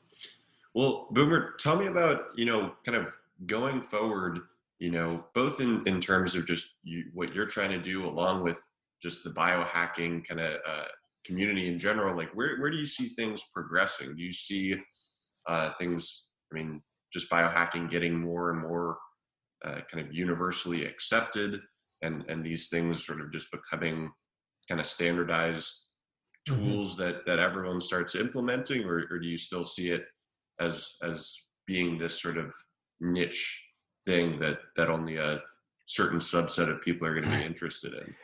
Well, 0.73 1.07
Boomer, 1.11 1.53
tell 1.59 1.75
me 1.75 1.87
about, 1.87 2.25
you 2.35 2.45
know, 2.45 2.73
kind 2.83 2.97
of 2.97 3.07
going 3.45 3.83
forward 3.83 4.39
you 4.83 4.91
know, 4.91 5.23
both 5.33 5.61
in, 5.61 5.81
in 5.87 6.01
terms 6.01 6.35
of 6.35 6.45
just 6.45 6.71
you, 6.83 7.05
what 7.13 7.33
you're 7.33 7.45
trying 7.45 7.69
to 7.69 7.81
do 7.81 8.05
along 8.05 8.43
with 8.43 8.61
just 9.01 9.23
the 9.23 9.29
biohacking 9.29 10.27
kind 10.27 10.41
of 10.41 10.55
uh, 10.67 10.85
community 11.25 11.67
in 11.67 11.79
general, 11.79 12.15
like 12.15 12.29
where, 12.33 12.57
where 12.59 12.69
do 12.69 12.77
you 12.77 12.85
see 12.85 13.09
things 13.09 13.43
progressing? 13.53 14.15
Do 14.15 14.21
you 14.21 14.33
see 14.33 14.75
uh, 15.47 15.71
things, 15.79 16.25
I 16.51 16.55
mean, 16.55 16.81
just 17.11 17.29
biohacking 17.29 17.89
getting 17.89 18.19
more 18.19 18.51
and 18.51 18.61
more 18.61 18.97
uh, 19.65 19.79
kind 19.91 20.05
of 20.05 20.13
universally 20.13 20.85
accepted 20.85 21.61
and, 22.01 22.25
and 22.27 22.45
these 22.45 22.67
things 22.67 23.05
sort 23.05 23.21
of 23.21 23.31
just 23.31 23.51
becoming 23.51 24.11
kind 24.67 24.81
of 24.81 24.87
standardized 24.87 25.73
mm-hmm. 26.49 26.59
tools 26.59 26.95
mm-hmm. 26.95 27.03
that, 27.03 27.25
that 27.25 27.39
everyone 27.39 27.79
starts 27.79 28.15
implementing 28.15 28.83
or, 28.85 29.05
or 29.09 29.19
do 29.19 29.27
you 29.27 29.37
still 29.37 29.63
see 29.63 29.91
it 29.91 30.05
as, 30.59 30.95
as 31.03 31.35
being 31.65 31.97
this 31.97 32.21
sort 32.21 32.37
of 32.37 32.53
niche 32.99 33.61
thing 34.05 34.39
that 34.39 34.59
that 34.75 34.89
only 34.89 35.15
a 35.17 35.41
certain 35.87 36.19
subset 36.19 36.69
of 36.69 36.81
people 36.81 37.07
are 37.07 37.13
going 37.13 37.29
to 37.29 37.37
be 37.37 37.45
interested 37.45 37.93
in? 37.93 38.15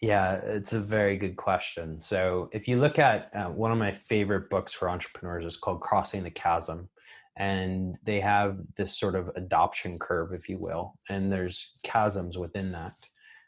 Yeah, 0.00 0.34
it's 0.44 0.72
a 0.72 0.80
very 0.80 1.16
good 1.16 1.36
question. 1.36 2.00
So, 2.00 2.48
if 2.52 2.68
you 2.68 2.78
look 2.78 3.00
at 3.00 3.34
uh, 3.34 3.46
one 3.46 3.72
of 3.72 3.78
my 3.78 3.90
favorite 3.90 4.48
books 4.48 4.72
for 4.72 4.88
entrepreneurs 4.88 5.44
is 5.44 5.56
called 5.56 5.80
Crossing 5.80 6.22
the 6.22 6.30
Chasm, 6.30 6.88
and 7.36 7.96
they 8.04 8.20
have 8.20 8.58
this 8.76 8.96
sort 8.96 9.16
of 9.16 9.28
adoption 9.34 9.98
curve, 9.98 10.32
if 10.32 10.48
you 10.48 10.56
will, 10.58 10.94
and 11.08 11.32
there's 11.32 11.72
chasms 11.84 12.38
within 12.38 12.70
that. 12.72 12.92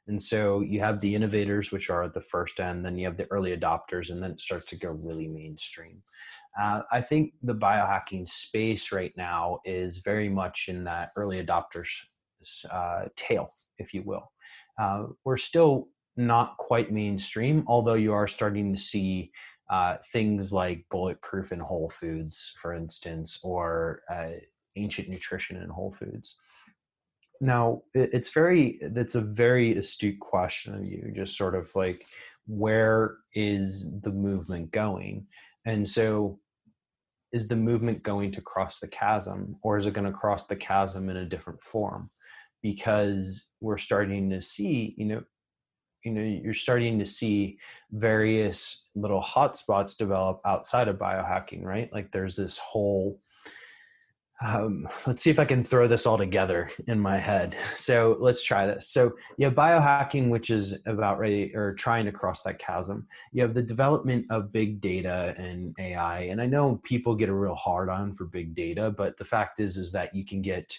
And 0.08 0.20
so 0.20 0.60
you 0.60 0.80
have 0.80 1.00
the 1.00 1.14
innovators, 1.14 1.70
which 1.70 1.88
are 1.88 2.02
at 2.02 2.14
the 2.14 2.20
first 2.20 2.58
end, 2.58 2.84
then 2.84 2.98
you 2.98 3.06
have 3.06 3.16
the 3.16 3.30
early 3.30 3.56
adopters, 3.56 4.10
and 4.10 4.20
then 4.20 4.32
it 4.32 4.40
starts 4.40 4.66
to 4.66 4.76
go 4.76 4.90
really 4.90 5.28
mainstream. 5.28 6.02
Uh, 6.60 6.82
I 6.90 7.00
think 7.00 7.34
the 7.44 7.54
biohacking 7.54 8.28
space 8.28 8.90
right 8.90 9.12
now 9.16 9.60
is 9.64 9.98
very 9.98 10.28
much 10.28 10.64
in 10.66 10.82
that 10.84 11.10
early 11.16 11.40
adopters 11.44 11.86
uh, 12.68 13.04
tail, 13.14 13.52
if 13.78 13.94
you 13.94 14.02
will. 14.02 14.32
Uh, 14.80 15.06
we're 15.24 15.36
still 15.36 15.88
not 16.16 16.56
quite 16.58 16.92
mainstream, 16.92 17.64
although 17.66 17.94
you 17.94 18.12
are 18.12 18.28
starting 18.28 18.72
to 18.72 18.78
see 18.78 19.30
uh, 19.70 19.96
things 20.12 20.52
like 20.52 20.84
bulletproof 20.90 21.52
in 21.52 21.60
Whole 21.60 21.90
Foods, 22.00 22.52
for 22.60 22.74
instance, 22.74 23.38
or 23.42 24.02
uh, 24.12 24.30
ancient 24.76 25.08
nutrition 25.08 25.56
in 25.56 25.68
Whole 25.68 25.94
Foods. 25.98 26.36
Now, 27.40 27.82
it's 27.94 28.32
very, 28.32 28.78
it's 28.82 29.14
a 29.14 29.20
very 29.20 29.76
astute 29.78 30.20
question 30.20 30.74
of 30.74 30.84
you, 30.84 31.12
just 31.14 31.38
sort 31.38 31.54
of 31.54 31.70
like, 31.74 32.02
where 32.46 33.16
is 33.32 33.90
the 34.02 34.10
movement 34.10 34.72
going? 34.72 35.26
And 35.64 35.88
so, 35.88 36.38
is 37.32 37.46
the 37.46 37.56
movement 37.56 38.02
going 38.02 38.32
to 38.32 38.40
cross 38.40 38.78
the 38.80 38.88
chasm, 38.88 39.56
or 39.62 39.78
is 39.78 39.86
it 39.86 39.94
going 39.94 40.06
to 40.06 40.12
cross 40.12 40.48
the 40.48 40.56
chasm 40.56 41.08
in 41.08 41.16
a 41.16 41.24
different 41.26 41.62
form? 41.62 42.10
Because 42.60 43.46
we're 43.60 43.78
starting 43.78 44.28
to 44.30 44.42
see, 44.42 44.94
you 44.98 45.06
know, 45.06 45.22
you 46.04 46.12
know, 46.12 46.22
you're 46.22 46.54
starting 46.54 46.98
to 46.98 47.06
see 47.06 47.58
various 47.92 48.84
little 48.94 49.22
hotspots 49.22 49.96
develop 49.96 50.40
outside 50.44 50.88
of 50.88 50.96
biohacking, 50.96 51.62
right? 51.62 51.92
Like 51.92 52.10
there's 52.12 52.36
this 52.36 52.58
whole 52.58 53.20
um, 54.42 54.88
let's 55.06 55.22
see 55.22 55.30
if 55.30 55.38
I 55.38 55.44
can 55.44 55.62
throw 55.62 55.86
this 55.86 56.06
all 56.06 56.16
together 56.16 56.70
in 56.86 56.98
my 56.98 57.18
head. 57.18 57.56
So 57.76 58.16
let's 58.20 58.42
try 58.42 58.66
this. 58.66 58.88
So 58.88 59.12
you 59.36 59.44
have 59.44 59.54
biohacking, 59.54 60.30
which 60.30 60.48
is 60.50 60.76
about 60.86 61.18
ready 61.18 61.54
or 61.54 61.74
trying 61.74 62.06
to 62.06 62.12
cross 62.12 62.42
that 62.44 62.58
chasm. 62.58 63.06
You 63.32 63.42
have 63.42 63.52
the 63.52 63.62
development 63.62 64.26
of 64.30 64.52
big 64.52 64.80
data 64.80 65.34
and 65.36 65.74
AI. 65.78 66.22
And 66.22 66.40
I 66.40 66.46
know 66.46 66.80
people 66.84 67.14
get 67.14 67.28
a 67.28 67.34
real 67.34 67.54
hard 67.54 67.90
on 67.90 68.14
for 68.14 68.24
big 68.24 68.54
data, 68.54 68.90
but 68.90 69.18
the 69.18 69.26
fact 69.26 69.60
is, 69.60 69.76
is 69.76 69.92
that 69.92 70.14
you 70.14 70.24
can 70.24 70.40
get 70.40 70.74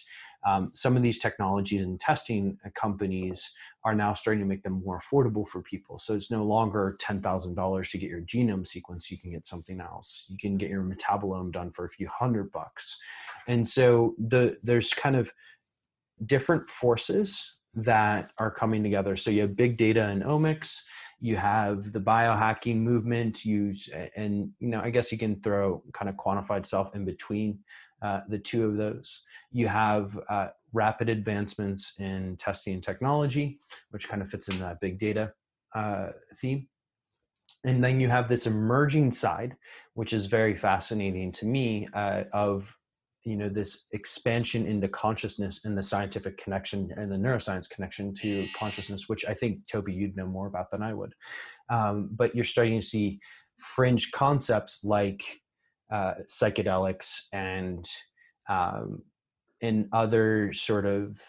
um, 0.45 0.71
some 0.73 0.97
of 0.97 1.03
these 1.03 1.19
technologies 1.19 1.81
and 1.81 1.99
testing 1.99 2.57
companies 2.73 3.51
are 3.83 3.93
now 3.93 4.13
starting 4.13 4.41
to 4.41 4.47
make 4.47 4.63
them 4.63 4.81
more 4.83 4.99
affordable 4.99 5.47
for 5.47 5.61
people. 5.61 5.99
So 5.99 6.15
it's 6.15 6.31
no 6.31 6.43
longer 6.43 6.95
$10,000 7.01 7.91
to 7.91 7.97
get 7.97 8.09
your 8.09 8.21
genome 8.21 8.67
sequence. 8.67 9.11
You 9.11 9.17
can 9.17 9.31
get 9.31 9.45
something 9.45 9.79
else. 9.79 10.25
You 10.29 10.37
can 10.37 10.57
get 10.57 10.69
your 10.69 10.83
metabolome 10.83 11.51
done 11.51 11.71
for 11.71 11.85
a 11.85 11.89
few 11.89 12.07
hundred 12.07 12.51
bucks. 12.51 12.97
And 13.47 13.67
so 13.67 14.15
the 14.17 14.57
there's 14.63 14.93
kind 14.93 15.15
of 15.15 15.31
different 16.25 16.69
forces 16.69 17.43
that 17.73 18.25
are 18.37 18.51
coming 18.51 18.83
together. 18.83 19.15
So 19.15 19.31
you 19.31 19.41
have 19.41 19.55
big 19.55 19.77
data 19.77 20.03
and 20.07 20.23
omics, 20.23 20.77
you 21.19 21.37
have 21.37 21.93
the 21.93 21.99
biohacking 21.99 22.77
movement, 22.77 23.45
you 23.45 23.75
and 24.15 24.49
you 24.59 24.67
know 24.67 24.81
I 24.81 24.89
guess 24.89 25.11
you 25.11 25.17
can 25.17 25.39
throw 25.41 25.83
kind 25.93 26.09
of 26.09 26.15
quantified 26.15 26.65
self 26.65 26.95
in 26.95 27.05
between 27.05 27.59
uh, 28.01 28.21
the 28.29 28.39
two 28.39 28.65
of 28.65 28.77
those. 28.77 29.21
You 29.51 29.67
have 29.67 30.17
uh, 30.29 30.47
rapid 30.73 31.09
advancements 31.09 31.93
in 31.99 32.37
testing 32.37 32.75
and 32.75 32.83
technology, 32.83 33.59
which 33.91 34.09
kind 34.09 34.21
of 34.21 34.29
fits 34.29 34.47
in 34.47 34.59
that 34.59 34.79
big 34.81 34.99
data 34.99 35.33
uh, 35.75 36.09
theme. 36.39 36.67
And 37.63 37.83
then 37.83 37.99
you 37.99 38.09
have 38.09 38.27
this 38.27 38.47
emerging 38.47 39.11
side, 39.11 39.55
which 39.93 40.13
is 40.13 40.25
very 40.25 40.55
fascinating 40.55 41.31
to 41.33 41.45
me, 41.45 41.87
uh, 41.93 42.23
of 42.33 42.75
you 43.23 43.35
know 43.35 43.49
this 43.49 43.85
expansion 43.91 44.65
into 44.65 44.87
consciousness 44.87 45.61
and 45.65 45.77
the 45.77 45.83
scientific 45.83 46.37
connection 46.37 46.91
and 46.97 47.11
the 47.11 47.15
neuroscience 47.15 47.69
connection 47.69 48.15
to 48.15 48.47
consciousness 48.57 49.07
which 49.07 49.25
i 49.25 49.33
think 49.33 49.59
toby 49.67 49.93
you'd 49.93 50.17
know 50.17 50.25
more 50.25 50.47
about 50.47 50.71
than 50.71 50.81
i 50.81 50.93
would 50.93 51.13
um, 51.69 52.09
but 52.13 52.35
you're 52.35 52.43
starting 52.43 52.81
to 52.81 52.85
see 52.85 53.19
fringe 53.59 54.11
concepts 54.11 54.83
like 54.83 55.40
uh, 55.91 56.13
psychedelics 56.27 57.23
and 57.33 57.87
um, 58.49 59.01
and 59.61 59.87
other 59.93 60.51
sort 60.53 60.85
of 60.85 61.19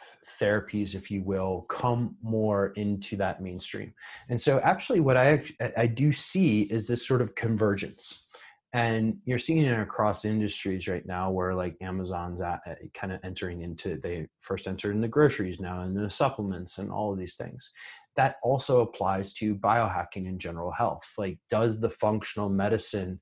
therapies 0.40 0.94
if 0.94 1.10
you 1.10 1.22
will 1.22 1.66
come 1.68 2.16
more 2.22 2.72
into 2.76 3.16
that 3.16 3.42
mainstream. 3.42 3.92
And 4.30 4.40
so 4.40 4.60
actually 4.60 5.00
what 5.00 5.16
i 5.16 5.42
i 5.76 5.86
do 5.86 6.12
see 6.12 6.62
is 6.62 6.86
this 6.86 7.06
sort 7.06 7.22
of 7.22 7.34
convergence. 7.34 8.26
And 8.74 9.18
you're 9.26 9.38
seeing 9.38 9.64
it 9.64 9.78
across 9.78 10.24
industries 10.24 10.88
right 10.88 11.04
now 11.04 11.30
where 11.30 11.54
like 11.54 11.76
amazon's 11.82 12.40
at, 12.40 12.60
uh, 12.66 12.74
kind 12.94 13.12
of 13.12 13.20
entering 13.22 13.62
into 13.62 13.98
they 13.98 14.26
first 14.40 14.66
entered 14.66 14.94
in 14.94 15.00
the 15.02 15.08
groceries 15.08 15.60
now 15.60 15.82
and 15.82 15.94
the 15.96 16.10
supplements 16.10 16.78
and 16.78 16.90
all 16.90 17.12
of 17.12 17.18
these 17.18 17.34
things. 17.34 17.70
That 18.16 18.36
also 18.42 18.80
applies 18.80 19.32
to 19.34 19.54
biohacking 19.54 20.28
and 20.28 20.38
general 20.38 20.70
health. 20.70 21.04
Like, 21.16 21.38
does 21.48 21.80
the 21.80 21.88
functional 21.88 22.50
medicine 22.50 23.18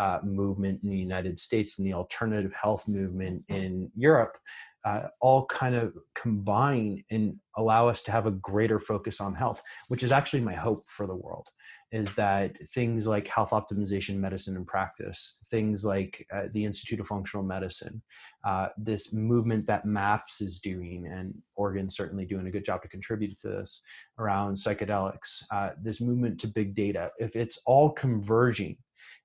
uh, 0.00 0.18
movement 0.24 0.80
in 0.82 0.90
the 0.90 0.98
United 0.98 1.38
States 1.38 1.78
and 1.78 1.86
the 1.86 1.92
alternative 1.92 2.52
health 2.60 2.88
movement 2.88 3.44
in 3.48 3.90
Europe 3.94 4.36
uh, 4.84 5.02
all 5.20 5.46
kind 5.46 5.74
of 5.74 5.94
combine 6.14 7.04
and 7.10 7.36
allow 7.56 7.88
us 7.88 8.02
to 8.02 8.10
have 8.10 8.26
a 8.26 8.30
greater 8.30 8.78
focus 8.78 9.20
on 9.20 9.34
health, 9.34 9.60
which 9.88 10.02
is 10.02 10.12
actually 10.12 10.40
my 10.40 10.54
hope 10.54 10.84
for 10.86 11.06
the 11.06 11.14
world. 11.14 11.46
Is 11.92 12.14
that 12.14 12.56
things 12.72 13.04
like 13.04 13.26
health 13.26 13.50
optimization 13.50 14.16
medicine 14.16 14.56
and 14.56 14.64
practice, 14.64 15.38
things 15.50 15.84
like 15.84 16.24
uh, 16.32 16.44
the 16.52 16.64
Institute 16.64 17.00
of 17.00 17.08
Functional 17.08 17.44
Medicine, 17.44 18.00
uh, 18.46 18.68
this 18.78 19.12
movement 19.12 19.66
that 19.66 19.84
MAPS 19.84 20.40
is 20.40 20.60
doing, 20.60 21.08
and 21.12 21.34
Oregon's 21.56 21.96
certainly 21.96 22.24
doing 22.24 22.46
a 22.46 22.50
good 22.50 22.64
job 22.64 22.80
to 22.82 22.88
contribute 22.88 23.36
to 23.40 23.48
this 23.48 23.82
around 24.20 24.54
psychedelics, 24.54 25.42
uh, 25.52 25.70
this 25.82 26.00
movement 26.00 26.40
to 26.40 26.46
big 26.46 26.76
data, 26.76 27.10
if 27.18 27.34
it's 27.34 27.58
all 27.66 27.90
converging 27.90 28.76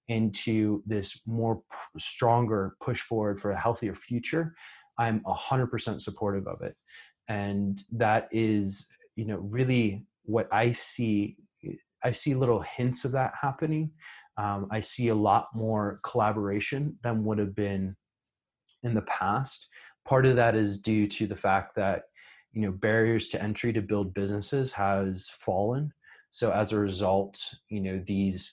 into 0.08 0.84
this 0.86 1.20
more 1.26 1.62
stronger 1.98 2.76
push 2.82 3.02
forward 3.02 3.42
for 3.42 3.52
a 3.52 3.60
healthier 3.60 3.96
future, 3.96 4.56
I'm 4.98 5.22
100% 5.22 6.02
supportive 6.02 6.48
of 6.48 6.62
it. 6.62 6.76
And 7.28 7.84
that 7.92 8.30
is, 8.32 8.86
you 9.16 9.26
know, 9.26 9.38
really 9.38 10.06
what 10.24 10.48
I 10.52 10.74
see. 10.74 11.38
I 12.04 12.12
see 12.12 12.36
little 12.36 12.62
hints 12.62 13.04
of 13.04 13.12
that 13.14 13.34
happening. 13.40 13.90
Um, 14.38 14.68
I 14.72 14.82
see 14.82 15.08
a 15.08 15.16
lot 15.16 15.48
more 15.56 16.00
collaboration 16.04 16.98
than 17.04 17.24
would 17.26 17.40
have 17.40 17.56
been 17.56 17.96
in 18.84 18.94
the 18.94 19.02
past. 19.04 19.68
Part 20.08 20.26
of 20.26 20.36
that 20.36 20.56
is 20.56 20.82
due 20.82 21.08
to 21.08 21.26
the 21.26 21.36
fact 21.36 21.76
that, 21.78 22.04
you 22.54 22.62
know, 22.62 22.72
barriers 22.72 23.30
to 23.30 23.42
entry 23.42 23.74
to 23.74 23.82
build 23.82 24.14
businesses 24.14 24.72
has 24.74 25.30
fallen. 25.40 25.92
So 26.30 26.52
as 26.52 26.74
a 26.74 26.78
result, 26.78 27.40
you 27.70 27.82
know, 27.82 28.04
these 28.06 28.52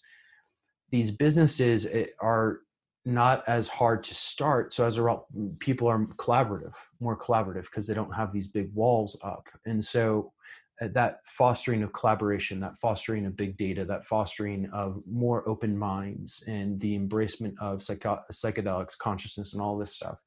these 0.93 1.11
businesses 1.11 1.87
eh, 1.87 2.07
are 2.21 2.61
not 3.05 3.43
as 3.49 3.67
hard 3.67 4.05
to 4.05 4.15
start. 4.15 4.73
So 4.73 4.87
as 4.87 4.97
a 4.97 5.03
result, 5.03 5.27
people 5.59 5.89
are 5.89 5.99
collaborative, 5.99 6.75
more 7.01 7.19
collaborative 7.19 7.63
because 7.65 7.87
they 7.87 7.95
don't 7.95 8.15
have 8.15 8.33
these 8.33 8.47
big 8.47 8.73
walls 8.75 9.19
up. 9.25 9.49
And 9.67 9.85
so 9.85 10.33
uh, 10.81 10.89
that 10.93 11.21
fostering 11.25 11.83
of 11.83 11.93
collaboration, 11.93 12.61
that 12.61 12.79
fostering 12.81 13.27
of 13.27 13.37
big 13.37 13.57
data, 13.57 13.85
that 13.87 14.07
fostering 14.07 14.71
of 14.73 15.03
more 15.11 15.49
open 15.49 15.77
minds 15.77 16.45
and 16.47 16.79
the 16.79 16.97
embracement 16.97 17.55
of 17.61 17.83
psycho- 17.83 18.23
psychedelics, 18.33 18.97
consciousness, 18.97 19.53
and 19.55 19.63
all 19.63 19.77
this 19.77 19.95
stuff. 19.95 20.19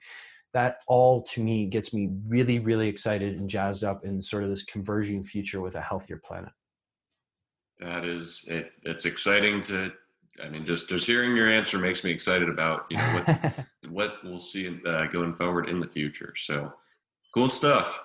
That 0.53 0.77
all 0.87 1.21
to 1.23 1.41
me 1.41 1.67
gets 1.67 1.93
me 1.93 2.09
really, 2.27 2.59
really 2.59 2.87
excited 2.87 3.37
and 3.37 3.49
jazzed 3.49 3.83
up 3.83 4.05
in 4.05 4.21
sort 4.21 4.43
of 4.43 4.49
this 4.49 4.65
converging 4.65 5.23
future 5.23 5.61
with 5.61 5.75
a 5.75 5.81
healthier 5.81 6.21
planet. 6.25 6.51
That 7.79 8.05
is, 8.05 8.45
it, 8.47 8.71
it's 8.83 9.05
exciting 9.05 9.61
to 9.63 9.91
I 10.43 10.49
mean, 10.49 10.65
just 10.65 10.89
just 10.89 11.05
hearing 11.05 11.35
your 11.35 11.49
answer 11.49 11.79
makes 11.79 12.03
me 12.03 12.11
excited 12.11 12.49
about 12.49 12.85
you 12.89 12.97
know 12.97 13.13
what 13.13 13.65
what 13.89 14.13
we'll 14.23 14.39
see 14.39 14.79
uh, 14.85 15.07
going 15.07 15.33
forward 15.33 15.69
in 15.69 15.79
the 15.79 15.87
future. 15.87 16.33
So 16.35 16.73
cool 17.33 17.49
stuff. 17.49 17.99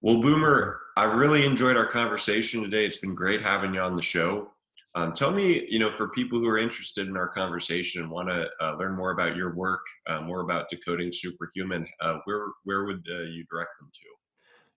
Well, 0.00 0.20
Boomer, 0.20 0.80
I 0.96 1.04
really 1.04 1.44
enjoyed 1.44 1.76
our 1.76 1.86
conversation 1.86 2.62
today. 2.62 2.86
It's 2.86 2.98
been 2.98 3.14
great 3.14 3.42
having 3.42 3.74
you 3.74 3.80
on 3.80 3.96
the 3.96 4.02
show. 4.02 4.52
Um, 4.94 5.12
tell 5.12 5.32
me, 5.32 5.66
you 5.68 5.78
know, 5.78 5.92
for 5.92 6.08
people 6.08 6.38
who 6.38 6.48
are 6.48 6.58
interested 6.58 7.08
in 7.08 7.16
our 7.16 7.28
conversation 7.28 8.02
and 8.02 8.10
want 8.10 8.28
to 8.28 8.48
uh, 8.60 8.76
learn 8.76 8.96
more 8.96 9.10
about 9.10 9.36
your 9.36 9.54
work, 9.54 9.84
uh, 10.08 10.20
more 10.20 10.40
about 10.40 10.68
decoding 10.68 11.12
superhuman, 11.12 11.86
uh, 12.00 12.18
where 12.24 12.46
where 12.64 12.84
would 12.84 13.06
uh, 13.10 13.22
you 13.22 13.44
direct 13.50 13.70
them 13.78 13.90
to? 13.92 14.08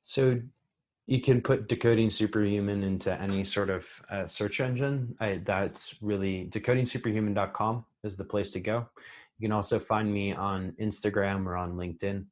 So 0.04 0.41
you 1.12 1.20
can 1.20 1.41
put 1.41 1.68
decoding 1.68 2.09
superhuman 2.09 2.84
into 2.84 3.12
any 3.22 3.43
sort 3.43 3.70
of 3.70 3.86
uh, 4.09 4.26
search 4.26 4.62
engine. 4.62 5.14
I, 5.20 5.41
that's 5.43 5.93
really 6.01 6.49
decodingsuperhuman.com 6.51 7.84
is 8.05 8.16
the 8.16 8.24
place 8.24 8.51
to 8.51 8.62
go. 8.62 8.88
You 9.38 9.49
can 9.49 9.51
also 9.51 9.78
find 9.78 10.14
me 10.14 10.34
on 10.34 10.74
instagram 10.80 11.45
or 11.45 11.57
on 11.57 11.74
linkedin. 11.74 12.28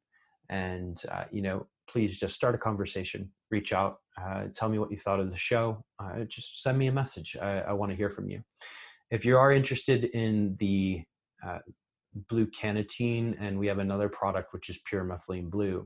And 0.50 1.04
uh, 1.12 1.26
you 1.30 1.42
know 1.42 1.68
please 1.90 2.18
just 2.20 2.36
start 2.36 2.56
a 2.56 2.58
conversation 2.58 3.30
reach 3.52 3.74
out 3.74 3.98
uh, 4.22 4.44
tell 4.56 4.70
me 4.70 4.80
what 4.80 4.92
you 4.92 4.98
thought 5.04 5.20
of 5.20 5.30
the 5.30 5.38
show 5.38 5.84
uh, 6.02 6.24
just 6.30 6.64
send 6.64 6.78
me 6.78 6.88
a 6.88 6.92
message. 6.92 7.36
I, 7.42 7.60
I 7.60 7.74
want 7.74 7.92
to 7.92 7.98
hear 7.98 8.10
from 8.10 8.30
you. 8.30 8.42
If 9.12 9.26
you 9.26 9.38
are 9.38 9.52
interested 9.52 10.06
in 10.06 10.56
the 10.58 11.04
uh, 11.46 11.60
blue 12.30 12.48
cannatine 12.48 13.36
and 13.42 13.60
we 13.60 13.68
have 13.68 13.80
another 13.80 14.08
product 14.08 14.54
which 14.54 14.70
is 14.70 14.80
pure 14.86 15.04
methylene 15.04 15.50
blue 15.50 15.86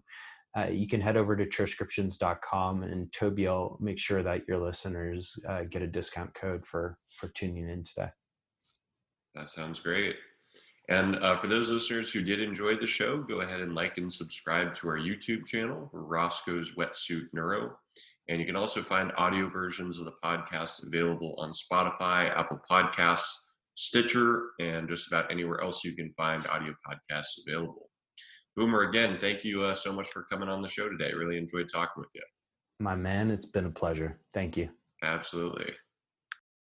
uh, 0.57 0.67
you 0.67 0.87
can 0.87 1.01
head 1.01 1.17
over 1.17 1.35
to 1.35 1.45
troscriptions.com 1.45 2.83
and 2.83 3.11
Toby 3.13 3.47
will 3.47 3.77
make 3.81 3.99
sure 3.99 4.21
that 4.23 4.47
your 4.47 4.59
listeners 4.59 5.33
uh, 5.49 5.63
get 5.69 5.81
a 5.81 5.87
discount 5.87 6.33
code 6.35 6.63
for 6.65 6.97
for 7.19 7.29
tuning 7.29 7.69
in 7.69 7.83
today. 7.83 8.09
That 9.35 9.49
sounds 9.49 9.79
great. 9.79 10.15
And 10.89 11.15
uh, 11.17 11.37
for 11.37 11.47
those 11.47 11.71
listeners 11.71 12.11
who 12.11 12.21
did 12.21 12.41
enjoy 12.41 12.75
the 12.75 12.87
show, 12.87 13.19
go 13.19 13.39
ahead 13.39 13.61
and 13.61 13.73
like 13.73 13.97
and 13.97 14.11
subscribe 14.11 14.75
to 14.75 14.89
our 14.89 14.97
YouTube 14.97 15.45
channel, 15.47 15.89
Roscoe's 15.93 16.73
Wetsuit 16.77 17.27
Neuro. 17.31 17.77
And 18.27 18.39
you 18.39 18.45
can 18.45 18.57
also 18.57 18.83
find 18.83 19.11
audio 19.17 19.49
versions 19.49 19.97
of 19.97 20.05
the 20.05 20.13
podcast 20.23 20.85
available 20.85 21.35
on 21.37 21.51
Spotify, 21.51 22.37
Apple 22.37 22.59
Podcasts, 22.69 23.33
Stitcher, 23.75 24.49
and 24.59 24.87
just 24.89 25.07
about 25.07 25.31
anywhere 25.31 25.61
else 25.61 25.83
you 25.83 25.95
can 25.95 26.13
find 26.15 26.45
audio 26.47 26.73
podcasts 26.87 27.39
available. 27.47 27.89
Boomer, 28.55 28.81
again, 28.81 29.17
thank 29.19 29.43
you 29.43 29.63
uh, 29.63 29.73
so 29.73 29.91
much 29.91 30.09
for 30.09 30.23
coming 30.23 30.49
on 30.49 30.61
the 30.61 30.67
show 30.67 30.87
today. 30.87 31.11
Really 31.13 31.37
enjoyed 31.37 31.69
talking 31.71 32.01
with 32.01 32.09
you. 32.13 32.21
My 32.79 32.95
man, 32.95 33.31
it's 33.31 33.45
been 33.47 33.65
a 33.65 33.71
pleasure. 33.71 34.19
Thank 34.33 34.57
you. 34.57 34.69
Absolutely. 35.03 35.73